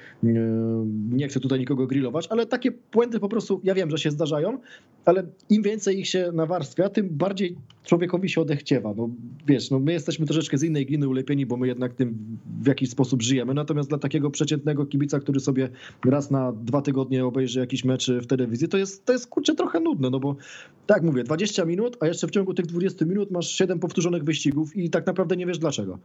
nie 1.11 1.27
chcę 1.27 1.39
tutaj 1.39 1.59
nikogo 1.59 1.87
grillować, 1.87 2.27
ale 2.29 2.45
takie 2.45 2.71
puenty 2.71 3.19
po 3.19 3.29
prostu, 3.29 3.61
ja 3.63 3.75
wiem, 3.75 3.89
że 3.89 3.97
się 3.97 4.11
zdarzają, 4.11 4.59
ale 5.05 5.23
im 5.49 5.63
więcej 5.63 5.99
ich 5.99 6.07
się 6.07 6.31
nawarstwia, 6.33 6.89
tym 6.89 7.09
bardziej 7.09 7.57
człowiekowi 7.83 8.29
się 8.29 8.41
odechciewa. 8.41 8.93
No 8.97 9.09
wiesz, 9.47 9.71
no 9.71 9.79
my 9.79 9.93
jesteśmy 9.93 10.25
troszeczkę 10.25 10.57
z 10.57 10.63
innej 10.63 10.85
gliny 10.85 11.07
ulepieni, 11.07 11.45
bo 11.45 11.57
my 11.57 11.67
jednak 11.67 11.93
tym 11.93 12.37
w 12.61 12.67
jakiś 12.67 12.89
sposób 12.89 13.21
żyjemy. 13.21 13.53
Natomiast 13.53 13.89
dla 13.89 13.97
takiego 13.97 14.31
przeciętnego 14.31 14.85
kibica, 14.85 15.19
który 15.19 15.39
sobie 15.39 15.69
raz 16.05 16.31
na 16.31 16.51
dwa 16.51 16.81
tygodnie 16.81 17.25
obejrzy 17.25 17.59
jakiś 17.59 17.85
mecz 17.85 18.11
w 18.11 18.27
telewizji, 18.27 18.67
to 18.67 18.77
jest, 18.77 19.05
to 19.05 19.13
jest 19.13 19.27
kurczę 19.27 19.55
trochę 19.55 19.79
nudne, 19.79 20.09
no 20.09 20.19
bo 20.19 20.35
tak 20.87 21.03
mówię, 21.03 21.23
20 21.23 21.65
minut, 21.65 21.97
a 21.99 22.07
jeszcze 22.07 22.27
w 22.27 22.31
ciągu 22.31 22.53
tych 22.53 22.65
20 22.65 23.05
minut 23.05 23.31
masz 23.31 23.47
7 23.47 23.79
powtórzonych 23.79 24.23
wyścigów 24.23 24.75
i 24.75 24.89
tak 24.89 25.05
naprawdę 25.05 25.35
nie 25.35 25.45
wiesz 25.45 25.59
dlaczego. 25.59 25.99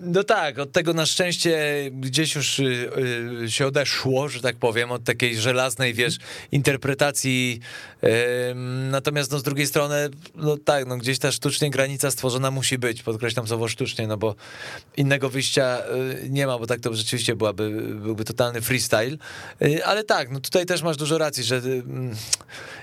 No 0.00 0.24
tak, 0.24 0.58
od 0.58 0.72
tego 0.72 0.92
na 0.92 1.06
szczęście 1.06 1.60
gdzieś 1.92 2.34
już 2.34 2.58
y, 2.58 2.88
y, 3.42 3.50
się 3.52 3.66
odeszło, 3.66 4.28
że 4.28 4.40
tak 4.40 4.56
powiem, 4.56 4.92
od 4.92 5.04
takiej 5.04 5.36
żelaznej, 5.36 5.94
wiesz, 5.94 6.18
interpretacji. 6.52 7.60
Natomiast 8.90 9.32
no, 9.32 9.38
z 9.38 9.42
drugiej 9.42 9.66
strony, 9.66 10.08
no 10.34 10.56
tak, 10.56 10.86
no, 10.86 10.96
gdzieś 10.96 11.18
ta 11.18 11.32
sztucznie 11.32 11.70
granica 11.70 12.10
stworzona 12.10 12.50
musi 12.50 12.78
być, 12.78 13.02
podkreślam 13.02 13.48
słowo 13.48 13.68
sztucznie, 13.68 14.06
no 14.06 14.16
bo 14.16 14.34
innego 14.96 15.30
wyjścia 15.30 15.78
y, 16.24 16.30
nie 16.30 16.46
ma, 16.46 16.58
bo 16.58 16.66
tak 16.66 16.80
to 16.80 16.94
rzeczywiście 16.94 17.36
byłaby, 17.36 17.70
byłby 17.94 18.24
totalny 18.24 18.60
freestyle. 18.60 19.16
Ale 19.84 20.04
tak, 20.04 20.30
no 20.30 20.40
tutaj 20.40 20.66
też 20.66 20.82
masz 20.82 20.96
dużo 20.96 21.18
racji, 21.18 21.44
że 21.44 21.62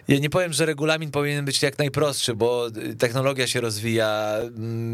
ja 0.07 0.19
nie 0.19 0.29
powiem, 0.29 0.53
że 0.53 0.65
regulamin 0.65 1.11
powinien 1.11 1.45
być 1.45 1.61
jak 1.61 1.77
najprostszy, 1.79 2.35
bo 2.35 2.67
technologia 2.99 3.47
się 3.47 3.61
rozwija, 3.61 4.37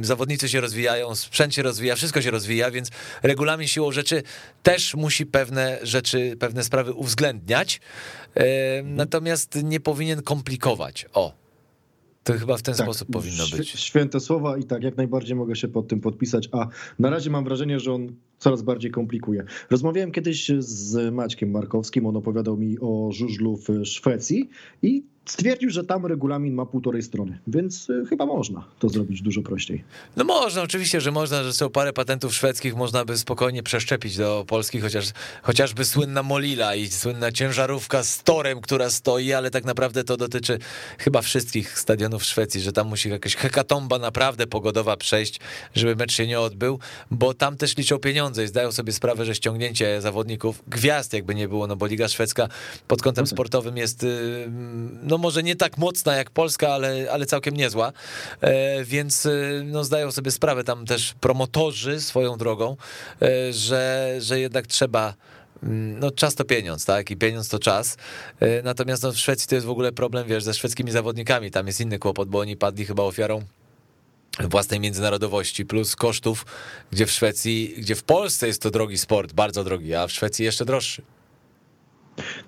zawodnicy 0.01 0.49
się 0.49 0.61
rozwijają, 0.61 1.15
sprzęt 1.15 1.55
się 1.55 1.63
rozwija, 1.63 1.95
wszystko 1.95 2.21
się 2.21 2.31
rozwija, 2.31 2.71
więc 2.71 2.89
regulamin 3.23 3.67
siłą 3.67 3.91
rzeczy 3.91 4.23
też 4.63 4.95
musi 4.95 5.25
pewne 5.25 5.64
rzeczy, 5.83 6.35
pewne 6.39 6.63
sprawy 6.63 6.93
uwzględniać, 6.93 7.81
natomiast 8.83 9.63
nie 9.63 9.79
powinien 9.79 10.21
komplikować. 10.21 11.05
O, 11.13 11.33
to 12.23 12.33
chyba 12.33 12.57
w 12.57 12.61
ten 12.61 12.75
tak, 12.75 12.85
sposób 12.85 13.11
powinno 13.11 13.43
być. 13.57 13.69
Święte 13.69 14.19
słowa 14.19 14.57
i 14.57 14.63
tak, 14.63 14.83
jak 14.83 14.97
najbardziej 14.97 15.35
mogę 15.35 15.55
się 15.55 15.67
pod 15.67 15.87
tym 15.87 16.01
podpisać, 16.01 16.49
a 16.51 16.67
na 16.99 17.09
razie 17.09 17.29
mam 17.29 17.43
wrażenie, 17.43 17.79
że 17.79 17.93
on 17.93 18.15
coraz 18.39 18.61
bardziej 18.61 18.91
komplikuje. 18.91 19.43
Rozmawiałem 19.69 20.11
kiedyś 20.11 20.51
z 20.59 21.13
Maćkiem 21.13 21.51
Markowskim, 21.51 22.05
on 22.05 22.17
opowiadał 22.17 22.57
mi 22.57 22.79
o 22.79 23.09
żużlu 23.11 23.57
w 23.57 23.85
Szwecji 23.85 24.49
i 24.81 25.03
stwierdził, 25.25 25.69
że 25.69 25.83
tam 25.83 26.05
regulamin 26.05 26.53
ma 26.53 26.65
półtorej 26.65 27.03
strony, 27.03 27.39
więc 27.47 27.89
y, 27.89 28.05
chyba 28.09 28.25
można 28.25 28.65
to 28.79 28.89
zrobić 28.89 29.21
dużo 29.21 29.41
prościej. 29.41 29.83
No 30.17 30.23
można, 30.23 30.61
oczywiście, 30.61 31.01
że 31.01 31.11
można, 31.11 31.43
że 31.43 31.53
są 31.53 31.69
parę 31.69 31.93
patentów 31.93 32.35
szwedzkich, 32.35 32.75
można 32.75 33.05
by 33.05 33.17
spokojnie 33.17 33.63
przeszczepić 33.63 34.17
do 34.17 34.45
Polski, 34.47 34.81
chociaż, 34.81 35.05
chociażby 35.41 35.85
słynna 35.85 36.23
Molila 36.23 36.75
i 36.75 36.87
słynna 36.87 37.31
ciężarówka 37.31 38.03
z 38.03 38.23
torem, 38.23 38.61
która 38.61 38.89
stoi, 38.89 39.33
ale 39.33 39.51
tak 39.51 39.65
naprawdę 39.65 40.03
to 40.03 40.17
dotyczy 40.17 40.59
chyba 40.97 41.21
wszystkich 41.21 41.79
stadionów 41.79 42.21
w 42.21 42.25
Szwecji, 42.25 42.61
że 42.61 42.71
tam 42.71 42.87
musi 42.87 43.09
jakaś 43.09 43.35
hekatomba 43.35 43.99
naprawdę 43.99 44.47
pogodowa 44.47 44.97
przejść, 44.97 45.39
żeby 45.75 45.95
mecz 45.95 46.13
się 46.13 46.27
nie 46.27 46.39
odbył, 46.39 46.79
bo 47.11 47.33
tam 47.33 47.57
też 47.57 47.77
liczą 47.77 47.97
pieniądze 47.97 48.43
i 48.43 48.47
zdają 48.47 48.71
sobie 48.71 48.93
sprawę, 48.93 49.25
że 49.25 49.35
ściągnięcie 49.35 50.01
zawodników, 50.01 50.63
gwiazd 50.67 51.13
jakby 51.13 51.35
nie 51.35 51.47
było, 51.47 51.67
no 51.67 51.75
bo 51.75 51.85
Liga 51.85 52.07
Szwedzka 52.07 52.47
pod 52.87 53.01
kątem 53.01 53.23
no 53.23 53.27
tak. 53.27 53.35
sportowym 53.35 53.77
jest 53.77 54.03
y, 54.03 54.51
no 55.03 55.14
no 55.15 55.19
może 55.19 55.43
nie 55.43 55.55
tak 55.55 55.77
mocna 55.77 56.15
jak 56.15 56.29
Polska, 56.29 56.73
ale, 56.73 57.07
ale 57.11 57.25
całkiem 57.25 57.55
niezła, 57.55 57.91
e, 58.41 58.83
więc 58.83 59.25
e, 59.25 59.31
no 59.63 59.83
zdają 59.83 60.11
sobie 60.11 60.31
sprawę 60.31 60.63
tam 60.63 60.85
też 60.85 61.13
promotorzy 61.19 62.01
swoją 62.01 62.37
drogą, 62.37 62.77
e, 63.21 63.53
że, 63.53 64.15
że 64.19 64.39
jednak 64.39 64.67
trzeba 64.67 65.13
mm, 65.63 65.99
no 65.99 66.11
czas 66.11 66.35
to 66.35 66.43
pieniądz, 66.43 66.85
tak? 66.85 67.11
I 67.11 67.17
pieniądz 67.17 67.49
to 67.49 67.59
czas. 67.59 67.97
Natomiast 68.63 69.03
no, 69.03 69.11
w 69.11 69.17
Szwecji 69.17 69.47
to 69.47 69.55
jest 69.55 69.67
w 69.67 69.69
ogóle 69.69 69.91
problem, 69.91 70.27
wiesz, 70.27 70.43
ze 70.43 70.53
szwedzkimi 70.53 70.91
zawodnikami. 70.91 71.51
Tam 71.51 71.67
jest 71.67 71.81
inny 71.81 71.99
kłopot, 71.99 72.29
bo 72.29 72.39
oni 72.39 72.57
padli 72.57 72.85
chyba 72.85 73.03
ofiarą 73.03 73.41
własnej 74.39 74.79
międzynarodowości, 74.79 75.65
plus 75.65 75.95
kosztów, 75.95 76.45
gdzie 76.91 77.05
w 77.05 77.11
Szwecji, 77.11 77.75
gdzie 77.77 77.95
w 77.95 78.03
Polsce 78.03 78.47
jest 78.47 78.61
to 78.61 78.71
drogi 78.71 78.97
sport, 78.97 79.33
bardzo 79.33 79.63
drogi, 79.63 79.95
a 79.95 80.07
w 80.07 80.11
Szwecji 80.11 80.45
jeszcze 80.45 80.65
droższy. 80.65 81.14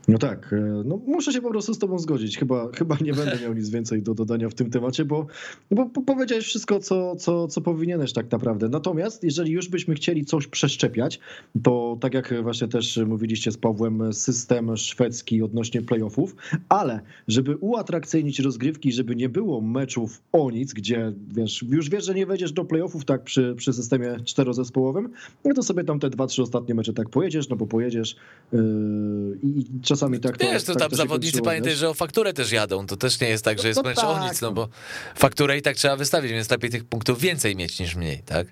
No 0.08 0.18
tak, 0.18 0.54
e, 0.54 0.84
no 0.86 1.00
muszę 1.08 1.34
się 1.34 1.42
po 1.42 1.50
prostu 1.50 1.74
z 1.74 1.80
tobą 1.80 2.00
zgodzić. 2.00 2.38
Chyba, 2.38 2.72
chyba 2.72 2.98
nie 3.02 3.14
będę 3.14 3.40
miał 3.44 3.54
nic 3.54 3.70
więcej 3.70 4.02
do 4.02 4.14
dodania 4.14 4.50
w 4.50 4.54
tym 4.54 4.70
temacie, 4.70 5.06
bo, 5.06 5.28
bo 5.72 5.86
powiedziałeś 5.86 6.46
wszystko, 6.46 6.80
co, 6.80 7.16
co, 7.16 7.48
co 7.48 7.62
powinieneś 7.62 8.14
tak 8.14 8.32
naprawdę. 8.32 8.70
Natomiast 8.70 9.24
jeżeli 9.24 9.52
już 9.52 9.70
byśmy 9.70 9.96
chcieli 9.96 10.26
coś 10.26 10.48
przeszczepiać, 10.48 11.20
to 11.64 11.98
tak 12.02 12.14
jak 12.14 12.44
właśnie 12.44 12.68
też 12.68 13.00
mówiliście 13.08 13.52
z 13.52 13.58
Pawłem, 13.58 14.14
system 14.14 14.78
szwedzki 14.78 15.44
odnośnie 15.44 15.82
playoffów, 15.82 16.36
ale 16.70 17.00
żeby 17.28 17.56
uatrakcyjnić 17.56 18.40
rozgrywki, 18.40 18.92
żeby 18.92 19.16
nie 19.16 19.30
było 19.30 19.62
meczów 19.62 20.22
o 20.32 20.52
nic, 20.52 20.74
gdzie 20.74 21.14
wiesz, 21.36 21.66
już 21.70 21.90
wiesz, 21.90 22.06
że 22.06 22.14
nie 22.14 22.26
wejdziesz 22.26 22.52
do 22.52 22.66
playoffów 22.66 23.06
tak 23.06 23.24
przy, 23.24 23.56
przy 23.58 23.74
systemie 23.74 24.18
czterozespołowym, 24.26 25.10
no 25.46 25.54
to 25.54 25.64
sobie 25.64 25.84
tam 25.84 26.00
te 26.00 26.10
dwa, 26.10 26.28
trzy 26.28 26.42
ostatnie 26.42 26.76
mecze 26.76 26.94
tak 26.94 27.10
pojedziesz, 27.10 27.50
no 27.50 27.56
bo 27.56 27.68
pojedziesz 27.68 28.16
yy, 28.52 29.57
i 29.58 29.78
i 29.78 29.82
czasami 29.82 30.20
tak 30.20 30.38
to 30.38 30.46
Wiesz, 30.46 30.64
to 30.64 30.74
tak 30.74 30.82
tam 30.82 30.90
to 30.90 30.96
zawodnicy 30.96 31.42
pamiętaj, 31.42 31.76
że 31.76 31.90
o 31.90 31.94
fakturę 31.94 32.34
też 32.34 32.52
jadą, 32.52 32.88
to 32.88 32.98
też 32.98 33.20
nie 33.22 33.30
jest 33.30 33.46
tak, 33.46 33.60
że 33.60 33.68
jest 33.68 33.84
no, 33.84 33.90
mecz 33.90 33.96
tak, 33.96 34.06
o 34.06 34.28
nic, 34.28 34.42
no 34.42 34.52
bo 34.52 34.68
fakturę 35.16 35.58
i 35.58 35.62
tak 35.62 35.76
trzeba 35.76 35.96
wystawić, 35.96 36.32
więc 36.32 36.52
lepiej 36.52 36.70
tych 36.70 36.86
punktów 36.86 37.20
więcej 37.20 37.56
mieć 37.56 37.80
niż 37.80 37.96
mniej, 37.96 38.24
tak? 38.26 38.48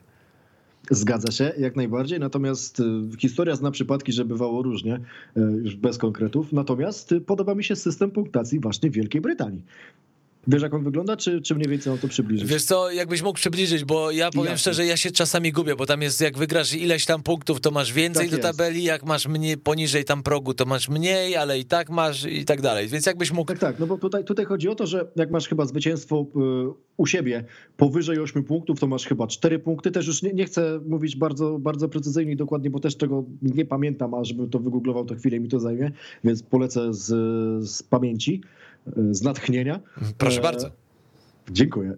Zgadza 0.92 1.32
się, 1.32 1.54
jak 1.58 1.76
najbardziej. 1.76 2.20
Natomiast 2.20 2.80
y, 2.80 2.84
historia 3.20 3.56
zna 3.56 3.72
przypadki, 3.72 4.12
że 4.12 4.26
bywało 4.26 4.62
różnie, 4.62 4.96
y, 5.38 5.42
już 5.64 5.76
bez 5.76 5.98
konkretów. 5.98 6.54
Natomiast 6.54 7.12
y, 7.12 7.22
podoba 7.22 7.56
mi 7.56 7.64
się 7.64 7.76
system 7.76 8.12
punktacji 8.12 8.60
właśnie 8.60 8.90
w 8.90 8.94
Wielkiej 8.94 9.22
Brytanii. 9.22 9.64
Wiesz, 10.48 10.62
jak 10.62 10.74
on 10.74 10.84
wygląda, 10.84 11.18
czy, 11.18 11.42
czy 11.42 11.56
mniej 11.56 11.70
więcej 11.70 11.94
on 11.94 12.00
to 12.00 12.08
przybliżyć? 12.08 12.50
Wiesz 12.50 12.64
co, 12.64 12.92
jakbyś 12.92 13.22
mógł 13.22 13.36
przybliżyć, 13.36 13.86
bo 13.86 14.12
ja 14.12 14.30
powiem 14.32 14.46
Jasne. 14.46 14.58
szczerze, 14.58 14.86
ja 14.86 14.98
się 14.98 15.12
czasami 15.12 15.52
gubię, 15.52 15.76
bo 15.76 15.86
tam 15.86 16.02
jest, 16.02 16.22
jak 16.22 16.38
wygrasz 16.38 16.74
ileś 16.74 17.06
tam 17.06 17.24
punktów, 17.24 17.62
to 17.62 17.72
masz 17.72 17.94
więcej 17.94 18.30
tak 18.30 18.40
do 18.40 18.44
tabeli, 18.44 18.84
jak 18.84 19.06
masz 19.06 19.28
mniej, 19.28 19.58
poniżej 19.58 20.06
tam 20.06 20.24
progu, 20.24 20.54
to 20.54 20.66
masz 20.66 20.90
mniej, 20.90 21.36
ale 21.36 21.60
i 21.60 21.66
tak 21.66 21.90
masz 21.90 22.26
i 22.26 22.46
tak 22.46 22.62
dalej, 22.62 22.88
więc 22.88 23.06
jakbyś 23.06 23.32
mógł... 23.32 23.48
Tak, 23.48 23.60
tak, 23.60 23.80
no 23.80 23.88
bo 23.88 23.98
tutaj, 23.98 24.24
tutaj 24.24 24.46
chodzi 24.46 24.70
o 24.70 24.76
to, 24.76 24.88
że 24.88 25.08
jak 25.16 25.32
masz 25.32 25.48
chyba 25.48 25.66
zwycięstwo 25.66 26.26
y, 26.70 26.74
u 26.98 27.06
siebie 27.06 27.44
powyżej 27.78 28.20
8 28.20 28.44
punktów, 28.44 28.80
to 28.80 28.88
masz 28.88 29.06
chyba 29.06 29.28
4 29.28 29.60
punkty, 29.60 29.92
też 29.92 30.08
już 30.08 30.24
nie, 30.24 30.34
nie 30.34 30.46
chcę 30.46 30.80
mówić 30.88 31.16
bardzo, 31.16 31.60
bardzo 31.60 31.90
precyzyjnie 31.90 32.32
i 32.32 32.36
dokładnie, 32.36 32.70
bo 32.70 32.80
też 32.80 32.96
tego 32.96 33.24
nie 33.42 33.66
pamiętam, 33.66 34.14
a 34.14 34.24
żebym 34.24 34.50
to 34.50 34.60
wygooglował, 34.60 35.06
to 35.06 35.16
chwilę 35.16 35.40
mi 35.40 35.50
to 35.50 35.60
zajmie, 35.60 35.92
więc 36.24 36.44
polecę 36.44 36.94
z, 36.94 37.08
z 37.70 37.84
pamięci, 37.84 38.42
z 39.12 39.22
natchnienia. 39.22 39.80
Proszę 40.18 40.40
e, 40.40 40.44
bardzo. 40.44 40.72
Dziękuję. 41.52 41.90
E, 41.90 41.96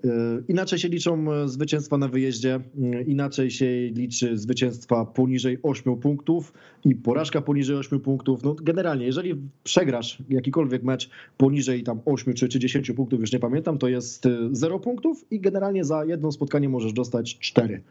inaczej 0.47 0.79
się 0.79 0.87
liczą 0.87 1.33
e, 1.33 1.49
zwycięstwa 1.49 1.97
na 1.97 2.07
wyjeździe, 2.07 2.55
e, 2.55 3.01
inaczej 3.01 3.51
się 3.51 3.65
liczy 3.87 4.37
zwycięstwa 4.37 5.05
poniżej 5.05 5.57
8 5.63 5.95
punktów 5.97 6.53
i 6.85 6.95
porażka 6.95 7.41
poniżej 7.41 7.75
8 7.77 7.99
punktów. 7.99 8.43
No 8.43 8.55
generalnie, 8.61 9.05
jeżeli 9.05 9.35
przegrasz 9.63 10.17
jakikolwiek 10.29 10.83
mecz 10.83 11.09
poniżej 11.37 11.83
tam 11.83 11.99
8 12.05 12.33
czy, 12.33 12.49
czy 12.49 12.59
10 12.59 12.91
punktów, 12.91 13.19
już 13.19 13.31
nie 13.31 13.39
pamiętam, 13.39 13.77
to 13.77 13.87
jest 13.87 14.27
0 14.51 14.79
punktów 14.79 15.25
i 15.31 15.39
generalnie 15.39 15.85
za 15.85 16.05
jedno 16.05 16.31
spotkanie 16.31 16.69
możesz 16.69 16.93
dostać 16.93 17.37
4. 17.39 17.81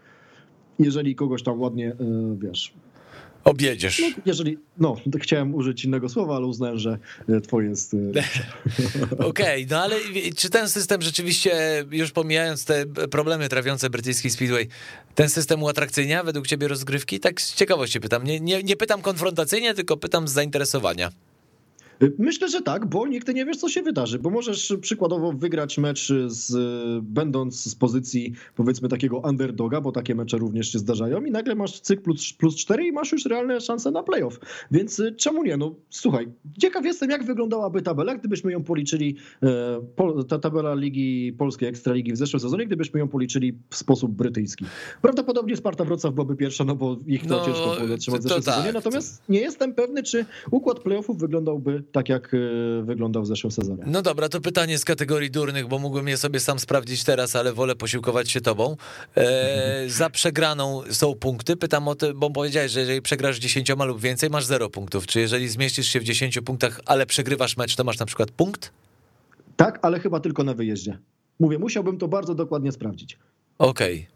Jeżeli 0.78 1.14
kogoś 1.14 1.42
tam 1.42 1.60
ładnie, 1.60 1.96
wiesz, 2.38 2.74
Objedziesz. 3.46 3.98
No, 4.00 4.22
jeżeli, 4.26 4.58
no, 4.78 4.96
chciałem 5.20 5.54
użyć 5.54 5.84
innego 5.84 6.08
słowa, 6.08 6.36
ale 6.36 6.46
uznałem, 6.46 6.78
że 6.78 6.98
e, 7.28 7.40
twoje 7.40 7.68
jest. 7.68 7.94
E, 7.94 7.96
Okej, 9.12 9.64
okay, 9.64 9.66
no 9.70 9.82
ale 9.82 9.96
czy 10.36 10.50
ten 10.50 10.68
system 10.68 11.02
rzeczywiście, 11.02 11.84
już 11.90 12.12
pomijając 12.12 12.64
te 12.64 12.86
problemy 12.86 13.48
trawiące 13.48 13.90
brytyjski 13.90 14.30
Speedway, 14.30 14.68
ten 15.14 15.28
system 15.28 15.62
uatrakcyjnia 15.62 16.24
według 16.24 16.46
ciebie 16.46 16.68
rozgrywki? 16.68 17.20
Tak 17.20 17.40
z 17.40 17.54
ciekawości 17.54 18.00
pytam. 18.00 18.24
Nie, 18.24 18.40
nie, 18.40 18.62
nie 18.62 18.76
pytam 18.76 19.02
konfrontacyjnie, 19.02 19.74
tylko 19.74 19.96
pytam 19.96 20.28
z 20.28 20.32
zainteresowania. 20.32 21.10
Myślę, 22.18 22.48
że 22.48 22.62
tak, 22.62 22.86
bo 22.86 23.06
nigdy 23.06 23.34
nie 23.34 23.44
wiesz, 23.44 23.56
co 23.56 23.68
się 23.68 23.82
wydarzy, 23.82 24.18
bo 24.18 24.30
możesz 24.30 24.76
przykładowo 24.80 25.32
wygrać 25.32 25.78
mecz 25.78 26.12
z, 26.26 26.54
będąc 27.04 27.64
z 27.64 27.74
pozycji 27.74 28.32
powiedzmy 28.54 28.88
takiego 28.88 29.18
underdoga, 29.18 29.80
bo 29.80 29.92
takie 29.92 30.14
mecze 30.14 30.38
również 30.38 30.72
się 30.72 30.78
zdarzają 30.78 31.24
i 31.24 31.30
nagle 31.30 31.54
masz 31.54 31.80
cykl 31.80 32.02
plus, 32.02 32.32
plus 32.32 32.56
4 32.56 32.86
i 32.86 32.92
masz 32.92 33.12
już 33.12 33.26
realne 33.26 33.60
szanse 33.60 33.90
na 33.90 34.02
playoff. 34.02 34.40
Więc 34.70 34.98
y, 34.98 35.12
czemu 35.12 35.44
nie? 35.44 35.56
No 35.56 35.74
słuchaj, 35.90 36.28
ciekaw 36.58 36.84
jestem, 36.84 37.10
jak 37.10 37.24
wyglądałaby 37.24 37.82
tabela, 37.82 38.14
gdybyśmy 38.14 38.52
ją 38.52 38.64
policzyli, 38.64 39.16
e, 39.42 40.24
ta 40.28 40.38
tabela 40.38 40.74
Ligi 40.74 41.32
Polskiej 41.38 41.68
Ekstraligi 41.68 42.12
w 42.12 42.16
zeszłym 42.16 42.40
sezonie, 42.40 42.66
gdybyśmy 42.66 43.00
ją 43.00 43.08
policzyli 43.08 43.52
w 43.70 43.76
sposób 43.76 44.12
brytyjski. 44.12 44.64
Prawdopodobnie 45.02 45.56
Sparta 45.56 45.84
Wrocław 45.84 46.14
byłaby 46.14 46.36
pierwsza, 46.36 46.64
no 46.64 46.76
bo 46.76 46.96
ich 47.06 47.26
to 47.26 47.36
no, 47.36 47.44
ciężko 47.46 47.74
było 47.74 47.88
zatrzymać 47.88 48.20
w 48.20 48.22
zeszłym 48.22 48.42
tak, 48.42 48.54
sezonie, 48.54 48.72
natomiast 48.72 49.26
to... 49.26 49.32
nie 49.32 49.40
jestem 49.40 49.74
pewny, 49.74 50.02
czy 50.02 50.24
układ 50.50 50.80
playoffów 50.80 51.18
wyglądał 51.18 51.62
tak, 51.92 52.08
jak 52.08 52.34
e, 52.34 52.38
wyglądał 52.82 53.22
w 53.22 53.26
zeszłym 53.26 53.50
sezonie. 53.50 53.82
No 53.86 54.02
dobra, 54.02 54.28
to 54.28 54.40
pytanie 54.40 54.78
z 54.78 54.84
kategorii 54.84 55.30
durnych, 55.30 55.68
bo 55.68 55.78
mógłbym 55.78 56.08
je 56.08 56.16
sobie 56.16 56.40
sam 56.40 56.58
sprawdzić 56.58 57.04
teraz, 57.04 57.36
ale 57.36 57.52
wolę 57.52 57.74
posiłkować 57.76 58.30
się 58.30 58.40
tobą. 58.40 58.76
E, 59.16 59.88
za 59.88 60.10
przegraną 60.10 60.82
są 60.90 61.14
punkty. 61.14 61.56
Pytam 61.56 61.88
o 61.88 61.94
to, 61.94 62.14
bo 62.14 62.30
powiedziałeś, 62.30 62.72
że 62.72 62.80
jeżeli 62.80 63.02
przegrasz 63.02 63.38
10 63.38 63.68
lub 63.86 64.00
więcej, 64.00 64.30
masz 64.30 64.44
0 64.44 64.70
punktów. 64.70 65.06
Czy 65.06 65.20
jeżeli 65.20 65.48
zmieścisz 65.48 65.88
się 65.88 66.00
w 66.00 66.04
10 66.04 66.40
punktach, 66.40 66.80
ale 66.86 67.06
przegrywasz 67.06 67.56
mecz, 67.56 67.76
to 67.76 67.84
masz 67.84 67.98
na 67.98 68.06
przykład 68.06 68.30
punkt? 68.30 68.72
Tak, 69.56 69.78
ale 69.82 70.00
chyba 70.00 70.20
tylko 70.20 70.44
na 70.44 70.54
wyjeździe. 70.54 70.98
Mówię, 71.40 71.58
musiałbym 71.58 71.98
to 71.98 72.08
bardzo 72.08 72.34
dokładnie 72.34 72.72
sprawdzić. 72.72 73.18
Okej. 73.58 73.94
Okay. 73.94 74.15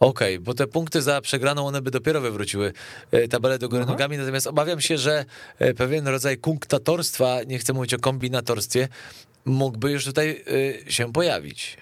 Okej, 0.00 0.34
okay, 0.34 0.44
bo 0.44 0.54
te 0.54 0.66
punkty 0.66 1.02
za 1.02 1.20
przegraną, 1.20 1.66
one 1.66 1.82
by 1.82 1.90
dopiero 1.90 2.20
wywróciły 2.20 2.72
e, 3.10 3.28
tabelę 3.28 3.58
do 3.58 3.68
góry 3.68 3.82
Aha. 3.82 3.92
nogami, 3.92 4.16
natomiast 4.16 4.46
obawiam 4.46 4.80
się, 4.80 4.98
że 4.98 5.24
e, 5.58 5.74
pewien 5.74 6.08
rodzaj 6.08 6.38
kunktatorstwa, 6.38 7.42
nie 7.42 7.58
chcę 7.58 7.72
mówić 7.72 7.94
o 7.94 7.98
kombinatorstwie, 7.98 8.88
mógłby 9.44 9.90
już 9.90 10.04
tutaj 10.04 10.44
e, 10.86 10.92
się 10.92 11.12
pojawić. 11.12 11.78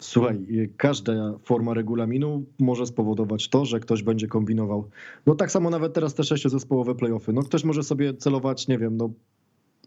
Słuchaj, 0.00 0.38
każda 0.76 1.12
forma 1.44 1.74
regulaminu 1.74 2.44
może 2.58 2.86
spowodować 2.86 3.48
to, 3.48 3.64
że 3.64 3.80
ktoś 3.80 4.02
będzie 4.02 4.26
kombinował. 4.26 4.88
No 5.26 5.34
tak 5.34 5.50
samo 5.52 5.70
nawet 5.70 5.92
teraz 5.92 6.14
te 6.14 6.24
sześciozespołowe 6.24 6.94
playoffy. 6.94 7.32
No 7.32 7.42
ktoś 7.42 7.64
może 7.64 7.82
sobie 7.82 8.14
celować, 8.14 8.68
nie 8.68 8.78
wiem, 8.78 8.96
no 8.96 9.10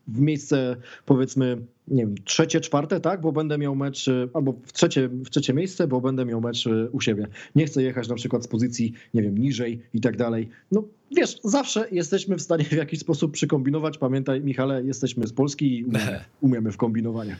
w 0.07 0.19
miejsce 0.19 0.75
powiedzmy 1.05 1.57
nie 1.88 2.05
wiem, 2.05 2.15
trzecie, 2.23 2.61
czwarte, 2.61 2.99
tak, 2.99 3.21
bo 3.21 3.31
będę 3.31 3.57
miał 3.57 3.75
mecz, 3.75 4.09
albo 4.33 4.53
w 4.65 4.73
trzecie, 4.73 5.07
w 5.07 5.29
trzecie 5.29 5.53
miejsce, 5.53 5.88
bo 5.88 6.01
będę 6.01 6.25
miał 6.25 6.41
mecz 6.41 6.67
e, 6.67 6.89
u 6.89 7.01
siebie. 7.01 7.27
Nie 7.55 7.65
chcę 7.65 7.83
jechać 7.83 8.07
na 8.07 8.15
przykład 8.15 8.43
z 8.43 8.47
pozycji, 8.47 8.93
nie 9.13 9.21
wiem, 9.21 9.38
niżej 9.38 9.81
i 9.93 10.01
tak 10.01 10.17
dalej. 10.17 10.49
No 10.71 10.83
wiesz, 11.11 11.39
zawsze 11.43 11.88
jesteśmy 11.91 12.36
w 12.36 12.41
stanie 12.41 12.63
w 12.63 12.71
jakiś 12.71 12.99
sposób 12.99 13.31
przykombinować. 13.31 13.97
Pamiętaj, 13.97 14.41
Michale, 14.41 14.83
jesteśmy 14.83 15.27
z 15.27 15.33
Polski 15.33 15.77
i 15.77 15.86
umiemy, 15.86 16.25
umiemy 16.41 16.71
w 16.71 16.77
kombinowanie. 16.77 17.38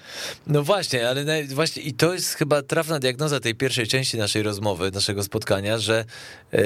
No 0.48 0.64
właśnie, 0.64 1.10
ale 1.10 1.46
właśnie 1.48 1.84
i 1.84 1.94
to 1.94 2.14
jest 2.14 2.34
chyba 2.34 2.62
trafna 2.62 3.00
diagnoza 3.00 3.40
tej 3.40 3.56
pierwszej 3.56 3.88
części 3.88 4.18
naszej 4.18 4.44
rozmowy, 4.44 4.92
naszego 4.92 5.24
spotkania, 5.24 5.78
że 5.78 6.06
yy, 6.52 6.60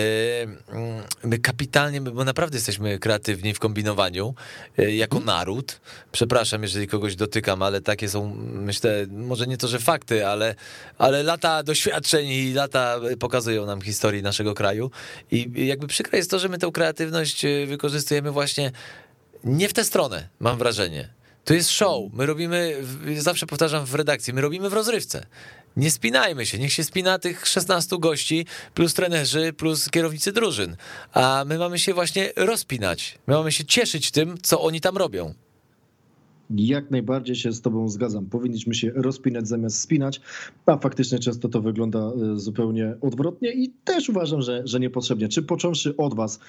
my 1.23 1.39
kapitalnie, 1.39 2.01
bo 2.01 2.25
naprawdę 2.25 2.57
jesteśmy 2.57 2.99
kreatywni 2.99 3.53
w 3.53 3.59
kombinowaniu 3.59 4.33
yy, 4.77 4.95
jako 4.95 5.17
mhm. 5.17 5.37
naród. 5.37 5.81
Przepraszam, 6.11 6.61
jeżeli 6.61 6.87
kogoś 6.87 7.15
dotykam, 7.15 7.61
ale 7.69 7.81
takie 7.81 8.09
są, 8.09 8.35
myślę, 8.53 9.05
może 9.09 9.47
nie 9.47 9.57
to, 9.57 9.67
że 9.67 9.79
fakty, 9.79 10.27
ale, 10.27 10.55
ale 10.97 11.23
lata 11.23 11.63
doświadczeń 11.63 12.27
i 12.27 12.53
lata 12.53 12.99
pokazują 13.19 13.65
nam 13.65 13.81
historii 13.81 14.23
naszego 14.23 14.53
kraju. 14.53 14.91
I 15.31 15.67
jakby 15.67 15.87
przykre 15.87 16.17
jest 16.17 16.31
to, 16.31 16.39
że 16.39 16.49
my 16.49 16.57
tę 16.57 16.71
kreatywność 16.73 17.45
y, 17.45 17.65
wykorzystujemy 17.67 18.31
właśnie 18.31 18.71
nie 19.43 19.69
w 19.69 19.73
tę 19.73 19.83
stronę, 19.83 20.29
mam 20.39 20.57
wrażenie. 20.57 21.09
To 21.45 21.53
jest 21.53 21.69
show. 21.69 22.13
My 22.13 22.25
robimy, 22.25 22.83
zawsze 23.17 23.45
powtarzam 23.45 23.85
w 23.85 23.95
redakcji, 23.95 24.33
my 24.33 24.41
robimy 24.41 24.69
w 24.69 24.73
rozrywce. 24.73 25.25
Nie 25.77 25.91
spinajmy 25.91 26.45
się, 26.45 26.59
niech 26.59 26.73
się 26.73 26.83
spina 26.83 27.19
tych 27.19 27.47
16 27.47 27.95
gości, 27.99 28.45
plus 28.73 28.93
trenerzy, 28.93 29.53
plus 29.53 29.89
kierownicy 29.89 30.31
drużyn. 30.31 30.75
A 31.13 31.43
my 31.47 31.57
mamy 31.57 31.79
się 31.79 31.93
właśnie 31.93 32.31
rozpinać. 32.35 33.17
My 33.27 33.33
mamy 33.33 33.51
się 33.51 33.65
cieszyć 33.65 34.11
tym, 34.11 34.37
co 34.41 34.61
oni 34.61 34.81
tam 34.81 34.97
robią. 34.97 35.33
Jak 36.55 36.91
najbardziej 36.91 37.35
się 37.35 37.51
z 37.51 37.61
Tobą 37.61 37.89
zgadzam. 37.89 38.25
Powinniśmy 38.25 38.73
się 38.73 38.91
rozpinać 38.95 39.47
zamiast 39.47 39.79
spinać, 39.79 40.21
a 40.65 40.77
faktycznie 40.77 41.19
często 41.19 41.49
to 41.49 41.61
wygląda 41.61 41.99
e, 41.99 42.39
zupełnie 42.39 42.95
odwrotnie 43.01 43.53
i 43.53 43.69
też 43.83 44.09
uważam, 44.09 44.41
że, 44.41 44.61
że 44.65 44.79
niepotrzebnie. 44.79 45.27
Czy 45.27 45.43
począwszy 45.43 45.97
od 45.97 46.15
Was, 46.15 46.39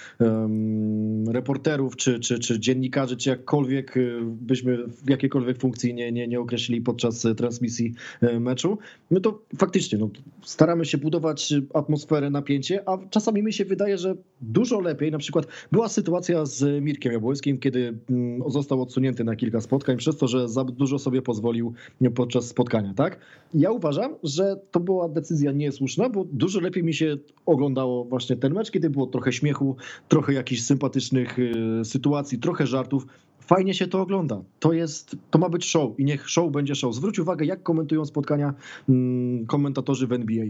reporterów, 1.29 1.97
czy, 1.97 2.21
czy, 2.21 2.39
czy 2.39 2.61
dziennikarzy, 2.61 3.17
czy 3.17 3.31
jakkolwiek 3.31 3.97
e, 3.97 4.01
byśmy 4.23 4.87
w 4.89 5.11
jakiejkolwiek 5.11 5.59
funkcji 5.59 5.95
nie, 5.95 6.13
nie, 6.13 6.29
nie 6.29 6.41
określili 6.41 6.83
podczas 6.83 7.25
e, 7.25 7.35
transmisji 7.35 7.95
meczu, 8.41 8.79
no 9.11 9.21
to 9.21 9.43
faktycznie 9.59 9.99
no, 9.99 10.11
staramy 10.43 10.85
się 10.85 10.99
budować 10.99 11.55
atmosferę, 11.75 12.31
napięcie, 12.31 12.89
a 12.89 12.99
czasami 13.11 13.43
mi 13.43 13.53
się 13.53 13.65
wydaje, 13.65 13.99
że 13.99 14.15
dużo 14.41 14.81
lepiej. 14.81 15.11
Na 15.11 15.19
przykład 15.19 15.47
była 15.73 15.89
sytuacja 15.89 16.47
z 16.47 16.85
Mirkiem 16.85 17.13
Jabłońskim, 17.13 17.59
kiedy 17.59 17.95
mm, 18.11 18.51
został 18.51 18.83
odsunięty 18.83 19.25
na 19.25 19.37
kilka 19.37 19.61
spotkań 19.61 19.90
spotkań 19.91 19.97
przez 19.99 20.17
to, 20.17 20.29
że 20.29 20.49
za 20.49 20.65
dużo 20.65 20.99
sobie 20.99 21.23
pozwolił 21.23 21.75
podczas 22.15 22.47
spotkania, 22.47 22.95
tak? 22.95 23.19
Ja 23.55 23.71
uważam, 23.71 24.15
że 24.23 24.57
to 24.71 24.81
była 24.81 25.09
decyzja 25.09 25.53
niesłuszna, 25.53 26.09
bo 26.09 26.25
dużo 26.33 26.61
lepiej 26.61 26.85
mi 26.85 26.95
się 26.95 27.19
oglądało 27.47 28.05
właśnie 28.05 28.37
ten 28.37 28.55
mecz, 28.55 28.71
kiedy 28.71 28.91
było 28.91 29.07
trochę 29.07 29.33
śmiechu, 29.33 29.77
trochę 30.09 30.33
jakichś 30.33 30.63
sympatycznych 30.63 31.39
y, 31.39 31.85
sytuacji, 31.85 32.39
trochę 32.39 32.67
żartów 32.67 33.07
fajnie 33.41 33.75
się 33.75 33.87
to 33.87 34.01
ogląda. 34.01 34.43
To 34.61 34.73
jest, 34.73 35.17
to 35.31 35.39
ma 35.39 35.49
być 35.49 35.65
show 35.65 36.01
i 36.01 36.05
niech 36.05 36.31
show 36.31 36.53
będzie 36.53 36.75
show. 36.75 36.95
Zwróć 36.95 37.19
uwagę, 37.19 37.47
jak 37.47 37.63
komentują 37.63 38.05
spotkania 38.05 38.55
mm, 38.89 39.47
komentatorzy 39.47 40.07
w 40.07 40.13
NBA. 40.13 40.47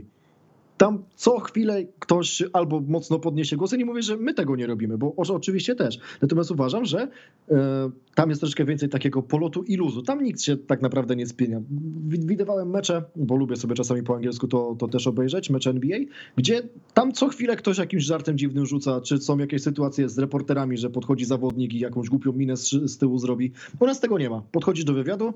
Tam 0.81 1.05
co 1.15 1.41
chwilę 1.41 1.85
ktoś 1.99 2.43
albo 2.53 2.81
mocno 2.81 3.19
podniesie 3.19 3.57
głos. 3.57 3.73
Ja 3.73 3.79
nie 3.79 3.85
mówię, 3.85 4.03
że 4.03 4.17
my 4.17 4.35
tego 4.35 4.57
nie 4.57 4.67
robimy, 4.67 4.99
bo 4.99 5.15
oczywiście 5.17 5.75
też. 5.75 5.99
Natomiast 6.23 6.51
uważam, 6.51 6.85
że 6.85 7.09
e, 7.51 7.91
tam 8.15 8.29
jest 8.29 8.41
troszkę 8.41 8.65
więcej 8.65 8.89
takiego 8.89 9.23
polotu 9.23 9.63
i 9.63 9.77
luzu. 9.77 10.03
Tam 10.03 10.25
nikt 10.25 10.43
się 10.43 10.57
tak 10.57 10.83
naprawdę 10.83 11.17
nie 11.17 11.27
spienia. 11.27 11.61
Widywałem 12.09 12.71
mecze, 12.71 13.05
bo 13.17 13.37
lubię 13.37 13.57
sobie 13.57 13.75
czasami 13.75 14.03
po 14.03 14.15
angielsku 14.15 14.49
to, 14.49 14.77
to 14.79 14.89
też 14.89 15.07
obejrzeć, 15.07 15.51
mecze 15.51 15.71
NBA, 15.71 15.99
gdzie 16.37 16.63
tam 16.95 17.13
co 17.13 17.29
chwilę 17.29 17.57
ktoś 17.57 17.79
jakimś 17.79 18.05
żartem 18.05 18.39
dziwnym 18.39 18.67
rzuca, 18.67 19.01
czy 19.01 19.19
są 19.19 19.39
jakieś 19.39 19.63
sytuacje 19.63 20.09
z 20.09 20.19
reporterami, 20.19 20.79
że 20.79 20.91
podchodzi 20.91 21.25
zawodnik 21.25 21.75
i 21.75 21.79
jakąś 21.79 22.09
głupią 22.09 22.33
minę 22.33 22.57
z, 22.57 22.71
z 22.71 22.99
tyłu 22.99 23.19
zrobi. 23.19 23.53
U 23.81 23.87
nas 23.87 24.01
tego 24.01 24.19
nie 24.19 24.31
ma. 24.31 24.43
Podchodzisz 24.53 24.85
do 24.85 24.95
wywiadu, 24.95 25.35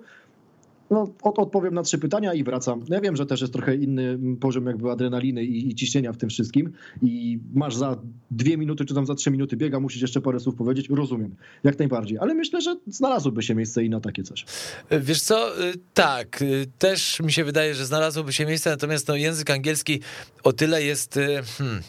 no, 0.90 1.12
odpowiem 1.22 1.74
na 1.74 1.82
trzy 1.82 1.98
pytania 1.98 2.34
i 2.34 2.44
wracam. 2.44 2.84
Ja 2.88 3.00
wiem, 3.00 3.16
że 3.16 3.26
też 3.26 3.40
jest 3.40 3.52
trochę 3.52 3.76
inny 3.76 4.18
poziom 4.40 4.66
jakby 4.66 4.90
adrenaliny 4.90 5.44
i, 5.44 5.70
i 5.70 5.74
ciśnienia 5.74 6.12
w 6.12 6.16
tym 6.16 6.28
wszystkim 6.28 6.72
i 7.02 7.38
masz 7.54 7.76
za 7.76 8.00
dwie 8.30 8.56
minuty 8.56 8.84
czy 8.84 8.94
tam 8.94 9.06
za 9.06 9.14
trzy 9.14 9.30
minuty 9.30 9.56
biega, 9.56 9.80
musisz 9.80 10.02
jeszcze 10.02 10.20
parę 10.20 10.40
słów 10.40 10.54
powiedzieć, 10.54 10.88
rozumiem, 10.90 11.34
jak 11.64 11.78
najbardziej, 11.78 12.18
ale 12.18 12.34
myślę, 12.34 12.60
że 12.60 12.76
znalazłoby 12.86 13.42
się 13.42 13.54
miejsce 13.54 13.84
i 13.84 13.90
na 13.90 14.00
takie 14.00 14.22
coś. 14.22 14.44
Wiesz 14.90 15.22
co, 15.22 15.64
y, 15.68 15.72
tak, 15.94 16.42
y, 16.42 16.66
też 16.78 17.20
mi 17.20 17.32
się 17.32 17.44
wydaje, 17.44 17.74
że 17.74 17.86
znalazłoby 17.86 18.32
się 18.32 18.46
miejsce, 18.46 18.70
natomiast 18.70 19.08
no, 19.08 19.16
język 19.16 19.50
angielski 19.50 20.00
o 20.44 20.52
tyle 20.52 20.82
jest... 20.82 21.16
Y, 21.16 21.42
hmm 21.58 21.82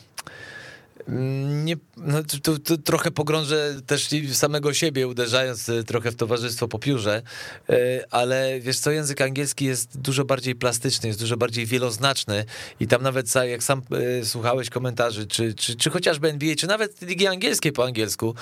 Nie, 1.07 1.75
no, 1.97 2.17
tu, 2.63 2.77
trochę 2.77 3.11
pogrążę 3.11 3.75
też 3.85 4.09
samego 4.33 4.73
siebie, 4.73 5.07
uderzając 5.07 5.69
e, 5.69 5.83
trochę 5.83 6.11
w 6.11 6.15
towarzystwo 6.15 6.67
po 6.67 6.79
piórze, 6.79 7.21
e, 7.69 8.05
ale 8.11 8.59
wiesz 8.59 8.79
co, 8.79 8.91
język 8.91 9.21
angielski 9.21 9.65
jest 9.65 9.99
dużo 9.99 10.25
bardziej 10.25 10.55
plastyczny, 10.55 11.07
jest 11.07 11.19
dużo 11.19 11.37
bardziej 11.37 11.65
wieloznaczny 11.65 12.45
i 12.79 12.87
tam 12.87 13.03
nawet 13.03 13.35
jak 13.35 13.63
sam 13.63 13.81
e, 14.21 14.25
słuchałeś 14.25 14.69
komentarzy, 14.69 15.27
czy, 15.27 15.53
czy, 15.53 15.75
czy 15.75 15.89
chociażby 15.89 16.29
NBA, 16.29 16.55
czy 16.55 16.67
nawet 16.67 17.01
ligi 17.01 17.27
angielskie 17.27 17.71
po 17.71 17.85
angielsku, 17.85 18.35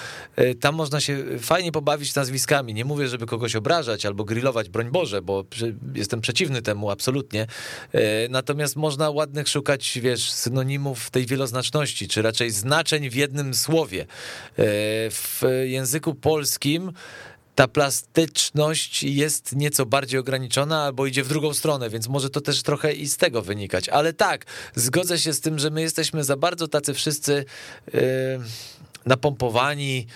tam 0.60 0.76
można 0.76 1.02
się 1.02 1.24
fajnie 1.40 1.72
pobawić 1.72 2.16
nazwiskami. 2.16 2.74
Nie 2.74 2.86
mówię, 2.86 3.08
żeby 3.08 3.26
kogoś 3.26 3.56
obrażać 3.56 4.06
albo 4.06 4.24
grillować, 4.24 4.70
broń 4.70 4.92
Boże, 4.92 5.22
bo 5.22 5.46
jestem 5.96 6.22
przeciwny 6.22 6.62
temu 6.62 6.90
absolutnie. 6.92 7.48
Natomiast 8.30 8.76
można 8.76 9.10
ładnych 9.10 9.48
szukać, 9.48 10.00
wiesz, 10.02 10.32
synonimów 10.32 11.10
tej 11.10 11.26
wieloznaczności, 11.26 12.08
czy 12.08 12.22
raczej 12.22 12.53
znaczeń 12.54 13.10
w 13.10 13.16
jednym 13.16 13.54
słowie. 13.54 14.02
E, 14.02 14.06
w 15.10 15.42
języku 15.64 16.16
polskim 16.16 16.92
ta 17.56 17.68
plastyczność 17.68 19.04
jest 19.04 19.56
nieco 19.56 19.86
bardziej 19.86 20.20
ograniczona 20.20 20.84
albo 20.84 21.06
idzie 21.06 21.24
w 21.24 21.28
drugą 21.28 21.54
stronę, 21.54 21.90
więc 21.90 22.08
może 22.08 22.30
to 22.30 22.42
też 22.42 22.64
trochę 22.64 22.94
i 22.94 23.08
z 23.08 23.18
tego 23.18 23.42
wynikać. 23.42 23.90
Ale 23.90 24.14
tak, 24.14 24.46
zgodzę 24.76 25.20
się 25.20 25.34
z 25.34 25.42
tym, 25.42 25.60
że 25.60 25.70
my 25.70 25.82
jesteśmy 25.82 26.24
za 26.24 26.38
bardzo 26.38 26.68
tacy 26.68 26.94
wszyscy 26.94 27.46
yy, 27.94 28.02
napompowani 29.06 30.08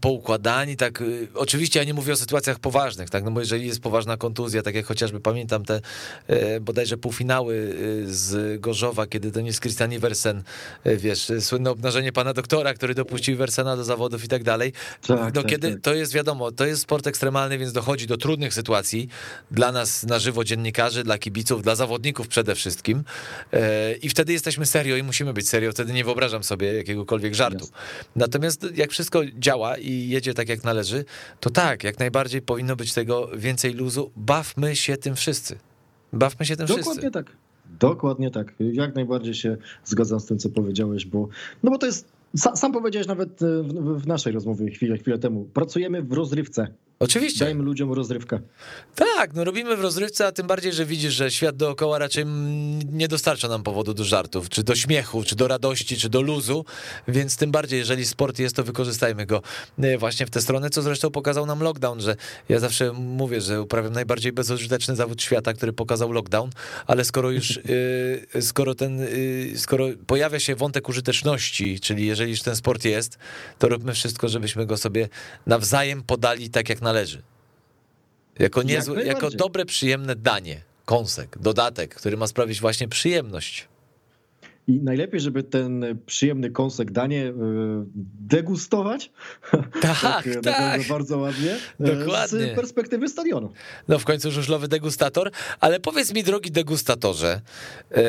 poukładani, 0.00 0.76
tak, 0.76 1.00
y, 1.00 1.28
oczywiście 1.34 1.78
ja 1.78 1.84
nie 1.84 1.94
mówię 1.94 2.12
o 2.12 2.16
sytuacjach 2.16 2.58
poważnych, 2.58 3.10
tak, 3.10 3.24
no 3.24 3.30
bo 3.30 3.40
jeżeli 3.40 3.66
jest 3.66 3.80
poważna 3.80 4.16
kontuzja, 4.16 4.62
tak 4.62 4.74
jak 4.74 4.86
chociażby 4.86 5.20
pamiętam 5.20 5.64
te 5.64 5.80
y, 6.30 6.60
bodajże 6.60 6.96
półfinały 6.96 7.74
z 8.06 8.60
Gorzowa, 8.60 9.06
kiedy 9.06 9.32
to 9.32 9.40
nie 9.40 9.46
jest 9.46 9.60
Christian 9.60 9.92
Iversen, 9.92 10.42
wiesz, 10.84 11.32
słynne 11.40 11.70
obnażenie 11.70 12.12
pana 12.12 12.32
doktora, 12.32 12.74
który 12.74 12.94
dopuścił 12.94 13.34
Iversena 13.34 13.76
do 13.76 13.84
zawodów 13.84 14.24
i 14.24 14.28
tak 14.28 14.44
dalej, 14.44 14.72
tak, 15.06 15.34
no 15.34 15.42
tak, 15.42 15.50
kiedy 15.50 15.72
tak. 15.72 15.80
to 15.80 15.94
jest 15.94 16.12
wiadomo, 16.12 16.52
to 16.52 16.66
jest 16.66 16.82
sport 16.82 17.06
ekstremalny, 17.06 17.58
więc 17.58 17.72
dochodzi 17.72 18.06
do 18.06 18.16
trudnych 18.16 18.54
sytuacji 18.54 19.08
dla 19.50 19.72
nas 19.72 20.02
na 20.02 20.18
żywo 20.18 20.44
dziennikarzy, 20.44 21.04
dla 21.04 21.18
kibiców, 21.18 21.62
dla 21.62 21.74
zawodników 21.74 22.28
przede 22.28 22.54
wszystkim 22.54 23.04
i 24.02 24.08
wtedy 24.08 24.32
jesteśmy 24.32 24.66
serio 24.66 24.96
i 24.96 25.02
musimy 25.02 25.32
być 25.32 25.48
serio, 25.48 25.72
wtedy 25.72 25.92
nie 25.92 26.04
wyobrażam 26.04 26.44
sobie 26.44 26.72
jakiegokolwiek 26.72 27.34
żartu. 27.34 27.68
Natomiast 28.16 28.66
jak 28.74 28.90
wszystko 28.90 29.22
działa 29.38 29.59
działa 29.60 29.76
i 29.76 30.08
jedzie 30.08 30.34
tak 30.34 30.48
jak 30.48 30.64
należy, 30.64 31.04
to 31.40 31.50
tak, 31.50 31.84
jak 31.84 31.98
najbardziej 31.98 32.42
powinno 32.42 32.76
być 32.76 32.92
tego 32.92 33.28
więcej 33.36 33.74
luzu. 33.74 34.10
Bawmy 34.16 34.76
się 34.76 34.96
tym 34.96 35.14
wszyscy. 35.16 35.58
Bawmy 36.12 36.46
się 36.46 36.56
tym 36.56 36.66
Dokładnie 36.66 36.92
wszyscy. 36.92 37.00
Dokładnie 37.00 37.32
tak. 37.32 37.36
Dokładnie 37.80 38.30
tak. 38.30 38.54
Jak 38.60 38.94
najbardziej 38.94 39.34
się 39.34 39.56
zgadzam 39.84 40.20
z 40.20 40.26
tym, 40.26 40.38
co 40.38 40.48
powiedziałeś, 40.48 41.06
bo, 41.06 41.28
no 41.62 41.70
bo 41.70 41.78
to 41.78 41.86
jest, 41.86 42.08
sam 42.34 42.72
powiedziałeś 42.72 43.06
nawet 43.06 43.42
e, 43.42 43.62
w, 43.62 44.02
w 44.02 44.06
naszej 44.06 44.32
rozmowie 44.32 44.70
chwilę, 44.70 44.98
chwilę 44.98 45.18
temu, 45.18 45.44
pracujemy 45.54 46.02
w 46.02 46.12
rozrywce. 46.12 46.68
Oczywiście. 47.02 47.44
Dajmy 47.44 47.62
ludziom 47.62 47.92
rozrywkę. 47.92 48.40
Tak, 48.94 49.34
no 49.34 49.44
robimy 49.44 49.76
w 49.76 49.80
rozrywce, 49.80 50.26
a 50.26 50.32
tym 50.32 50.46
bardziej, 50.46 50.72
że 50.72 50.86
widzisz, 50.86 51.14
że 51.14 51.30
świat 51.30 51.56
dookoła 51.56 51.98
raczej 51.98 52.24
nie 52.92 53.08
dostarcza 53.08 53.48
nam 53.48 53.62
powodu 53.62 53.94
do 53.94 54.04
żartów, 54.04 54.48
czy 54.48 54.62
do 54.62 54.76
śmiechu, 54.76 55.24
czy 55.24 55.36
do 55.36 55.48
radości, 55.48 55.96
czy 55.96 56.08
do 56.08 56.20
luzu, 56.20 56.64
więc 57.08 57.36
tym 57.36 57.50
bardziej, 57.50 57.78
jeżeli 57.78 58.06
sport 58.06 58.38
jest, 58.38 58.56
to 58.56 58.64
wykorzystajmy 58.64 59.26
go 59.26 59.42
e, 59.78 59.98
właśnie 59.98 60.26
w 60.26 60.30
tę 60.30 60.40
stronę, 60.40 60.70
co 60.70 60.82
zresztą 60.82 61.10
pokazał 61.10 61.46
nam 61.46 61.60
lockdown, 61.60 62.00
że 62.00 62.16
ja 62.48 62.58
zawsze 62.58 62.92
mówię, 62.92 63.40
że 63.40 63.62
uprawiam 63.62 63.92
najbardziej 63.92 64.32
bezużyteczny 64.32 64.96
zawód 64.96 65.22
świata, 65.22 65.52
który 65.52 65.72
pokazał 65.72 66.12
lockdown, 66.12 66.50
ale 66.86 67.04
skoro 67.04 67.30
już, 67.30 67.58
e, 68.34 68.42
skoro 68.42 68.74
ten, 68.74 69.00
e, 69.00 69.06
skoro 69.56 69.86
pojawia 70.06 70.40
się 70.40 70.54
wątek 70.54 70.88
użyteczności, 70.88 71.80
czyli 71.80 72.06
jeżeli 72.06 72.30
już 72.30 72.42
ten 72.42 72.56
sport 72.56 72.84
jest, 72.84 73.18
to 73.58 73.68
róbmy 73.68 73.94
wszystko, 73.94 74.28
żebyśmy 74.28 74.66
go 74.66 74.76
sobie 74.76 75.08
nawzajem 75.46 76.02
podali 76.02 76.50
tak 76.50 76.68
jak 76.68 76.82
na 76.82 76.89
należy. 76.92 77.22
Jako, 78.38 78.62
niezłe, 78.62 78.96
Jak 78.96 79.06
jako 79.06 79.30
dobre, 79.30 79.64
przyjemne 79.64 80.16
danie, 80.16 80.62
kąsek, 80.84 81.38
dodatek, 81.38 81.94
który 81.94 82.16
ma 82.16 82.26
sprawić 82.26 82.60
właśnie 82.60 82.88
przyjemność. 82.88 83.68
I 84.66 84.80
najlepiej, 84.80 85.20
żeby 85.20 85.42
ten 85.42 85.98
przyjemny 86.06 86.50
kąsek 86.50 86.90
danie 86.90 87.26
e, 87.26 87.34
degustować. 88.20 89.10
Tak, 89.80 90.00
tak. 90.02 90.24
tak. 90.42 90.88
Bardzo 90.88 91.18
ładnie. 91.18 91.56
E, 91.80 91.96
Dokładnie. 91.96 92.52
Z 92.52 92.54
perspektywy 92.54 93.08
stadionu. 93.08 93.52
No 93.88 93.98
w 93.98 94.04
końcu 94.04 94.30
żużlowy 94.30 94.68
degustator. 94.68 95.30
Ale 95.60 95.80
powiedz 95.80 96.14
mi, 96.14 96.24
drogi 96.24 96.50
degustatorze, 96.50 97.40
e, 97.92 98.02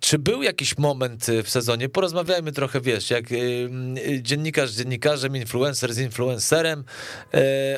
czy 0.00 0.18
był 0.18 0.42
jakiś 0.42 0.78
moment 0.78 1.26
w 1.44 1.50
sezonie, 1.50 1.88
porozmawiajmy 1.88 2.52
trochę, 2.52 2.80
wiesz, 2.80 3.10
jak 3.10 3.24
dziennikarz 4.22 4.70
z 4.70 4.78
dziennikarzem, 4.78 5.36
influencer 5.36 5.94
z 5.94 5.98
influencerem, 5.98 6.84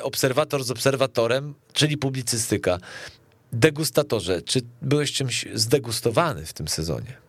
obserwator 0.02 0.64
z 0.64 0.70
obserwatorem, 0.70 1.54
czyli 1.72 1.96
publicystyka. 1.96 2.78
Degustatorze, 3.52 4.42
czy 4.42 4.60
byłeś 4.82 5.12
czymś 5.12 5.46
zdegustowany 5.54 6.46
w 6.46 6.52
tym 6.52 6.68
sezonie? 6.68 7.22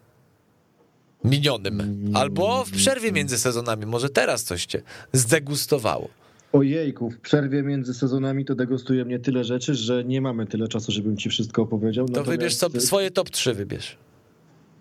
Minionym. 1.23 2.11
Albo 2.13 2.65
w 2.65 2.71
przerwie 2.71 3.11
między 3.11 3.37
sezonami. 3.37 3.85
Może 3.85 4.09
teraz 4.09 4.43
coś 4.43 4.65
cię 4.65 4.81
zdegustowało. 5.13 6.09
Ojejku, 6.53 7.09
w 7.09 7.19
przerwie 7.19 7.63
między 7.63 7.93
sezonami 7.93 8.45
to 8.45 8.55
degustuje 8.55 9.05
mnie 9.05 9.19
tyle 9.19 9.43
rzeczy, 9.43 9.75
że 9.75 10.03
nie 10.03 10.21
mamy 10.21 10.45
tyle 10.45 10.67
czasu, 10.67 10.91
żebym 10.91 11.17
ci 11.17 11.29
wszystko 11.29 11.61
opowiedział. 11.61 12.05
To 12.05 12.11
Natomiast... 12.11 12.31
wybierz 12.31 12.55
sobie, 12.55 12.81
swoje 12.81 13.11
top 13.11 13.29
3 13.29 13.53
wybierz. 13.53 13.97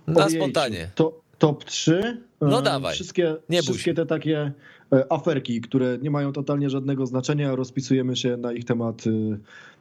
Na 0.06 0.24
Ojejku, 0.24 0.44
spontanie. 0.44 0.90
To, 0.94 1.20
top 1.38 1.64
3. 1.64 2.20
No 2.40 2.62
dawaj. 2.62 2.94
Wszystkie, 2.94 3.36
nie 3.48 3.62
wszystkie 3.62 3.94
te 3.94 4.06
takie 4.06 4.52
e, 4.92 5.12
aferki, 5.12 5.60
które 5.60 5.98
nie 6.02 6.10
mają 6.10 6.32
totalnie 6.32 6.70
żadnego 6.70 7.06
znaczenia, 7.06 7.56
rozpisujemy 7.56 8.16
się 8.16 8.36
na 8.36 8.52
ich 8.52 8.64
temat 8.64 9.06
e, 9.06 9.10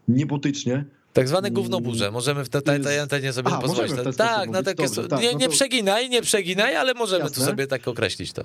niebotycznie. 0.08 0.86
Tak 1.14 1.28
zwane 1.28 1.52
gównoburze. 1.52 2.12
Możemy 2.12 2.46
w 2.46 2.50
tej, 2.50 2.82
tej 2.82 3.00
antenie 3.00 3.34
sobie 3.34 3.48
Aha, 3.52 3.62
pozwolić. 3.62 3.94
Tak, 4.18 4.50
na 4.50 4.64
takie, 4.64 4.84
Dobrze, 4.86 5.08
tak, 5.08 5.22
nie, 5.22 5.28
no 5.28 5.34
to... 5.34 5.40
nie 5.40 5.50
przeginaj, 5.50 6.10
nie 6.10 6.22
przeginaj, 6.22 6.76
ale 6.76 6.94
możemy 6.94 7.24
Jasne. 7.24 7.36
tu 7.36 7.42
sobie 7.42 7.68
tak 7.68 7.88
określić 7.88 8.34
to. 8.34 8.44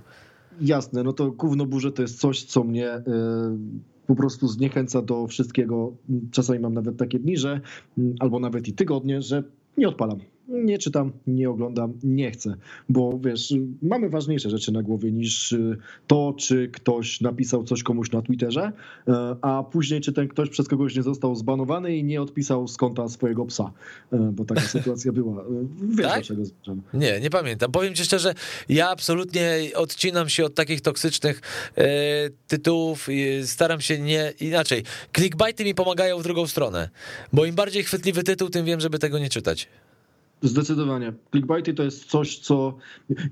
Jasne, 0.60 1.02
no 1.02 1.12
to 1.12 1.30
gównoburze 1.30 1.92
to 1.92 2.02
jest 2.02 2.20
coś, 2.20 2.42
co 2.42 2.64
mnie 2.64 2.96
y, 2.96 3.02
po 4.06 4.14
prostu 4.14 4.48
zniechęca 4.48 5.02
do 5.02 5.26
wszystkiego. 5.26 5.92
Czasami 6.32 6.58
mam 6.58 6.74
nawet 6.74 6.96
takie 6.96 7.18
dni, 7.18 7.36
że 7.36 7.60
albo 8.18 8.40
nawet 8.40 8.68
i 8.68 8.72
tygodnie, 8.72 9.22
że 9.22 9.42
nie 9.76 9.88
odpalam 9.88 10.20
nie 10.48 10.78
czytam, 10.78 11.12
nie 11.26 11.50
oglądam, 11.50 11.92
nie 12.02 12.30
chcę, 12.30 12.56
bo 12.88 13.18
wiesz, 13.24 13.54
mamy 13.82 14.08
ważniejsze 14.08 14.50
rzeczy 14.50 14.72
na 14.72 14.82
głowie 14.82 15.12
niż 15.12 15.52
y, 15.52 15.76
to, 16.06 16.34
czy 16.38 16.68
ktoś 16.68 17.20
napisał 17.20 17.64
coś 17.64 17.82
komuś 17.82 18.12
na 18.12 18.22
Twitterze, 18.22 18.72
y, 19.08 19.12
a 19.42 19.62
później 19.62 20.00
czy 20.00 20.12
ten 20.12 20.28
ktoś 20.28 20.50
przez 20.50 20.68
kogoś 20.68 20.96
nie 20.96 21.02
został 21.02 21.34
zbanowany 21.34 21.96
i 21.96 22.04
nie 22.04 22.22
odpisał 22.22 22.68
z 22.68 22.76
konta 22.76 23.08
swojego 23.08 23.46
psa, 23.46 23.72
y, 24.12 24.16
bo 24.18 24.44
taka 24.44 24.60
sytuacja 24.76 25.12
była. 25.12 25.44
Wiesz, 25.88 26.06
tak? 26.06 26.24
czego 26.24 26.44
zmierzam. 26.44 26.82
Nie, 26.94 27.20
nie 27.20 27.30
pamiętam. 27.30 27.72
Powiem 27.72 27.94
ci 27.94 28.04
szczerze, 28.04 28.34
ja 28.68 28.90
absolutnie 28.90 29.58
odcinam 29.74 30.28
się 30.28 30.44
od 30.44 30.54
takich 30.54 30.80
toksycznych 30.80 31.40
tytułów, 32.46 33.08
staram 33.44 33.80
się 33.80 33.98
nie, 33.98 34.32
inaczej, 34.40 34.82
clickbaity 35.16 35.64
mi 35.64 35.74
pomagają 35.74 36.18
w 36.18 36.22
drugą 36.22 36.46
stronę, 36.46 36.90
bo 37.32 37.44
im 37.44 37.54
bardziej 37.54 37.84
chwytliwy 37.84 38.22
tytuł, 38.22 38.48
tym 38.48 38.64
wiem, 38.64 38.80
żeby 38.80 38.98
tego 38.98 39.18
nie 39.18 39.28
czytać. 39.28 39.68
Zdecydowanie. 40.42 41.12
Clickbaity 41.30 41.74
to 41.74 41.82
jest 41.82 42.04
coś, 42.04 42.38
co. 42.38 42.76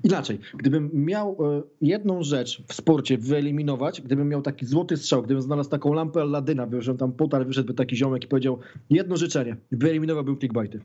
Inaczej, 0.03 0.39
gdybym 0.57 0.89
miał 0.93 1.37
e, 1.39 1.61
jedną 1.81 2.23
rzecz 2.23 2.63
w 2.67 2.73
sporcie 2.73 3.17
wyeliminować, 3.17 4.01
gdybym 4.01 4.29
miał 4.29 4.41
taki 4.41 4.65
złoty 4.65 4.97
strzał, 4.97 5.23
gdybym 5.23 5.43
znalazł 5.43 5.69
taką 5.69 5.93
lampę 5.93 6.21
Aladyna, 6.21 6.67
że 6.79 6.95
tam 6.95 7.11
potarł, 7.11 7.45
wyszedłby 7.45 7.73
taki 7.73 7.95
ziomek 7.95 8.23
i 8.23 8.27
powiedział 8.27 8.59
jedno 8.89 9.17
życzenie, 9.17 9.57
wyeliminowałbym 9.71 10.37
clickbaity. 10.37 10.79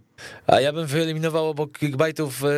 A 0.47 0.61
ja 0.61 0.73
bym 0.73 0.87
wyeliminował 0.87 1.49
obok 1.49 1.79
clickbaitów, 1.79 2.45
e, 2.45 2.49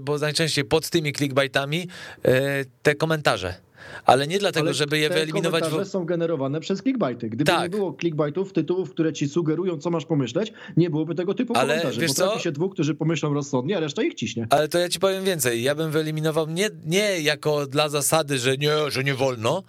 bo 0.00 0.18
najczęściej 0.18 0.64
pod 0.64 0.90
tymi 0.90 1.12
clickbaitami 1.12 1.88
e, 2.24 2.64
te 2.82 2.94
komentarze 2.94 3.67
ale 4.06 4.26
nie 4.26 4.38
dlatego, 4.38 4.66
ale 4.66 4.74
żeby 4.74 4.98
je 4.98 5.10
wyeliminować. 5.10 5.64
Te 5.64 5.84
są 5.84 6.04
generowane 6.04 6.60
przez 6.60 6.82
clickbaity. 6.82 7.28
Gdyby 7.28 7.44
tak. 7.44 7.72
nie 7.72 7.78
było 7.78 7.96
clickbaitów, 8.00 8.52
tytułów, 8.52 8.90
które 8.90 9.12
ci 9.12 9.28
sugerują, 9.28 9.78
co 9.78 9.90
masz 9.90 10.04
pomyśleć, 10.04 10.52
nie 10.76 10.90
byłoby 10.90 11.14
tego 11.14 11.34
typu 11.34 11.52
ale 11.56 11.68
komentarzy. 11.68 12.00
Wiesz 12.00 12.10
Potrafi 12.10 12.38
co? 12.38 12.40
się 12.40 12.52
dwóch, 12.52 12.72
którzy 12.72 12.94
pomyślą 12.94 13.34
rozsądnie, 13.34 13.76
a 13.76 13.80
reszta 13.80 14.02
ich 14.02 14.14
ciśnie. 14.14 14.46
Ale 14.50 14.68
to 14.68 14.78
ja 14.78 14.88
ci 14.88 14.98
powiem 14.98 15.24
więcej. 15.24 15.62
Ja 15.62 15.74
bym 15.74 15.90
wyeliminował 15.90 16.46
nie, 16.46 16.70
nie 16.86 17.20
jako 17.20 17.66
dla 17.66 17.88
zasady, 17.88 18.38
że 18.38 18.56
nie, 18.56 18.72
że 18.88 19.04
nie 19.04 19.14
wolno. 19.14 19.62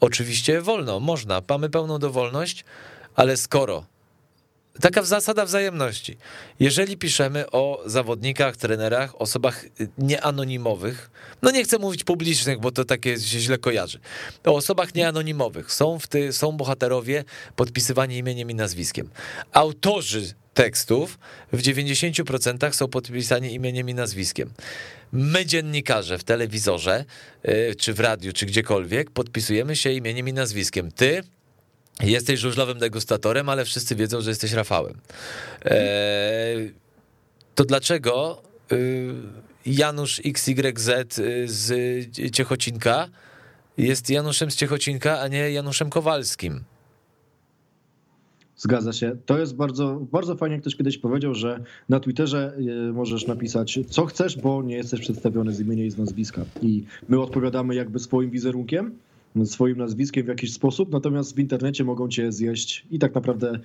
Oczywiście 0.00 0.60
wolno, 0.60 1.00
można, 1.00 1.42
mamy 1.48 1.70
pełną 1.70 1.98
dowolność, 1.98 2.64
ale 3.14 3.36
skoro 3.36 3.91
Taka 4.80 5.02
zasada 5.02 5.44
wzajemności. 5.44 6.16
Jeżeli 6.60 6.96
piszemy 6.96 7.50
o 7.50 7.82
zawodnikach, 7.86 8.56
trenerach, 8.56 9.20
osobach 9.20 9.64
nieanonimowych, 9.98 11.10
no 11.42 11.50
nie 11.50 11.64
chcę 11.64 11.78
mówić 11.78 12.04
publicznych, 12.04 12.60
bo 12.60 12.72
to 12.72 12.84
takie 12.84 13.20
się 13.20 13.40
źle 13.40 13.58
kojarzy. 13.58 13.98
O 14.44 14.54
osobach 14.54 14.94
nieanonimowych 14.94 15.72
są, 15.72 15.98
w 15.98 16.06
ty, 16.06 16.32
są 16.32 16.52
bohaterowie 16.52 17.24
podpisywani 17.56 18.16
imieniem 18.16 18.50
i 18.50 18.54
nazwiskiem. 18.54 19.10
Autorzy 19.52 20.34
tekstów 20.54 21.18
w 21.52 21.62
90% 21.62 22.72
są 22.72 22.88
podpisani 22.88 23.54
imieniem 23.54 23.88
i 23.88 23.94
nazwiskiem. 23.94 24.50
My, 25.12 25.46
dziennikarze 25.46 26.18
w 26.18 26.24
telewizorze, 26.24 27.04
y, 27.48 27.74
czy 27.74 27.94
w 27.94 28.00
radiu, 28.00 28.32
czy 28.32 28.46
gdziekolwiek, 28.46 29.10
podpisujemy 29.10 29.76
się 29.76 29.92
imieniem 29.92 30.28
i 30.28 30.32
nazwiskiem. 30.32 30.92
Ty 30.92 31.22
jesteś 32.00 32.40
żużlowym 32.40 32.78
degustatorem, 32.78 33.48
ale 33.48 33.64
wszyscy 33.64 33.96
wiedzą, 33.96 34.20
że 34.20 34.30
jesteś 34.30 34.52
Rafałem. 34.52 34.94
Eee, 35.64 36.72
to 37.54 37.64
dlaczego 37.64 38.42
y, 38.72 39.12
Janusz 39.66 40.20
XYZ 40.24 41.18
y, 41.18 41.48
z 41.48 41.72
Ciechocinka 42.32 43.08
jest 43.78 44.10
Januszem 44.10 44.50
z 44.50 44.56
Ciechocinka, 44.56 45.20
a 45.20 45.28
nie 45.28 45.50
Januszem 45.50 45.90
Kowalskim? 45.90 46.60
Zgadza 48.56 48.92
się. 48.92 49.16
To 49.26 49.38
jest 49.38 49.56
bardzo, 49.56 50.00
bardzo 50.12 50.36
fajnie, 50.36 50.60
ktoś 50.60 50.76
kiedyś 50.76 50.98
powiedział, 50.98 51.34
że 51.34 51.64
na 51.88 52.00
Twitterze 52.00 52.54
y, 52.88 52.92
możesz 52.92 53.26
napisać 53.26 53.78
co 53.88 54.06
chcesz, 54.06 54.36
bo 54.36 54.62
nie 54.62 54.76
jesteś 54.76 55.00
przedstawiony 55.00 55.52
z 55.52 55.60
imienia 55.60 55.84
i 55.84 55.90
z 55.90 55.98
nazwiska. 55.98 56.44
I 56.62 56.84
my 57.08 57.20
odpowiadamy 57.20 57.74
jakby 57.74 57.98
swoim 57.98 58.30
wizerunkiem, 58.30 58.98
swoim 59.44 59.78
nazwiskiem 59.78 60.24
w 60.24 60.28
jakiś 60.28 60.52
sposób, 60.52 60.92
natomiast 60.92 61.36
w 61.36 61.38
internecie 61.38 61.84
mogą 61.84 62.08
cię 62.08 62.32
zjeść 62.32 62.86
i 62.90 62.98
tak 62.98 63.14
naprawdę, 63.14 63.58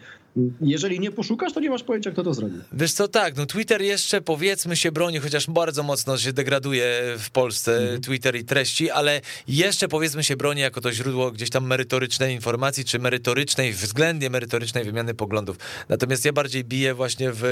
jeżeli 0.62 1.00
nie 1.00 1.12
poszukasz, 1.12 1.54
to 1.54 1.60
nie 1.60 1.70
masz 1.70 1.84
pojęcia, 1.84 2.12
kto 2.12 2.24
to 2.24 2.34
zrobił. 2.34 2.60
Wiesz 2.74 2.94
co, 2.94 3.08
tak, 3.08 3.38
no 3.38 3.46
Twitter 3.46 3.82
jeszcze 3.82 4.22
powiedzmy 4.22 4.76
się 4.76 4.92
broni, 4.92 5.20
chociaż 5.20 5.48
bardzo 5.48 5.84
mocno 5.84 6.18
się 6.18 6.34
degraduje 6.34 7.02
w 7.18 7.30
Polsce 7.30 7.78
mhm. 7.78 8.02
Twitter 8.02 8.36
i 8.36 8.44
treści, 8.44 8.90
ale 8.90 9.22
jeszcze 9.48 9.88
powiedzmy 9.88 10.24
się 10.24 10.38
broni 10.38 10.62
jako 10.62 10.82
to 10.82 10.92
źródło 10.92 11.32
gdzieś 11.32 11.50
tam 11.50 11.68
merytorycznej 11.68 12.36
informacji, 12.36 12.86
czy 12.86 13.00
merytorycznej, 13.00 13.74
względnie 13.74 14.30
merytorycznej 14.30 14.84
wymiany 14.84 15.14
poglądów. 15.14 15.58
Natomiast 15.90 16.26
ja 16.26 16.34
bardziej 16.34 16.64
biję 16.64 16.94
właśnie 16.94 17.32
w 17.32 17.44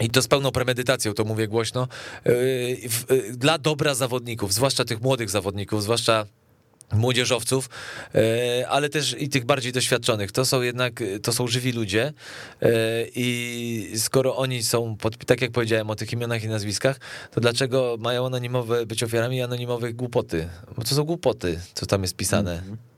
i 0.00 0.10
to 0.10 0.22
z 0.22 0.28
pełną 0.28 0.50
premedytacją, 0.50 1.14
to 1.14 1.24
mówię 1.24 1.48
głośno, 1.48 1.88
yy, 2.24 3.32
dla 3.36 3.58
dobra 3.58 3.94
zawodników, 3.94 4.52
zwłaszcza 4.52 4.84
tych 4.84 5.00
młodych 5.00 5.30
zawodników, 5.30 5.82
zwłaszcza 5.82 6.26
młodzieżowców, 6.92 7.70
e, 8.14 8.68
ale 8.68 8.88
też 8.88 9.16
i 9.18 9.28
tych 9.28 9.44
bardziej 9.44 9.72
doświadczonych. 9.72 10.32
To 10.32 10.44
są 10.44 10.62
jednak, 10.62 11.02
to 11.22 11.32
są 11.32 11.46
żywi 11.46 11.72
ludzie 11.72 12.12
e, 12.62 12.70
i 13.14 13.92
skoro 13.96 14.36
oni 14.36 14.62
są, 14.62 14.96
pod, 14.96 15.24
tak 15.26 15.40
jak 15.40 15.50
powiedziałem 15.50 15.90
o 15.90 15.94
tych 15.94 16.12
imionach 16.12 16.44
i 16.44 16.48
nazwiskach, 16.48 17.00
to 17.30 17.40
dlaczego 17.40 17.96
mają 17.98 18.26
anonimowe 18.26 18.86
być 18.86 19.02
ofiarami 19.02 19.42
anonimowych 19.42 19.96
głupoty? 19.96 20.48
Bo 20.76 20.84
to 20.84 20.94
są 20.94 21.04
głupoty, 21.04 21.60
co 21.74 21.86
tam 21.86 22.02
jest 22.02 22.16
pisane. 22.16 22.52
Mm 22.52 22.76
-hmm. 22.76 22.89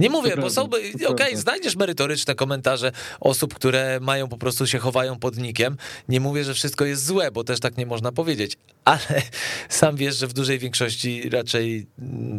Nie 0.00 0.10
mówię, 0.10 0.36
bo 0.36 0.50
są, 0.50 0.64
okej, 0.64 1.06
okay, 1.06 1.36
znajdziesz 1.36 1.76
merytoryczne 1.76 2.34
komentarze 2.34 2.92
osób, 3.20 3.54
które 3.54 3.98
mają 4.00 4.28
po 4.28 4.38
prostu 4.38 4.66
się 4.66 4.78
chowają 4.78 5.18
pod 5.18 5.36
nikiem. 5.36 5.76
Nie 6.08 6.20
mówię, 6.20 6.44
że 6.44 6.54
wszystko 6.54 6.84
jest 6.84 7.06
złe, 7.06 7.30
bo 7.30 7.44
też 7.44 7.60
tak 7.60 7.76
nie 7.76 7.86
można 7.86 8.12
powiedzieć, 8.12 8.56
ale 8.84 9.22
sam 9.68 9.96
wiesz, 9.96 10.16
że 10.16 10.26
w 10.26 10.32
dużej 10.32 10.58
większości 10.58 11.30
raczej 11.30 11.86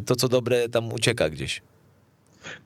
to, 0.06 0.16
co 0.16 0.28
dobre, 0.28 0.70
tam 0.70 0.94
ucieka 0.94 1.30
gdzieś. 1.30 1.62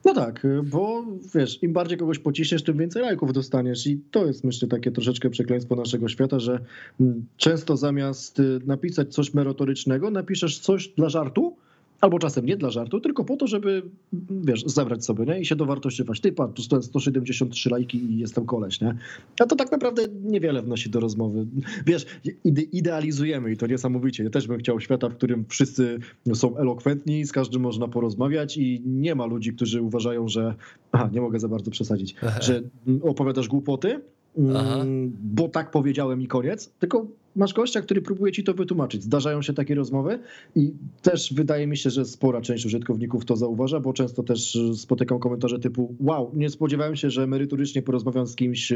No 0.05 0.13
tak, 0.13 0.47
bo 0.63 1.05
wiesz, 1.35 1.63
im 1.63 1.73
bardziej 1.73 1.97
kogoś 1.97 2.19
pociśniesz, 2.19 2.63
tym 2.63 2.77
więcej 2.77 3.01
lajków 3.01 3.33
dostaniesz 3.33 3.87
i 3.87 4.01
to 4.11 4.25
jest 4.25 4.43
myślę 4.43 4.67
takie 4.67 4.91
troszeczkę 4.91 5.29
przekleństwo 5.29 5.75
naszego 5.75 6.09
świata, 6.09 6.39
że 6.39 6.59
mm, 6.99 7.25
często 7.37 7.77
zamiast 7.77 8.39
y, 8.39 8.59
napisać 8.65 9.13
coś 9.13 9.33
merytorycznego, 9.33 10.11
napiszesz 10.11 10.59
coś 10.59 10.87
dla 10.87 11.09
żartu, 11.09 11.55
Albo 12.01 12.19
czasem 12.19 12.45
nie 12.45 12.57
dla 12.57 12.69
żartu, 12.69 12.99
tylko 12.99 13.23
po 13.23 13.37
to, 13.37 13.47
żeby, 13.47 13.81
wiesz, 14.29 14.63
zabrać 14.65 15.05
sobie, 15.05 15.25
nie? 15.25 15.39
I 15.39 15.45
się 15.45 15.55
dowartościować. 15.55 16.19
Ty, 16.19 16.31
patrz, 16.31 16.67
tu 16.67 16.81
173 16.81 17.69
lajki 17.69 17.97
i 17.97 18.17
jestem 18.17 18.45
koleś, 18.45 18.81
nie? 18.81 18.95
A 19.39 19.45
to 19.45 19.55
tak 19.55 19.71
naprawdę 19.71 20.01
niewiele 20.23 20.61
wnosi 20.61 20.89
do 20.89 20.99
rozmowy. 20.99 21.45
Wiesz, 21.85 22.05
ide 22.43 22.61
idealizujemy 22.61 23.51
i 23.51 23.57
to 23.57 23.67
niesamowicie. 23.67 24.23
Ja 24.23 24.29
też 24.29 24.47
bym 24.47 24.59
chciał 24.59 24.79
świata, 24.79 25.09
w 25.09 25.15
którym 25.15 25.45
wszyscy 25.49 25.99
są 26.33 26.57
elokwentni, 26.57 27.25
z 27.25 27.31
każdym 27.31 27.61
można 27.61 27.87
porozmawiać 27.87 28.57
i 28.57 28.81
nie 28.85 29.15
ma 29.15 29.25
ludzi, 29.25 29.53
którzy 29.53 29.81
uważają, 29.81 30.27
że, 30.27 30.55
aha, 30.91 31.09
nie 31.13 31.21
mogę 31.21 31.39
za 31.39 31.47
bardzo 31.47 31.71
przesadzić, 31.71 32.15
że 32.41 32.61
opowiadasz 33.01 33.47
głupoty, 33.47 34.01
Aha. 34.55 34.75
Mm, 34.75 35.17
bo 35.23 35.49
tak 35.49 35.71
powiedziałem 35.71 36.21
i 36.21 36.27
koniec, 36.27 36.69
tylko 36.79 37.07
masz 37.35 37.53
gościa, 37.53 37.81
który 37.81 38.01
próbuje 38.01 38.31
ci 38.31 38.43
to 38.43 38.53
wytłumaczyć. 38.53 39.03
Zdarzają 39.03 39.41
się 39.41 39.53
takie 39.53 39.75
rozmowy 39.75 40.19
i 40.55 40.73
też 41.01 41.33
wydaje 41.33 41.67
mi 41.67 41.77
się, 41.77 41.89
że 41.89 42.05
spora 42.05 42.41
część 42.41 42.65
użytkowników 42.65 43.25
to 43.25 43.35
zauważa, 43.35 43.79
bo 43.79 43.93
często 43.93 44.23
też 44.23 44.57
spotykam 44.75 45.19
komentarze 45.19 45.59
typu 45.59 45.95
wow, 45.99 46.31
nie 46.33 46.49
spodziewałem 46.49 46.95
się, 46.95 47.09
że 47.09 47.27
merytorycznie 47.27 47.81
porozmawiam 47.81 48.27
z 48.27 48.35
kimś 48.35 48.73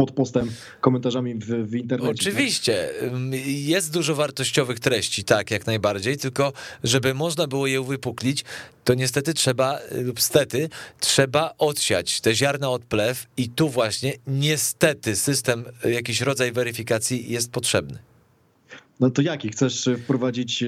pod 0.00 0.10
postem, 0.10 0.50
komentarzami 0.80 1.34
w, 1.34 1.46
w 1.46 1.74
internecie. 1.74 2.10
Oczywiście. 2.10 2.90
Tak? 3.00 3.10
Jest 3.46 3.92
dużo 3.92 4.14
wartościowych 4.14 4.80
treści, 4.80 5.24
tak, 5.24 5.50
jak 5.50 5.66
najbardziej, 5.66 6.16
tylko 6.16 6.52
żeby 6.84 7.14
można 7.14 7.46
było 7.46 7.66
je 7.66 7.80
uwypuklić, 7.80 8.44
to 8.84 8.94
niestety 8.94 9.34
trzeba, 9.34 9.78
lub 9.92 10.20
stety, 10.20 10.68
trzeba 11.00 11.54
odsiać 11.58 12.20
te 12.20 12.34
ziarna 12.34 12.70
od 12.70 12.84
plew 12.84 13.26
i 13.36 13.48
tu 13.48 13.68
właśnie 13.68 14.12
niestety 14.26 15.16
system, 15.16 15.64
jakiś 15.84 16.20
rodzaj 16.20 16.52
weryfikacji 16.52 17.32
jest 17.32 17.52
potrzebny. 17.52 18.09
No 19.00 19.10
to 19.10 19.22
jaki? 19.22 19.48
Chcesz 19.48 19.88
e, 19.88 19.96
wprowadzić 19.96 20.62
e, 20.62 20.66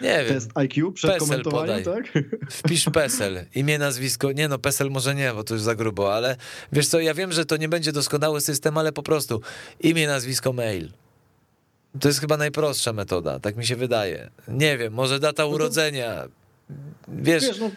nie 0.00 0.24
test 0.24 0.46
wiem. 0.46 0.52
IQ 0.54 0.92
przed 0.92 1.10
PESEL 1.10 1.28
komentowaniem, 1.28 1.84
podaj. 1.84 2.02
tak? 2.02 2.24
Wpisz 2.50 2.84
PESEL, 2.84 3.44
imię, 3.54 3.78
nazwisko. 3.78 4.32
Nie 4.32 4.48
no, 4.48 4.58
PESEL 4.58 4.90
może 4.90 5.14
nie, 5.14 5.32
bo 5.32 5.44
to 5.44 5.54
już 5.54 5.62
za 5.62 5.74
grubo, 5.74 6.14
ale 6.14 6.36
wiesz 6.72 6.86
co, 6.86 7.00
ja 7.00 7.14
wiem, 7.14 7.32
że 7.32 7.44
to 7.44 7.56
nie 7.56 7.68
będzie 7.68 7.92
doskonały 7.92 8.40
system, 8.40 8.78
ale 8.78 8.92
po 8.92 9.02
prostu 9.02 9.40
imię, 9.80 10.06
nazwisko, 10.06 10.52
mail. 10.52 10.92
To 12.00 12.08
jest 12.08 12.20
chyba 12.20 12.36
najprostsza 12.36 12.92
metoda, 12.92 13.40
tak 13.40 13.56
mi 13.56 13.66
się 13.66 13.76
wydaje. 13.76 14.30
Nie 14.48 14.78
wiem, 14.78 14.92
może 14.92 15.20
data 15.20 15.46
urodzenia, 15.46 16.28
Wiesz, 17.08 17.46
Wiesz 17.46 17.60
no, 17.60 17.70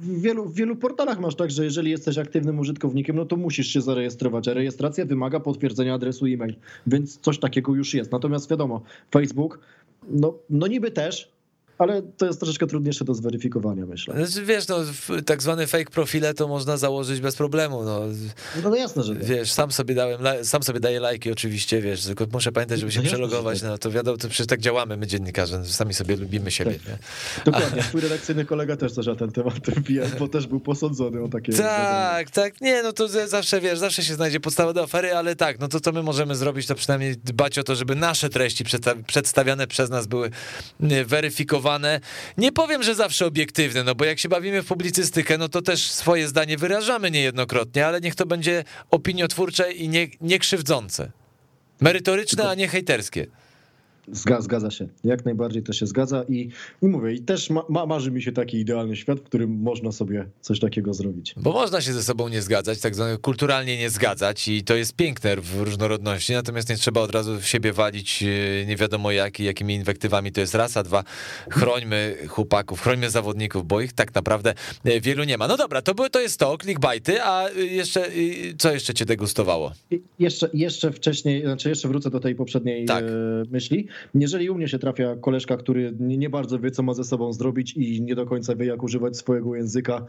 w, 0.00 0.20
wielu, 0.20 0.44
w 0.44 0.54
wielu 0.54 0.76
portalach 0.76 1.20
masz 1.20 1.34
tak, 1.34 1.50
że 1.50 1.64
jeżeli 1.64 1.90
jesteś 1.90 2.18
aktywnym 2.18 2.58
użytkownikiem, 2.58 3.16
no 3.16 3.24
to 3.24 3.36
musisz 3.36 3.66
się 3.66 3.80
zarejestrować, 3.80 4.48
a 4.48 4.54
rejestracja 4.54 5.06
wymaga 5.06 5.40
potwierdzenia 5.40 5.94
adresu 5.94 6.26
e-mail, 6.26 6.54
więc 6.86 7.18
coś 7.18 7.38
takiego 7.38 7.74
już 7.74 7.94
jest. 7.94 8.12
Natomiast 8.12 8.50
wiadomo, 8.50 8.82
Facebook, 9.10 9.58
no, 10.08 10.34
no 10.50 10.66
niby 10.66 10.90
też, 10.90 11.32
ale 11.82 12.02
to 12.02 12.26
jest 12.26 12.40
troszeczkę 12.40 12.66
trudniejsze 12.66 13.04
do 13.04 13.14
zweryfikowania, 13.14 13.86
myślę. 13.86 14.26
Znaczy, 14.26 14.46
wiesz, 14.46 14.68
no, 14.68 14.76
tak 15.26 15.42
zwane 15.42 15.66
fake 15.66 15.90
profile 15.90 16.34
to 16.34 16.48
można 16.48 16.76
założyć 16.76 17.20
bez 17.20 17.36
problemu. 17.36 17.84
No, 17.84 18.00
no, 18.62 18.70
no 18.70 18.76
jasne, 18.76 19.02
że 19.02 19.14
Wiesz, 19.14 19.52
sam 19.52 19.72
sobie, 19.72 19.94
dałem, 19.94 20.20
sam 20.42 20.62
sobie 20.62 20.80
daję 20.80 21.00
lajki 21.00 21.32
oczywiście, 21.32 21.80
wiesz, 21.80 22.04
tylko 22.04 22.26
muszę 22.32 22.52
pamiętać, 22.52 22.80
żeby 22.80 22.92
się 22.92 23.00
no 23.00 23.06
przelogować. 23.06 23.60
Tak. 23.60 23.70
No 23.70 23.78
to 23.78 23.90
wiadomo, 23.90 24.18
to 24.18 24.28
przecież 24.28 24.46
tak 24.46 24.60
działamy 24.60 24.96
my 24.96 25.06
dziennikarze, 25.06 25.64
sami 25.64 25.94
sobie 25.94 26.16
lubimy 26.16 26.50
siebie. 26.50 26.74
Tak. 26.86 27.44
Dokładnie, 27.44 27.82
twój 27.82 28.00
redakcyjny 28.00 28.44
kolega 28.44 28.76
też 28.76 28.92
coś 28.92 29.06
na 29.06 29.14
ten 29.14 29.32
temat 29.32 29.54
wbija, 29.54 30.06
bo 30.18 30.28
też 30.28 30.46
był 30.46 30.60
posądzony 30.60 31.22
o 31.22 31.28
takie... 31.28 31.52
Tak, 31.52 32.30
tak, 32.30 32.60
nie, 32.60 32.82
no 32.82 32.92
to 32.92 33.08
zawsze, 33.26 33.60
wiesz, 33.60 33.78
zawsze 33.78 34.02
się 34.04 34.14
znajdzie 34.14 34.40
podstawa 34.40 34.72
do 34.72 34.82
afery, 34.82 35.16
ale 35.16 35.36
tak, 35.36 35.60
no 35.60 35.68
to 35.68 35.80
co 35.80 35.92
my 35.92 36.02
możemy 36.02 36.34
zrobić, 36.34 36.66
to 36.66 36.74
przynajmniej 36.74 37.16
dbać 37.16 37.58
o 37.58 37.64
to, 37.64 37.76
żeby 37.76 37.94
nasze 37.94 38.28
treści 38.28 38.64
przedstawiane 39.06 39.66
przez 39.66 39.90
nas 39.90 40.06
były 40.06 40.30
weryfikowane, 41.06 41.71
nie 42.38 42.52
powiem, 42.52 42.82
że 42.82 42.94
zawsze 42.94 43.26
obiektywne, 43.26 43.84
no 43.84 43.94
bo 43.94 44.04
jak 44.04 44.18
się 44.18 44.28
bawimy 44.28 44.62
w 44.62 44.66
publicystykę, 44.66 45.38
no 45.38 45.48
to 45.48 45.62
też 45.62 45.90
swoje 45.90 46.28
zdanie 46.28 46.56
wyrażamy 46.56 47.10
niejednokrotnie, 47.10 47.86
ale 47.86 48.00
niech 48.00 48.14
to 48.14 48.26
będzie 48.26 48.64
opiniotwórcze 48.90 49.72
i 49.72 49.88
nie, 49.88 50.08
nie 50.20 50.38
krzywdzące. 50.38 51.12
Merytoryczne, 51.80 52.48
a 52.48 52.54
nie 52.54 52.68
hejterskie. 52.68 53.26
Zgadza 54.08 54.70
się, 54.70 54.88
jak 55.04 55.24
najbardziej 55.24 55.62
to 55.62 55.72
się 55.72 55.86
zgadza 55.86 56.24
i, 56.28 56.48
i 56.82 56.86
mówię, 56.86 57.12
i 57.12 57.20
też 57.20 57.50
ma, 57.50 57.86
marzy 57.86 58.10
mi 58.10 58.22
się 58.22 58.32
taki 58.32 58.56
idealny 58.58 58.96
świat, 58.96 59.18
w 59.18 59.22
którym 59.22 59.60
można 59.62 59.92
sobie 59.92 60.26
coś 60.40 60.60
takiego 60.60 60.94
zrobić. 60.94 61.34
Bo 61.36 61.52
można 61.52 61.80
się 61.80 61.92
ze 61.92 62.02
sobą 62.02 62.28
nie 62.28 62.42
zgadzać, 62.42 62.80
tak 62.80 62.94
zwane 62.94 63.16
kulturalnie 63.18 63.78
nie 63.78 63.90
zgadzać 63.90 64.48
i 64.48 64.64
to 64.64 64.74
jest 64.74 64.96
piękne 64.96 65.36
w 65.36 65.60
różnorodności, 65.60 66.32
natomiast 66.32 66.68
nie 66.68 66.76
trzeba 66.76 67.00
od 67.00 67.10
razu 67.10 67.40
w 67.40 67.46
siebie 67.46 67.72
walić 67.72 68.22
e, 68.22 68.66
nie 68.66 68.76
wiadomo 68.76 69.12
jak 69.12 69.40
i 69.40 69.44
jakimi 69.44 69.74
inwektywami 69.74 70.32
to 70.32 70.40
jest 70.40 70.54
raz, 70.54 70.76
a 70.76 70.82
dwa, 70.82 71.04
chrońmy 71.50 72.16
chłopaków, 72.28 72.80
chrońmy 72.80 73.10
zawodników, 73.10 73.66
bo 73.66 73.80
ich 73.80 73.92
tak 73.92 74.14
naprawdę 74.14 74.54
e, 74.84 75.00
wielu 75.00 75.24
nie 75.24 75.38
ma. 75.38 75.48
No 75.48 75.56
dobra, 75.56 75.82
to, 75.82 76.08
to 76.10 76.20
jest 76.20 76.38
to, 76.38 76.58
clickbaity, 76.58 77.22
a 77.22 77.48
jeszcze, 77.50 78.10
co 78.58 78.72
jeszcze 78.72 78.94
cię 78.94 79.04
degustowało? 79.04 79.72
jeszcze, 80.18 80.50
jeszcze 80.54 80.92
wcześniej, 80.92 81.42
znaczy 81.42 81.68
jeszcze 81.68 81.88
wrócę 81.88 82.10
do 82.10 82.20
tej 82.20 82.34
poprzedniej 82.34 82.84
tak. 82.84 83.04
E, 83.04 83.08
myśli. 83.50 83.88
Jeżeli 84.14 84.50
u 84.50 84.54
mnie 84.54 84.68
się 84.68 84.78
trafia 84.78 85.16
koleżka, 85.16 85.56
który 85.56 85.94
nie 86.00 86.30
bardzo 86.30 86.58
wie, 86.58 86.70
co 86.70 86.82
ma 86.82 86.94
ze 86.94 87.04
sobą 87.04 87.32
zrobić 87.32 87.72
i 87.76 88.02
nie 88.02 88.14
do 88.14 88.26
końca 88.26 88.56
wie, 88.56 88.66
jak 88.66 88.82
używać 88.82 89.16
swojego 89.16 89.54
języka, 89.54 90.06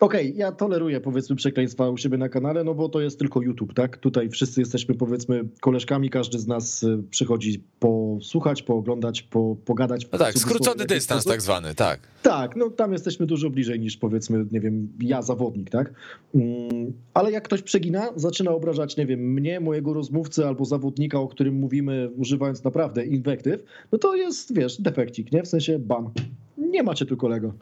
Okej, 0.00 0.26
okay, 0.26 0.38
ja 0.38 0.52
toleruję 0.52 1.00
powiedzmy 1.00 1.36
przekleństwa 1.36 1.90
u 1.90 1.96
siebie 1.96 2.18
na 2.18 2.28
kanale, 2.28 2.64
no 2.64 2.74
bo 2.74 2.88
to 2.88 3.00
jest 3.00 3.18
tylko 3.18 3.42
YouTube, 3.42 3.74
tak? 3.74 3.96
Tutaj 3.96 4.28
wszyscy 4.28 4.60
jesteśmy 4.60 4.94
powiedzmy 4.94 5.44
koleżkami, 5.60 6.10
każdy 6.10 6.38
z 6.38 6.46
nas 6.46 6.82
y, 6.82 7.02
przychodzi 7.10 7.64
posłuchać, 7.80 8.62
pooglądać, 8.62 9.22
po, 9.22 9.56
pogadać. 9.64 10.06
No 10.12 10.18
tak, 10.18 10.38
skrócony 10.38 10.84
dystans 10.84 11.24
tak 11.24 11.42
zwany, 11.42 11.74
tak. 11.74 12.00
Tak, 12.22 12.56
no 12.56 12.70
tam 12.70 12.92
jesteśmy 12.92 13.26
dużo 13.26 13.50
bliżej 13.50 13.80
niż 13.80 13.96
powiedzmy, 13.96 14.46
nie 14.52 14.60
wiem, 14.60 14.88
ja 15.00 15.22
zawodnik, 15.22 15.70
tak? 15.70 15.92
Mm, 16.34 16.92
ale 17.14 17.32
jak 17.32 17.44
ktoś 17.44 17.62
przegina, 17.62 18.08
zaczyna 18.16 18.50
obrażać, 18.50 18.96
nie 18.96 19.06
wiem, 19.06 19.20
mnie, 19.20 19.60
mojego 19.60 19.92
rozmówcę 19.92 20.48
albo 20.48 20.64
zawodnika, 20.64 21.20
o 21.20 21.28
którym 21.28 21.54
mówimy, 21.54 22.10
używając 22.16 22.64
naprawdę 22.64 23.06
inwektyw, 23.06 23.62
no 23.92 23.98
to 23.98 24.14
jest, 24.14 24.54
wiesz, 24.54 24.80
defekcik, 24.80 25.32
nie? 25.32 25.42
W 25.42 25.48
sensie 25.48 25.78
bam, 25.78 26.10
nie 26.58 26.82
macie 26.82 27.06
tu 27.06 27.16
kolego 27.16 27.52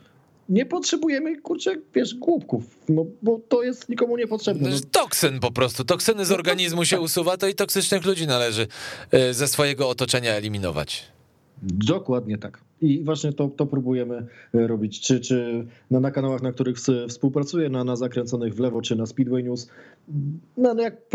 nie 0.49 0.67
potrzebujemy, 0.67 1.41
kurczę, 1.41 1.77
wiesz, 1.95 2.15
głupków, 2.15 2.79
no 2.89 3.07
bo 3.23 3.41
to 3.49 3.63
jest 3.63 3.89
nikomu 3.89 4.17
niepotrzebne. 4.17 4.71
No. 4.71 4.77
Toksyn 4.93 5.41
po 5.41 5.51
prostu, 5.51 5.85
toksyny 5.85 6.25
z 6.25 6.33
organizmu 6.33 6.85
się 6.85 7.01
usuwa, 7.01 7.37
to 7.37 7.49
i 7.49 7.55
toksycznych 7.55 8.05
ludzi 8.05 8.27
należy 8.27 8.67
e, 9.11 9.35
ze 9.35 9.49
swojego 9.49 9.89
otoczenia 9.89 10.33
eliminować. 10.33 11.05
Dokładnie 11.63 12.39
tak. 12.39 12.61
I 12.81 13.05
właśnie 13.05 13.33
to, 13.33 13.49
to 13.49 13.67
próbujemy 13.67 14.27
e, 14.55 14.67
robić, 14.67 15.01
czy, 15.01 15.21
czy 15.21 15.67
na, 15.91 16.01
na 16.01 16.11
kanałach, 16.11 16.43
na 16.43 16.53
których 16.53 16.77
współpracuję, 17.09 17.69
na, 17.69 17.85
na 17.85 17.97
zakręconych 17.97 18.55
w 18.55 18.59
lewo, 18.59 18.83
czy 18.83 18.97
na 18.97 19.07
Speedway 19.07 19.45
News. 19.45 19.69
No, 20.57 20.75
no 20.75 20.83
jak 20.83 21.09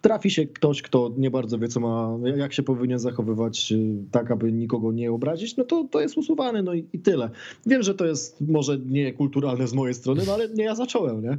trafi 0.00 0.30
się 0.30 0.46
ktoś, 0.46 0.82
kto 0.82 1.10
nie 1.16 1.30
bardzo 1.30 1.58
wie, 1.58 1.68
co 1.68 1.80
ma, 1.80 2.18
jak 2.36 2.52
się 2.52 2.62
powinien 2.62 2.98
zachowywać, 2.98 3.72
y, 3.72 3.94
tak 4.10 4.30
aby 4.30 4.52
nikogo 4.52 4.92
nie 4.92 5.12
obrazić, 5.12 5.56
no 5.56 5.64
to, 5.64 5.84
to 5.90 6.00
jest 6.00 6.16
usuwany, 6.16 6.62
no 6.62 6.74
i, 6.74 6.84
i 6.92 6.98
tyle. 6.98 7.30
Wiem, 7.66 7.82
że 7.82 7.94
to 7.94 8.06
jest 8.06 8.40
może 8.40 8.78
niekulturalne 8.78 9.68
z 9.68 9.72
mojej 9.72 9.94
strony, 9.94 10.22
no 10.26 10.34
ale 10.34 10.48
nie 10.48 10.64
ja 10.64 10.74
zacząłem, 10.74 11.22
nie? 11.22 11.38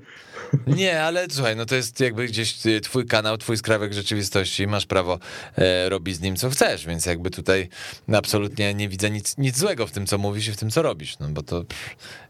Nie, 0.78 1.01
ale 1.03 1.28
słuchaj, 1.30 1.55
no 1.55 1.66
to 1.66 1.76
jest 1.76 1.99
jakby 1.99 2.26
gdzieś 2.28 2.66
y, 2.66 2.82
twój 2.82 3.05
kanał, 3.05 3.38
twój 3.38 3.57
skrawek 3.57 3.93
rzeczywistości, 3.93 4.68
masz 4.68 4.86
prawo 4.86 5.20
e, 5.55 5.89
robić 5.89 6.16
z 6.16 6.22
nim 6.22 6.36
co 6.36 6.49
chcesz, 6.49 6.86
więc 6.86 7.05
jakby 7.05 7.30
tutaj 7.32 7.70
absolutnie 8.14 8.74
nie 8.74 8.89
widzę 8.89 9.10
nic, 9.10 9.38
nic 9.38 9.57
złego 9.57 9.88
w 9.88 9.91
tym, 9.91 10.05
co 10.05 10.18
mówisz 10.18 10.47
i 10.47 10.51
w 10.51 10.57
tym, 10.57 10.70
co 10.70 10.82
robisz, 10.82 11.20
no 11.20 11.28
bo 11.30 11.43
to 11.43 11.64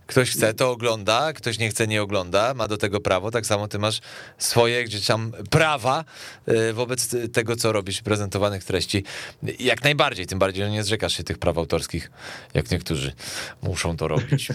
ktoś 0.10 0.32
chce, 0.32 0.54
to 0.54 0.72
ogląda, 0.72 1.34
ktoś 1.34 1.60
nie 1.60 1.70
chce, 1.70 1.88
nie 1.88 2.02
ogląda, 2.02 2.54
ma 2.54 2.68
do 2.68 2.78
tego 2.78 3.00
prawo, 3.00 3.32
tak 3.32 3.46
samo 3.46 3.68
ty 3.68 3.80
masz 3.80 4.00
swoje 4.38 4.84
gdzieś 4.84 5.06
tam 5.06 5.32
prawa, 5.50 6.06
E, 6.50 6.74
wobec 6.74 7.16
tego, 7.34 7.56
co 7.56 7.72
robisz, 7.72 8.02
prezentowanych 8.02 8.64
treści. 8.64 9.04
Jak 9.60 9.84
najbardziej, 9.84 10.26
tym 10.28 10.40
bardziej, 10.40 10.64
że 10.64 10.72
nie 10.72 10.84
zrzekasz 10.84 11.18
się 11.18 11.24
tych 11.24 11.38
praw 11.38 11.58
autorskich, 11.58 12.12
jak 12.54 12.72
niektórzy 12.72 13.14
muszą 13.62 13.98
to 13.98 14.08
robić. 14.08 14.48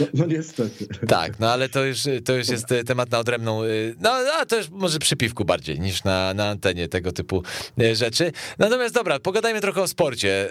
No, 0.00 0.06
no 0.14 0.26
niestety. 0.26 0.86
Tak, 1.08 1.40
no 1.40 1.50
ale 1.50 1.68
to 1.68 1.84
już, 1.84 1.98
to 2.24 2.32
już 2.32 2.48
jest 2.48 2.66
temat 2.86 3.10
na 3.10 3.18
odrębną, 3.18 3.62
e, 3.62 3.66
no 4.00 4.10
a 4.10 4.46
to 4.46 4.56
już 4.56 4.70
może 4.70 4.98
przy 4.98 5.16
piwku 5.16 5.44
bardziej 5.44 5.80
niż 5.80 6.04
na, 6.04 6.34
na 6.34 6.48
antenie 6.48 6.88
tego 6.88 7.12
typu 7.12 7.42
e, 7.80 7.94
rzeczy. 7.94 8.32
Natomiast 8.58 8.94
dobra, 8.94 9.20
pogadajmy 9.20 9.60
trochę 9.60 9.82
o 9.82 9.88
sporcie 9.88 10.48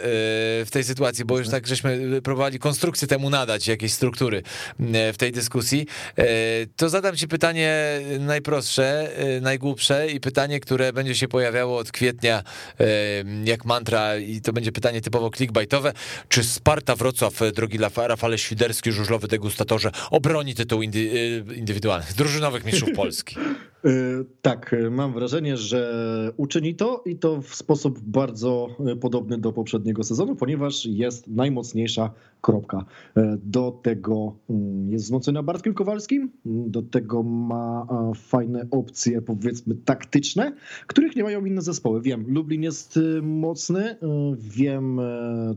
w 0.66 0.68
tej 0.72 0.84
sytuacji, 0.84 1.26
bo 1.26 1.40
już 1.40 1.50
tak 1.50 1.68
żeśmy 1.68 2.22
próbowali 2.22 2.60
konstrukcję 2.60 3.08
temu 3.08 3.30
nadać, 3.30 3.68
jakiejś 3.68 3.94
struktury 4.02 4.44
w 5.14 5.16
tej 5.18 5.32
dyskusji. 5.32 5.88
To 6.76 6.90
zadam 6.90 7.16
ci 7.16 7.28
pytanie 7.28 8.00
najprostsze, 8.20 9.12
najgłupsze 9.42 10.12
i 10.12 10.20
pytanie, 10.20 10.60
które 10.60 10.94
będzie 10.94 11.16
się 11.16 11.28
pojawiało 11.28 11.78
od 11.78 11.92
kwietnia 11.92 12.44
jak 13.46 13.66
mantra 13.66 14.18
i 14.18 14.42
to 14.42 14.54
będzie 14.54 14.72
pytanie 14.72 15.02
typowo 15.02 15.30
clickbaitowe. 15.30 15.94
Czy 16.30 16.44
Sparta 16.44 16.96
Wrocław, 16.96 17.34
drogi 17.56 17.78
Rafale 17.98 18.38
Świderski, 18.38 18.92
żużlowy 18.92 19.28
degustatorze, 19.28 19.92
obroni 20.12 20.56
tytuł 20.56 20.82
indy, 20.82 21.00
y, 21.00 21.56
indywidualnych, 21.56 22.14
drużynowych 22.14 22.66
mistrzów 22.66 22.90
Polski? 22.96 23.36
Y, 23.86 24.26
tak, 24.42 24.76
mam 24.92 25.14
wrażenie, 25.14 25.58
że 25.58 26.32
uczyni 26.38 26.76
to 26.76 27.04
i 27.06 27.16
to 27.16 27.42
w 27.42 27.56
sposób 27.56 28.00
bardzo 28.00 28.68
y, 28.92 28.96
podobny 28.96 29.38
do 29.38 29.52
poprzedniego 29.52 30.04
sezonu, 30.04 30.36
ponieważ 30.36 30.86
jest 30.86 31.28
najmocniejsza 31.28 32.12
kropka. 32.42 32.86
Do 33.44 33.80
tego 33.84 34.36
mm, 34.50 34.92
jest 34.92 35.06
wzmocniona 35.06 35.44
Bartkiem 35.44 35.74
Kowalskim, 35.74 36.32
do 36.46 36.82
tego 36.82 37.24
ma 37.24 37.88
fajne 38.16 38.68
opcje, 38.72 39.22
powiedzmy, 39.22 39.76
taktyczne, 39.76 40.56
których 40.88 41.16
nie 41.16 41.24
mają 41.24 41.46
inne 41.46 41.62
zespoły. 41.62 42.02
Wiem, 42.02 42.26
Lublin 42.28 42.64
jest 42.64 42.98
y, 42.98 43.22
mocny, 43.22 43.96
wiem, 44.38 45.02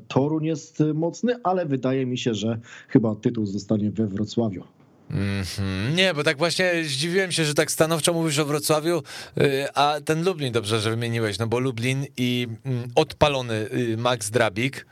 Torun 0.09 0.45
jest 0.45 0.83
mocny, 0.95 1.35
ale 1.43 1.67
wydaje 1.67 2.07
mi 2.07 2.19
się, 2.19 2.35
że 2.35 2.59
chyba 2.89 3.15
tytuł 3.15 3.47
zostanie 3.47 3.91
we 3.91 4.07
Wrocławiu. 4.07 4.74
Mm 5.11 5.43
-hmm. 5.43 5.95
Nie, 5.95 6.15
bo 6.15 6.23
tak 6.23 6.39
właśnie 6.39 6.85
zdziwiłem 6.85 7.33
się, 7.33 7.45
że 7.45 7.55
tak 7.55 7.71
stanowczo 7.71 8.13
mówisz 8.13 8.39
o 8.39 8.45
Wrocławiu, 8.45 9.03
y, 9.39 9.67
a 9.75 10.01
ten 10.05 10.25
Lublin 10.25 10.53
dobrze, 10.53 10.81
że 10.81 10.91
wymieniłeś, 10.91 11.39
no 11.39 11.47
bo 11.47 11.59
Lublin 11.59 12.07
i 12.17 12.47
mm, 12.65 12.89
odpalony 12.95 13.55
y, 13.55 13.97
Max 13.97 14.31
Drabik, 14.31 14.87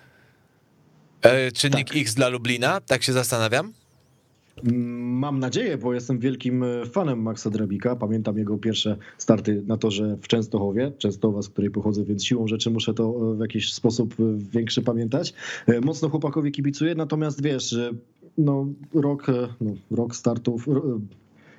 e, 1.22 1.52
czynnik 1.52 1.88
tak. 1.88 1.96
X 1.96 2.14
dla 2.14 2.28
Lublina, 2.28 2.80
tak 2.80 3.02
się 3.02 3.12
zastanawiam? 3.12 3.72
Mam 4.98 5.38
nadzieję, 5.38 5.78
bo 5.78 5.94
jestem 5.94 6.18
wielkim 6.18 6.62
e, 6.62 6.86
fanem 6.86 7.22
Maxa 7.22 7.50
Drabika. 7.50 7.96
Pamiętam 7.96 8.38
jego 8.38 8.58
pierwsze 8.58 8.96
starty 9.18 9.62
na 9.66 9.76
torze 9.76 10.16
w 10.22 10.28
Częstochowie, 10.28 10.92
Częstowa, 10.98 11.42
z 11.42 11.48
której 11.48 11.70
pochodzę, 11.70 12.04
więc 12.04 12.24
siłą 12.24 12.46
rzeczy 12.46 12.70
muszę 12.70 12.94
to 12.94 13.32
e, 13.32 13.36
w 13.36 13.40
jakiś 13.40 13.72
sposób 13.72 14.14
większy 14.52 14.82
pamiętać. 14.82 15.34
Mocno 15.82 16.08
chłopakowi 16.08 16.52
kibicuję, 16.52 16.94
natomiast 16.94 17.42
wiesz, 17.42 17.70
że 17.70 17.90
no, 18.38 18.66
rok, 18.94 19.26
no, 19.60 19.72
rok 19.90 20.16
startów, 20.16 20.66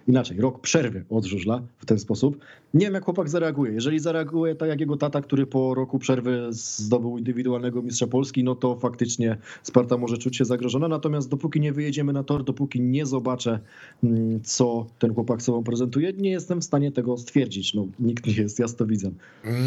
inaczej, 0.07 0.41
rok 0.41 0.61
przerwy 0.61 1.05
od 1.09 1.25
żużla 1.25 1.61
w 1.77 1.85
ten 1.85 1.99
sposób. 1.99 2.37
Nie 2.73 2.85
wiem, 2.85 2.93
jak 2.93 3.05
chłopak 3.05 3.29
zareaguje. 3.29 3.71
Jeżeli 3.71 3.99
zareaguje 3.99 4.55
tak 4.55 4.69
jak 4.69 4.79
jego 4.79 4.97
tata, 4.97 5.21
który 5.21 5.45
po 5.45 5.75
roku 5.75 5.99
przerwy 5.99 6.47
zdobył 6.49 7.17
indywidualnego 7.17 7.81
mistrza 7.81 8.07
Polski, 8.07 8.43
no 8.43 8.55
to 8.55 8.75
faktycznie 8.75 9.37
Sparta 9.63 9.97
może 9.97 10.17
czuć 10.17 10.37
się 10.37 10.45
zagrożona. 10.45 10.87
Natomiast 10.87 11.29
dopóki 11.29 11.59
nie 11.59 11.73
wyjedziemy 11.73 12.13
na 12.13 12.23
tor, 12.23 12.43
dopóki 12.43 12.81
nie 12.81 13.05
zobaczę, 13.05 13.59
mm, 14.03 14.41
co 14.43 14.85
ten 14.99 15.13
chłopak 15.13 15.41
sobą 15.41 15.63
prezentuje, 15.63 16.13
nie 16.13 16.31
jestem 16.31 16.61
w 16.61 16.63
stanie 16.63 16.91
tego 16.91 17.17
stwierdzić. 17.17 17.73
No, 17.73 17.87
nikt 17.99 18.27
nie 18.27 18.33
jest, 18.33 18.59
ja 18.59 18.67
to 18.67 18.85
widzę. 18.85 19.11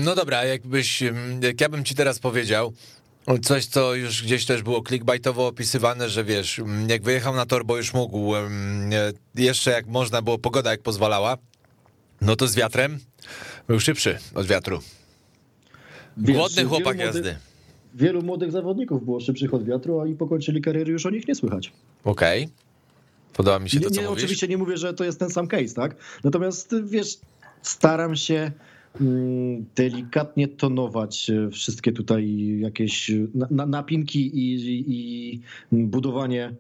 No 0.04 0.14
dobra, 0.14 0.44
jakbyś, 0.44 1.02
jak 1.42 1.60
ja 1.60 1.68
bym 1.68 1.84
ci 1.84 1.94
teraz 1.94 2.18
powiedział, 2.18 2.72
Coś, 3.42 3.66
co 3.66 3.94
już 3.94 4.22
gdzieś 4.22 4.46
też 4.46 4.62
było 4.62 4.82
clickbaitowo 4.88 5.46
opisywane, 5.46 6.08
że 6.08 6.24
wiesz, 6.24 6.60
jak 6.88 7.02
wyjechał 7.02 7.34
na 7.34 7.46
tor, 7.46 7.64
bo 7.64 7.76
już 7.76 7.94
mógł, 7.94 8.32
jeszcze 9.34 9.70
jak 9.70 9.86
można 9.86 10.22
było, 10.22 10.38
pogoda 10.38 10.70
jak 10.70 10.82
pozwalała, 10.82 11.38
no 12.20 12.36
to 12.36 12.46
z 12.48 12.54
wiatrem 12.54 12.98
był 13.68 13.80
szybszy 13.80 14.18
od 14.34 14.46
wiatru. 14.46 14.80
Wiesz, 16.16 16.36
Głodny 16.36 16.64
chłopak 16.64 16.96
wielu 16.96 17.06
jazdy. 17.06 17.36
wielu 17.94 18.22
młodych 18.22 18.52
zawodników 18.52 19.04
było 19.04 19.20
szybszych 19.20 19.54
od 19.54 19.64
wiatru, 19.64 20.00
a 20.00 20.06
i 20.06 20.14
pokończyli 20.14 20.62
kariery, 20.62 20.92
już 20.92 21.06
o 21.06 21.10
nich 21.10 21.28
nie 21.28 21.34
słychać. 21.34 21.72
Okej. 22.04 22.44
Okay. 22.44 22.54
Podoba 23.32 23.58
mi 23.58 23.70
się 23.70 23.80
to, 23.80 23.88
nie, 23.88 23.94
co 23.94 24.00
nie, 24.00 24.08
mówisz. 24.08 24.22
Oczywiście 24.22 24.48
nie 24.48 24.58
mówię, 24.58 24.76
że 24.76 24.94
to 24.94 25.04
jest 25.04 25.18
ten 25.18 25.30
sam 25.30 25.48
case, 25.48 25.74
tak? 25.74 25.96
Natomiast 26.24 26.74
wiesz, 26.84 27.18
staram 27.62 28.16
się 28.16 28.36
Mm, 28.36 28.50
delikatnie 29.76 30.48
tonować 30.48 31.30
e, 31.30 31.50
wszystkie 31.50 31.92
tutaj 31.92 32.36
jakieś 32.58 33.10
napinki 33.50 34.30
i, 34.34 34.56
i 34.88 35.40
budowanie 35.72 36.54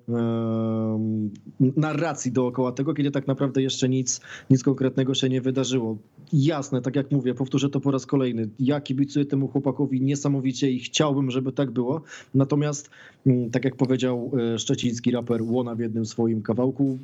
narracji 1.60 2.32
dookoła 2.32 2.72
tego, 2.72 2.94
kiedy 2.94 3.10
tak 3.10 3.26
naprawdę 3.26 3.62
jeszcze 3.62 3.88
nic, 3.88 4.20
nic 4.50 4.62
konkretnego 4.62 5.14
się 5.14 5.28
nie 5.28 5.40
wydarzyło. 5.40 5.98
Jasne, 6.32 6.82
tak 6.82 6.96
jak 6.96 7.10
mówię, 7.10 7.34
powtórzę 7.34 7.70
to 7.70 7.80
po 7.80 7.90
raz 7.90 8.06
kolejny. 8.06 8.48
Ja 8.60 8.80
kibicuję 8.80 9.24
temu 9.24 9.48
chłopakowi 9.48 10.00
niesamowicie 10.00 10.70
i 10.70 10.78
chciałbym, 10.78 11.30
żeby 11.30 11.52
tak 11.52 11.70
było. 11.70 12.02
Natomiast, 12.34 12.90
mm, 13.26 13.50
tak 13.50 13.64
jak 13.64 13.76
powiedział 13.76 14.32
e, 14.54 14.58
szczeciński 14.58 15.10
raper 15.10 15.42
Łona 15.42 15.74
w 15.74 15.78
jednym 15.78 16.06
swoim 16.06 16.42
kawałku, 16.42 16.98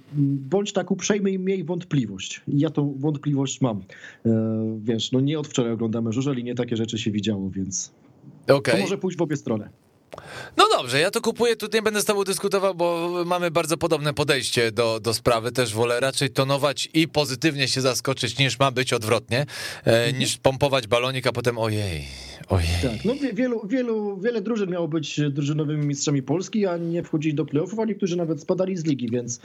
bądź 0.51 0.72
tak 0.72 0.91
uprzejmy 0.91 1.30
i 1.30 1.39
miej 1.39 1.64
wątpliwość. 1.64 2.43
Ja 2.49 2.70
tą 2.70 2.95
wątpliwość 2.99 3.61
mam. 3.61 3.83
E, 4.26 4.78
wiesz, 4.83 5.12
no 5.12 5.20
nie 5.25 5.39
od 5.39 5.49
wczoraj 5.49 5.73
oglądamy 5.73 6.12
żużel 6.12 6.39
i 6.39 6.45
nie 6.45 6.55
takie 6.55 6.77
rzeczy 6.77 6.99
się 6.99 7.11
widziało, 7.11 7.51
więc 7.51 7.93
okay. 8.49 8.75
to 8.75 8.81
może 8.81 8.99
pójść 8.99 9.18
w 9.18 9.23
obie 9.23 9.37
strony. 9.37 9.68
No 10.57 10.64
dobrze, 10.77 11.01
ja 11.01 11.11
to 11.11 11.20
kupuję, 11.20 11.57
tu 11.57 11.66
nie 11.75 11.83
będę 11.83 12.01
z 12.01 12.05
tobą 12.05 12.25
dyskutował, 12.25 12.75
bo 12.75 13.11
mamy 13.27 13.51
bardzo 13.51 13.77
podobne 13.77 14.14
podejście 14.14 14.73
do, 14.73 15.01
do 15.01 15.14
sprawy. 15.14 15.53
Też 15.53 15.75
wolę 15.75 16.01
raczej 16.01 16.31
tonować 16.31 16.89
i 16.95 17.09
pozytywnie 17.09 17.68
się 17.68 17.81
zaskoczyć, 17.81 18.39
niż 18.39 18.59
ma 18.59 18.70
być 18.70 18.93
odwrotnie, 18.93 19.39
e, 19.39 19.47
mhm. 19.85 20.18
niż 20.18 20.39
pompować 20.39 20.87
balonik, 20.87 21.27
a 21.27 21.33
potem 21.33 21.59
ojej, 21.59 22.05
ojej. 22.49 22.68
Tak, 22.83 23.05
no 23.05 23.14
wielu, 23.33 23.66
wielu, 23.66 24.20
wiele 24.20 24.41
drużyn 24.41 24.70
miało 24.70 24.89
być 24.89 25.20
drużynowymi 25.31 25.87
mistrzami 25.87 26.23
Polski, 26.23 26.66
a 26.66 26.77
nie 26.77 27.03
wchodzili 27.03 27.35
do 27.35 27.45
playoffów, 27.45 27.79
a 27.79 27.85
niektórzy 27.85 28.16
nawet 28.16 28.41
spadali 28.41 28.77
z 28.77 28.85
ligi, 28.85 29.09
więc 29.11 29.41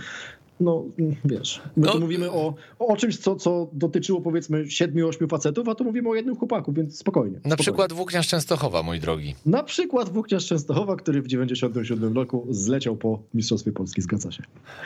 no 0.60 0.86
wiesz, 1.26 1.62
my 1.78 1.86
No. 1.88 1.92
tu 1.94 2.00
mówimy 2.00 2.32
o, 2.32 2.54
o 2.80 2.96
czymś, 2.98 3.18
co, 3.18 3.36
co 3.36 3.68
dotyczyło 3.74 4.22
powiedzmy 4.22 4.72
siedmiu, 4.72 5.08
ośmiu 5.08 5.28
facetów, 5.28 5.68
a 5.70 5.76
tu 5.76 5.84
mówimy 5.84 6.10
o 6.10 6.16
jednym 6.16 6.36
chłopaku, 6.36 6.74
więc 6.74 6.98
spokojnie. 7.00 7.34
Na 7.36 7.40
spokojnie. 7.40 7.58
przykład 7.64 7.94
Włókniarz 7.94 8.28
Częstochowa, 8.28 8.84
mój 8.84 9.00
drogi. 9.00 9.36
Na 9.46 9.64
przykład 9.64 10.10
Włókniarz 10.10 10.46
Częstochowa, 10.46 10.96
który 10.96 11.22
w 11.22 11.28
97 11.28 12.14
roku 12.16 12.48
zleciał 12.50 12.96
po 12.96 13.20
Mistrzostwie 13.34 13.72
Polski, 13.72 14.02
zgadza 14.02 14.32
się. 14.32 14.44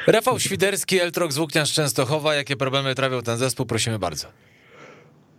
Rafał 0.07 0.39
Świderski, 0.39 0.99
Eltrok 0.99 1.33
z 1.33 1.37
Włókniarz 1.37 1.73
Częstochowa. 1.73 2.35
Jakie 2.35 2.55
problemy 2.57 2.95
trawią 2.95 3.21
ten 3.21 3.37
zespół? 3.37 3.65
Prosimy 3.65 3.99
bardzo. 3.99 4.27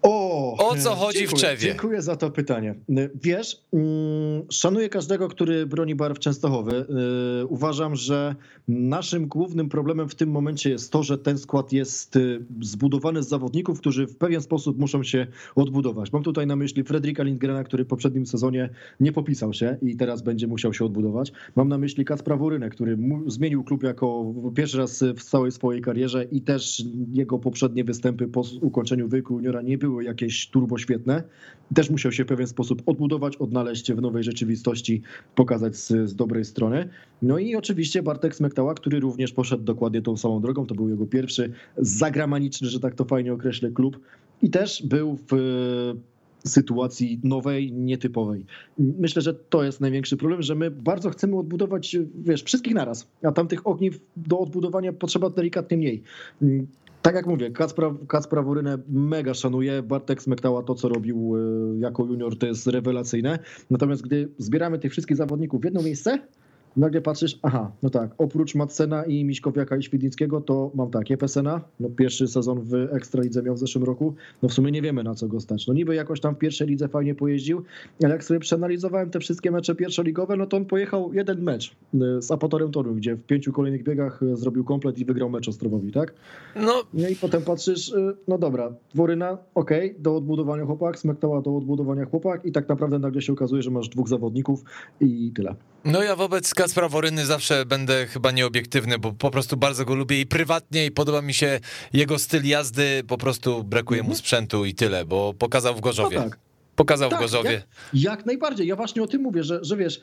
O, 0.03 0.22
O 0.59 0.77
co 0.79 0.95
chodzi 0.95 1.19
w 1.19 1.21
dziękuję, 1.21 1.43
Czewie? 1.43 1.69
Dziękuję 1.69 2.03
za 2.03 2.17
to 2.17 2.31
pytanie. 2.31 2.75
Wiesz, 3.23 3.65
mm, 3.73 4.43
szanuję 4.51 4.89
każdego, 4.89 5.29
który 5.29 5.67
broni 5.67 5.95
barw 5.95 6.19
Częstochowy. 6.19 6.87
Yy, 6.89 7.47
Uważam, 7.47 7.97
że 7.97 8.35
naszym 8.69 9.29
głównym 9.29 9.69
problemem 9.69 10.09
w 10.09 10.15
tym 10.15 10.31
momencie 10.31 10.71
jest 10.71 10.93
to, 10.93 11.03
że 11.03 11.19
ten 11.19 11.39
skład 11.39 11.73
jest 11.73 12.19
zbudowany 12.61 13.23
z 13.23 13.29
zawodników, 13.29 13.79
którzy 13.81 14.07
w 14.07 14.17
pewien 14.17 14.41
sposób 14.41 14.79
muszą 14.79 15.03
się 15.03 15.27
odbudować. 15.55 16.13
Mam 16.13 16.23
tutaj 16.23 16.47
na 16.47 16.57
myśli 16.57 16.85
Fredrika 16.85 17.23
Lindgrena, 17.23 17.65
który 17.65 17.85
w 17.85 17.89
poprzednim 17.89 18.27
sezonie 18.27 18.71
nie 19.01 19.13
popisał 19.13 19.53
się 19.53 19.77
i 19.83 19.97
teraz 19.97 20.23
będzie 20.23 20.47
musiał 20.47 20.75
się 20.75 20.85
odbudować. 20.85 21.33
Mam 21.57 21.69
na 21.69 21.79
myśli 21.79 22.05
Kacpra 22.05 22.37
Wurynę, 22.37 22.71
który 22.71 22.99
zmienił 23.27 23.65
klub 23.65 23.83
jako 23.83 24.35
pierwszy 24.55 24.79
raz 24.79 25.05
w 25.17 25.25
całej 25.25 25.53
swojej 25.53 25.83
karierze 25.83 26.25
i 26.25 26.41
też 26.41 26.85
jego 27.13 27.39
poprzednie 27.39 27.85
występy 27.85 28.29
po 28.29 28.43
ukończeniu 28.61 29.09
wieku 29.09 29.35
juniora 29.35 29.63
nie 29.63 29.79
były 29.79 30.05
jakieś 30.05 30.22
turbo 30.51 30.79
świetne. 30.79 31.23
Też 31.75 31.91
musiał 31.91 32.13
się 32.13 32.25
w 32.25 32.27
pewien 32.27 32.47
sposób 32.47 32.83
odbudować, 32.87 33.37
odnaleźć 33.37 33.93
w 33.93 34.01
nowej 34.01 34.25
rzeczywistości, 34.25 35.03
pokazać 35.35 35.77
z, 35.77 36.09
z 36.09 36.17
dobrej 36.17 36.45
strony. 36.45 36.89
No 37.23 37.39
i 37.39 37.57
oczywiście 37.57 38.03
Bartek 38.03 38.35
Smektała, 38.35 38.75
który 38.75 39.01
również 39.01 39.33
poszedł 39.33 39.65
dokładnie 39.65 40.03
tą 40.03 40.17
samą 40.17 40.41
drogą. 40.41 40.67
To 40.67 40.75
był 40.75 40.89
jego 40.89 41.07
pierwszy 41.07 41.53
zagramaniczny, 41.77 42.69
że 42.69 42.81
tak 42.81 42.95
to 42.95 43.05
fajnie 43.05 43.33
określę, 43.33 43.71
klub. 43.71 44.01
I 44.43 44.51
też 44.51 44.83
był 44.87 45.19
w 45.31 45.33
e, 45.33 46.49
sytuacji 46.49 47.21
nowej, 47.25 47.73
nietypowej. 47.73 48.47
Myślę, 48.79 49.23
że 49.23 49.35
to 49.35 49.65
jest 49.65 49.81
największy 49.81 50.17
problem, 50.17 50.43
że 50.43 50.55
my 50.55 50.71
bardzo 50.71 51.11
chcemy 51.11 51.39
odbudować, 51.39 51.97
wiesz, 52.15 52.43
wszystkich 52.43 52.75
naraz, 52.75 53.09
a 53.23 53.33
tamtych 53.33 53.67
ogniw 53.67 54.01
do 54.17 54.39
odbudowania 54.39 54.93
potrzeba 54.93 55.31
delikatnie 55.31 55.77
mniej. 55.77 56.03
Tak 57.03 57.15
jak 57.15 57.27
mówię, 57.27 57.51
Kacpra, 57.51 57.95
Kacpra 58.09 58.43
Worynę 58.43 58.79
mega 58.89 59.35
szanuję, 59.35 59.83
Bartek 59.83 60.23
Smektała 60.23 60.63
to, 60.63 60.75
co 60.75 60.89
robił 60.89 61.33
e, 61.37 61.79
jako 61.79 62.05
junior, 62.05 62.39
to 62.39 62.47
jest 62.47 62.67
rewelacyjne. 62.67 63.39
Natomiast 63.71 64.03
gdy 64.03 64.29
zbieramy 64.39 64.79
tych 64.79 64.93
wszystkich 64.93 65.17
zawodników 65.17 65.61
w 65.61 65.65
jedno 65.65 65.83
miejsce, 65.83 66.19
nagle 66.77 67.01
patrzysz, 67.01 67.39
aha, 67.43 67.71
no 67.83 67.91
tak, 67.91 68.11
oprócz 68.19 68.55
Matsena 68.55 69.05
i 69.05 69.25
Miśkowiaka 69.25 69.77
i 69.77 69.83
Świdnickiego, 69.83 70.41
to 70.41 70.71
mam 70.75 70.91
tak, 70.91 71.11
Jepesena, 71.11 71.61
no 71.81 71.89
pierwszy 71.89 72.29
sezon 72.29 72.61
w 72.61 72.75
Ekstralidze 72.75 73.43
miał 73.43 73.55
w 73.55 73.59
zeszłym 73.59 73.85
roku, 73.85 74.15
no 74.43 74.49
w 74.49 74.53
sumie 74.53 74.73
nie 74.73 74.83
wiemy 74.83 75.03
na 75.03 75.15
co 75.15 75.29
go 75.29 75.41
stać. 75.41 75.67
No 75.67 75.75
niby 75.75 75.95
jakoś 75.95 76.21
tam 76.21 76.35
w 76.35 76.39
pierwszej 76.39 76.69
lidze 76.69 76.89
fajnie 76.89 77.15
pojeździł, 77.15 77.63
ale 78.03 78.13
jak 78.13 78.25
sobie 78.25 78.41
przeanalizowałem 78.41 79.11
te 79.11 79.21
wszystkie 79.21 79.51
mecze 79.51 79.75
pierwszoligowe, 79.75 80.37
no 80.37 80.47
to 80.47 80.57
on 80.57 80.65
pojechał 80.65 81.13
jeden 81.15 81.43
mecz 81.43 81.77
y, 81.95 82.23
z 82.23 82.31
Apotorem 82.31 82.73
Toru, 82.73 82.95
gdzie 82.95 83.15
w 83.15 83.23
pięciu 83.23 83.53
kolejnych 83.53 83.83
biegach 83.83 84.23
y, 84.23 84.37
zrobił 84.37 84.65
komplet 84.65 84.99
i 84.99 85.05
wygrał 85.05 85.31
mecz 85.31 85.49
Ostrowowi, 85.49 85.93
tak? 85.93 86.15
No, 86.57 86.83
No 86.95 87.09
i 87.09 87.17
potem 87.17 87.43
patrzysz, 87.43 87.89
y, 87.89 88.17
no 88.29 88.39
dobra, 88.39 88.73
Dworyna, 88.95 89.39
okej, 89.55 89.95
do 89.99 90.17
odbudowania 90.17 90.67
chłopak, 90.67 90.99
Smektała 90.99 91.43
do 91.43 91.57
odbudowania 91.57 92.05
chłopak 92.05 92.45
i 92.45 92.53
tak 92.53 92.69
naprawdę 92.69 92.99
nagle 92.99 93.23
się 93.23 93.33
okazuje, 93.33 93.63
że 93.63 93.71
masz 93.71 93.89
dwóch 93.89 94.09
zawodników 94.09 94.65
i 95.01 95.33
tyle. 95.35 95.55
no 95.85 96.03
ja 96.03 96.17
wobec 96.17 96.55
Kacpra 96.63 96.89
Woryny 96.89 97.27
zawsze 97.27 97.67
będę 97.67 98.07
chyba 98.07 98.31
nieobiektywny, 98.31 98.99
bo 98.99 99.13
po 99.13 99.31
prostu 99.31 99.57
bardzo 99.57 99.85
go 99.85 99.95
lubię 99.95 100.21
i 100.21 100.27
prywatnie 100.27 100.87
i 100.87 100.91
podoba 100.91 101.23
mi 101.23 101.35
się 101.35 101.61
jego 101.93 102.19
styl 102.19 102.45
jazdy, 102.45 103.03
po 103.09 103.19
prostu 103.19 103.65
brakuje 103.65 104.03
mu 104.03 104.15
sprzętu 104.15 104.65
i 104.65 104.75
tyle, 104.75 105.05
bo 105.05 105.35
pokazał 105.35 105.75
w 105.75 105.81
Gorzowie. 105.81 106.17
No 106.17 106.23
tak. 106.23 106.39
Pokazał 106.77 107.09
w 107.09 107.13
Tak, 107.13 107.21
Gorzowie. 107.21 107.51
Jak, 107.51 107.65
jak 107.93 108.27
najbardziej. 108.27 108.67
Ja 108.67 108.77
właśnie 108.77 109.03
o 109.03 109.07
tym 109.07 109.23
mówię, 109.23 109.45
że, 109.45 109.65
że 109.65 109.77
wiesz, 109.77 110.01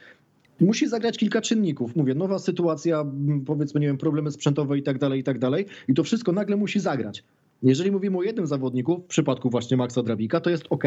musi 0.60 0.88
zagrać 0.88 1.18
kilka 1.18 1.41
czynników. 1.41 1.95
Mówię, 1.95 2.16
nowa 2.16 2.39
sytuacja, 2.39 3.05
powiedzmy, 3.45 3.80
nie 3.80 3.88
wiem, 3.88 3.97
problemy 3.97 4.32
sprzętowe 4.32 4.78
i 4.78 4.84
tak 4.84 4.97
dalej, 4.97 5.20
i 5.20 5.24
tak 5.24 5.39
dalej. 5.39 5.66
I 5.88 5.93
to 5.93 6.03
wszystko 6.03 6.32
nagle 6.32 6.55
musi 6.57 6.80
zagrać. 6.80 7.24
Jeżeli 7.64 7.91
mówimy 7.91 8.18
o 8.18 8.24
jednym 8.24 8.47
zawodniku, 8.47 9.03
w 9.05 9.07
przypadku 9.07 9.49
właśnie 9.49 9.78
Maxa 9.78 10.03
Drabika, 10.03 10.39
to 10.39 10.49
jest 10.49 10.64
ok. 10.70 10.84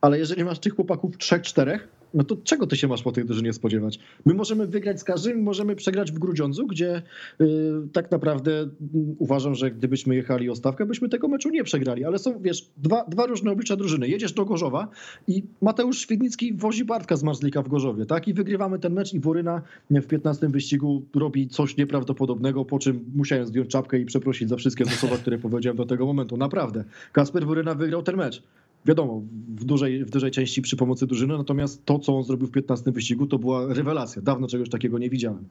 Ale 0.00 0.18
jeżeli 0.18 0.44
masz 0.44 0.58
tych 0.58 0.74
chłopaków 0.74 1.18
trzech, 1.18 1.42
czterech, 1.42 1.88
no 2.14 2.24
to 2.24 2.36
czego 2.44 2.66
ty 2.66 2.76
się 2.76 2.88
masz 2.88 3.02
po 3.02 3.12
tej 3.12 3.24
drużynie 3.24 3.52
spodziewać? 3.52 3.98
My 4.26 4.34
możemy 4.34 4.66
wygrać 4.66 5.00
z 5.00 5.04
każdym, 5.04 5.42
możemy 5.42 5.76
przegrać 5.76 6.12
w 6.12 6.18
Grudziądzu, 6.18 6.66
gdzie 6.66 7.02
y, 7.40 7.44
tak 7.92 8.10
naprawdę 8.10 8.50
y, 8.62 8.68
uważam, 9.18 9.54
że 9.54 9.70
gdybyśmy 9.70 10.14
jechali 10.14 10.50
o 10.50 10.54
stawkę, 10.54 10.86
byśmy 10.86 11.08
tego 11.08 11.28
meczu 11.28 11.50
nie 11.50 11.64
przegrali. 11.64 12.04
Ale 12.04 12.18
są, 12.18 12.38
wiesz, 12.40 12.70
dwa, 12.76 13.04
dwa 13.04 13.26
różne 13.26 13.50
oblicza 13.50 13.76
drużyny. 13.76 14.08
Jedziesz 14.08 14.32
do 14.32 14.44
Gorzowa 14.44 14.88
i 15.28 15.42
Mateusz 15.62 15.98
Świdnicki 15.98 16.54
wozi 16.54 16.84
Bartka 16.84 17.16
z 17.16 17.22
Marzlika 17.22 17.62
w 17.62 17.68
Gorzowie, 17.68 18.06
tak? 18.06 18.28
I 18.28 18.34
wygrywamy 18.34 18.78
ten 18.78 18.92
mecz 18.92 19.14
i 19.14 19.20
Woryna 19.20 19.62
w 19.90 20.06
15 20.06 20.48
wyścigu 20.48 21.02
robi 21.14 21.48
coś 21.48 21.76
nieprawdopodobnego, 21.76 22.64
po 22.64 22.78
czym 22.78 23.04
musiałem 23.14 23.46
zdjąć 23.46 23.70
czapkę 23.70 23.98
i 23.98 24.04
przeprosić 24.04 24.48
za 24.48 24.56
wszystkie 24.56 24.84
słowa, 24.84 25.16
które 25.16 25.38
powiedziałem 25.38 25.76
do 25.76 25.86
tego 25.86 26.06
momentu. 26.06 26.36
Naprawdę. 26.36 26.84
Kasper 27.12 27.46
Woryna 27.46 27.74
wygrał 27.74 28.02
ten 28.02 28.16
mecz. 28.16 28.42
Wiadomo, 28.86 29.22
w 29.56 29.64
dużej, 29.64 30.04
w 30.04 30.10
dużej 30.10 30.30
części 30.30 30.62
przy 30.62 30.76
pomocy 30.76 31.06
drużyny, 31.06 31.38
natomiast 31.38 31.84
to, 31.84 31.98
co 31.98 32.16
on 32.16 32.24
zrobił 32.24 32.46
w 32.46 32.50
15 32.50 32.92
wyścigu, 32.92 33.26
to 33.26 33.38
była 33.38 33.74
rewelacja. 33.74 34.22
Dawno 34.22 34.48
czegoś 34.48 34.68
takiego 34.70 34.98
nie 34.98 35.10
widziałem. 35.10 35.44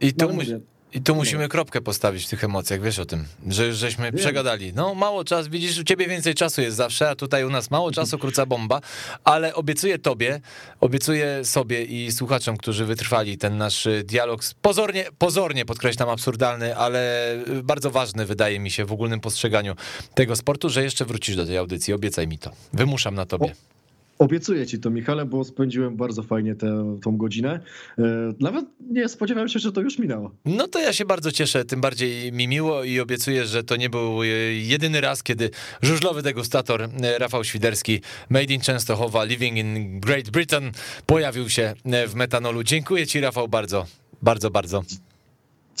I 0.00 0.06
No, 0.06 0.26
tu, 0.26 0.32
mu- 0.34 0.40
mówię, 0.40 0.60
I 0.92 1.00
tu 1.02 1.14
musimy 1.14 1.48
kropkę 1.48 1.80
postawić 1.80 2.26
w 2.26 2.28
tych 2.28 2.44
emocjach, 2.44 2.80
wiesz 2.80 2.98
o 2.98 3.04
tym, 3.04 3.24
że 3.48 3.66
już 3.66 3.76
żeśmy 3.76 4.12
przegadali. 4.12 4.72
No 4.74 4.94
mało 4.94 5.24
czasu, 5.24 5.50
widzisz, 5.50 5.78
u 5.78 5.84
ciebie 5.84 6.06
więcej 6.06 6.34
czasu 6.34 6.62
jest 6.62 6.76
zawsze, 6.76 7.10
a 7.10 7.14
tutaj 7.14 7.44
u 7.44 7.50
nas 7.50 7.70
mało 7.70 7.92
czasu, 7.92 8.18
króca 8.18 8.46
bomba, 8.46 8.80
ale 9.24 9.54
obiecuję 9.54 9.98
tobie, 9.98 10.40
obiecuję 10.80 11.44
sobie 11.44 11.84
i 11.84 12.12
słuchaczom, 12.12 12.56
którzy 12.56 12.84
wytrwali 12.84 13.38
ten 13.38 13.56
nasz 13.56 13.86
y, 13.86 14.04
dialog, 14.04 14.40
pozornie, 14.62 15.04
pozornie 15.18 15.64
podkreślam, 15.64 16.08
absurdalny, 16.08 16.76
ale 16.76 17.32
y, 17.48 17.62
bardzo 17.62 17.90
ważny 17.90 18.26
wydaje 18.26 18.60
mi 18.60 18.70
się 18.70 18.84
w 18.84 18.92
ogólnym 18.92 19.20
postrzeganiu 19.20 19.74
tego 20.14 20.36
sportu, 20.36 20.68
że 20.68 20.82
jeszcze 20.82 21.04
wrócisz 21.04 21.36
do 21.36 21.46
tej 21.46 21.56
audycji, 21.56 21.94
obiecaj 21.94 22.28
mi 22.28 22.38
to. 22.38 22.50
Wymuszam 22.72 23.14
na 23.14 23.26
tobie. 23.26 23.54
Obiecuję 24.20 24.66
ci 24.66 24.78
to, 24.78 24.90
Michale, 24.90 25.26
bo 25.26 25.44
spędziłem 25.44 25.96
bardzo 25.96 26.22
fajnie 26.22 26.54
tę 26.54 26.98
tą 27.02 27.16
godzinę. 27.16 27.60
E, 27.98 28.02
Nawet 28.40 28.64
nie 28.90 29.08
spodziewałem 29.08 29.48
się, 29.48 29.58
że 29.58 29.72
to 29.72 29.80
już 29.80 29.98
minęło. 29.98 30.30
No 30.44 30.68
to 30.68 30.78
ja 30.78 30.92
się 30.92 31.04
bardzo 31.04 31.32
cieszę, 31.32 31.64
tym 31.64 31.80
bardziej 31.80 32.32
mi 32.32 32.48
miło 32.48 32.84
i 32.84 33.00
obiecuję, 33.00 33.46
że 33.46 33.64
to 33.64 33.76
nie 33.76 33.90
był 33.90 34.22
e, 34.22 34.26
jedyny 34.54 35.00
raz, 35.00 35.22
kiedy 35.22 35.50
żużlowy 35.82 36.22
degustator 36.22 36.82
e, 36.82 37.18
Rafał 37.18 37.44
Świderski, 37.44 38.00
Made 38.30 38.54
in 38.54 38.60
Częstochowa, 38.60 39.24
Living 39.24 39.58
in 39.58 40.00
Great 40.00 40.30
Britain, 40.30 40.72
pojawił 41.06 41.48
się 41.48 41.74
w 42.08 42.14
metanolu. 42.14 42.62
Dziękuję 42.62 43.06
ci, 43.06 43.20
Rafał, 43.20 43.48
bardzo, 43.48 43.86
bardzo, 44.22 44.50
bardzo. 44.50 44.82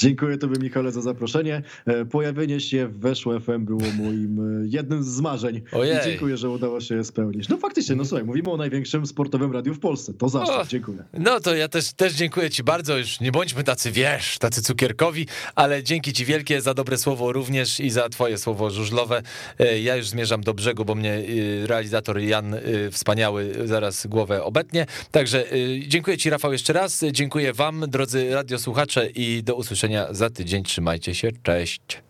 Dziękuję 0.00 0.38
Tobie, 0.38 0.56
Michale, 0.60 0.92
za 0.92 1.00
zaproszenie. 1.00 1.62
E, 1.86 2.04
Pojawienie 2.04 2.60
się 2.60 2.88
w 2.88 2.98
Weszło 2.98 3.40
FM 3.40 3.64
było 3.64 3.80
moim 3.98 4.62
e, 4.62 4.68
jednym 4.68 5.02
z 5.04 5.20
marzeń. 5.20 5.60
Ojej. 5.72 5.96
I 5.98 6.04
dziękuję, 6.04 6.36
że 6.36 6.50
udało 6.50 6.80
się 6.80 6.94
je 6.94 7.04
spełnić. 7.04 7.48
No 7.48 7.56
faktycznie, 7.58 7.96
no 7.96 8.04
słuchaj, 8.04 8.26
mówimy 8.26 8.50
o 8.50 8.56
największym 8.56 9.06
sportowym 9.06 9.52
radiu 9.52 9.74
w 9.74 9.78
Polsce. 9.80 10.14
To 10.14 10.28
zaszczyt, 10.28 10.68
dziękuję. 10.68 10.98
No 11.18 11.40
to 11.40 11.54
ja 11.54 11.68
też, 11.68 11.92
też 11.92 12.12
dziękuję 12.12 12.50
ci 12.50 12.62
bardzo, 12.62 12.98
już 12.98 13.20
nie 13.20 13.32
bądźmy 13.32 13.64
tacy, 13.64 13.90
wiesz, 13.92 14.38
tacy 14.38 14.62
cukierkowi, 14.62 15.26
ale 15.54 15.82
dzięki 15.82 16.12
ci 16.12 16.24
wielkie 16.24 16.60
za 16.60 16.74
dobre 16.74 16.98
słowo 16.98 17.32
również 17.32 17.80
i 17.80 17.90
za 17.90 18.08
twoje 18.08 18.38
słowo 18.38 18.70
żużlowe. 18.70 19.22
E, 19.58 19.80
Ja 19.80 19.96
już 19.96 20.08
zmierzam 20.08 20.40
do 20.40 20.54
brzegu, 20.54 20.84
bo 20.84 20.94
mnie 20.94 21.14
y, 21.14 21.66
realizator 21.66 22.18
Jan 22.20 22.54
y, 22.54 22.90
wspaniały 22.90 23.54
zaraz 23.64 24.06
głowę 24.06 24.44
obetnie. 24.44 24.86
Także 25.10 25.52
y, 25.52 25.80
dziękuję 25.88 26.18
ci 26.18 26.30
Rafał 26.30 26.52
jeszcze 26.52 26.72
raz, 26.72 27.04
dziękuję 27.12 27.52
wam 27.52 27.84
drodzy 27.88 28.30
radiosłuchacze 28.34 29.06
i 29.10 29.42
do 29.42 29.54
usłyszenia 29.54 29.89
za 30.10 30.30
tydzień. 30.30 30.64
Trzymajcie 30.64 31.14
się, 31.14 31.28
cześć. 31.42 32.02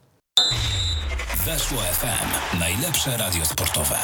Weszło 1.47 1.79
FM. 1.79 2.59
Najlepsze 2.59 3.17
radio 3.17 3.47
sportowe. 3.47 3.97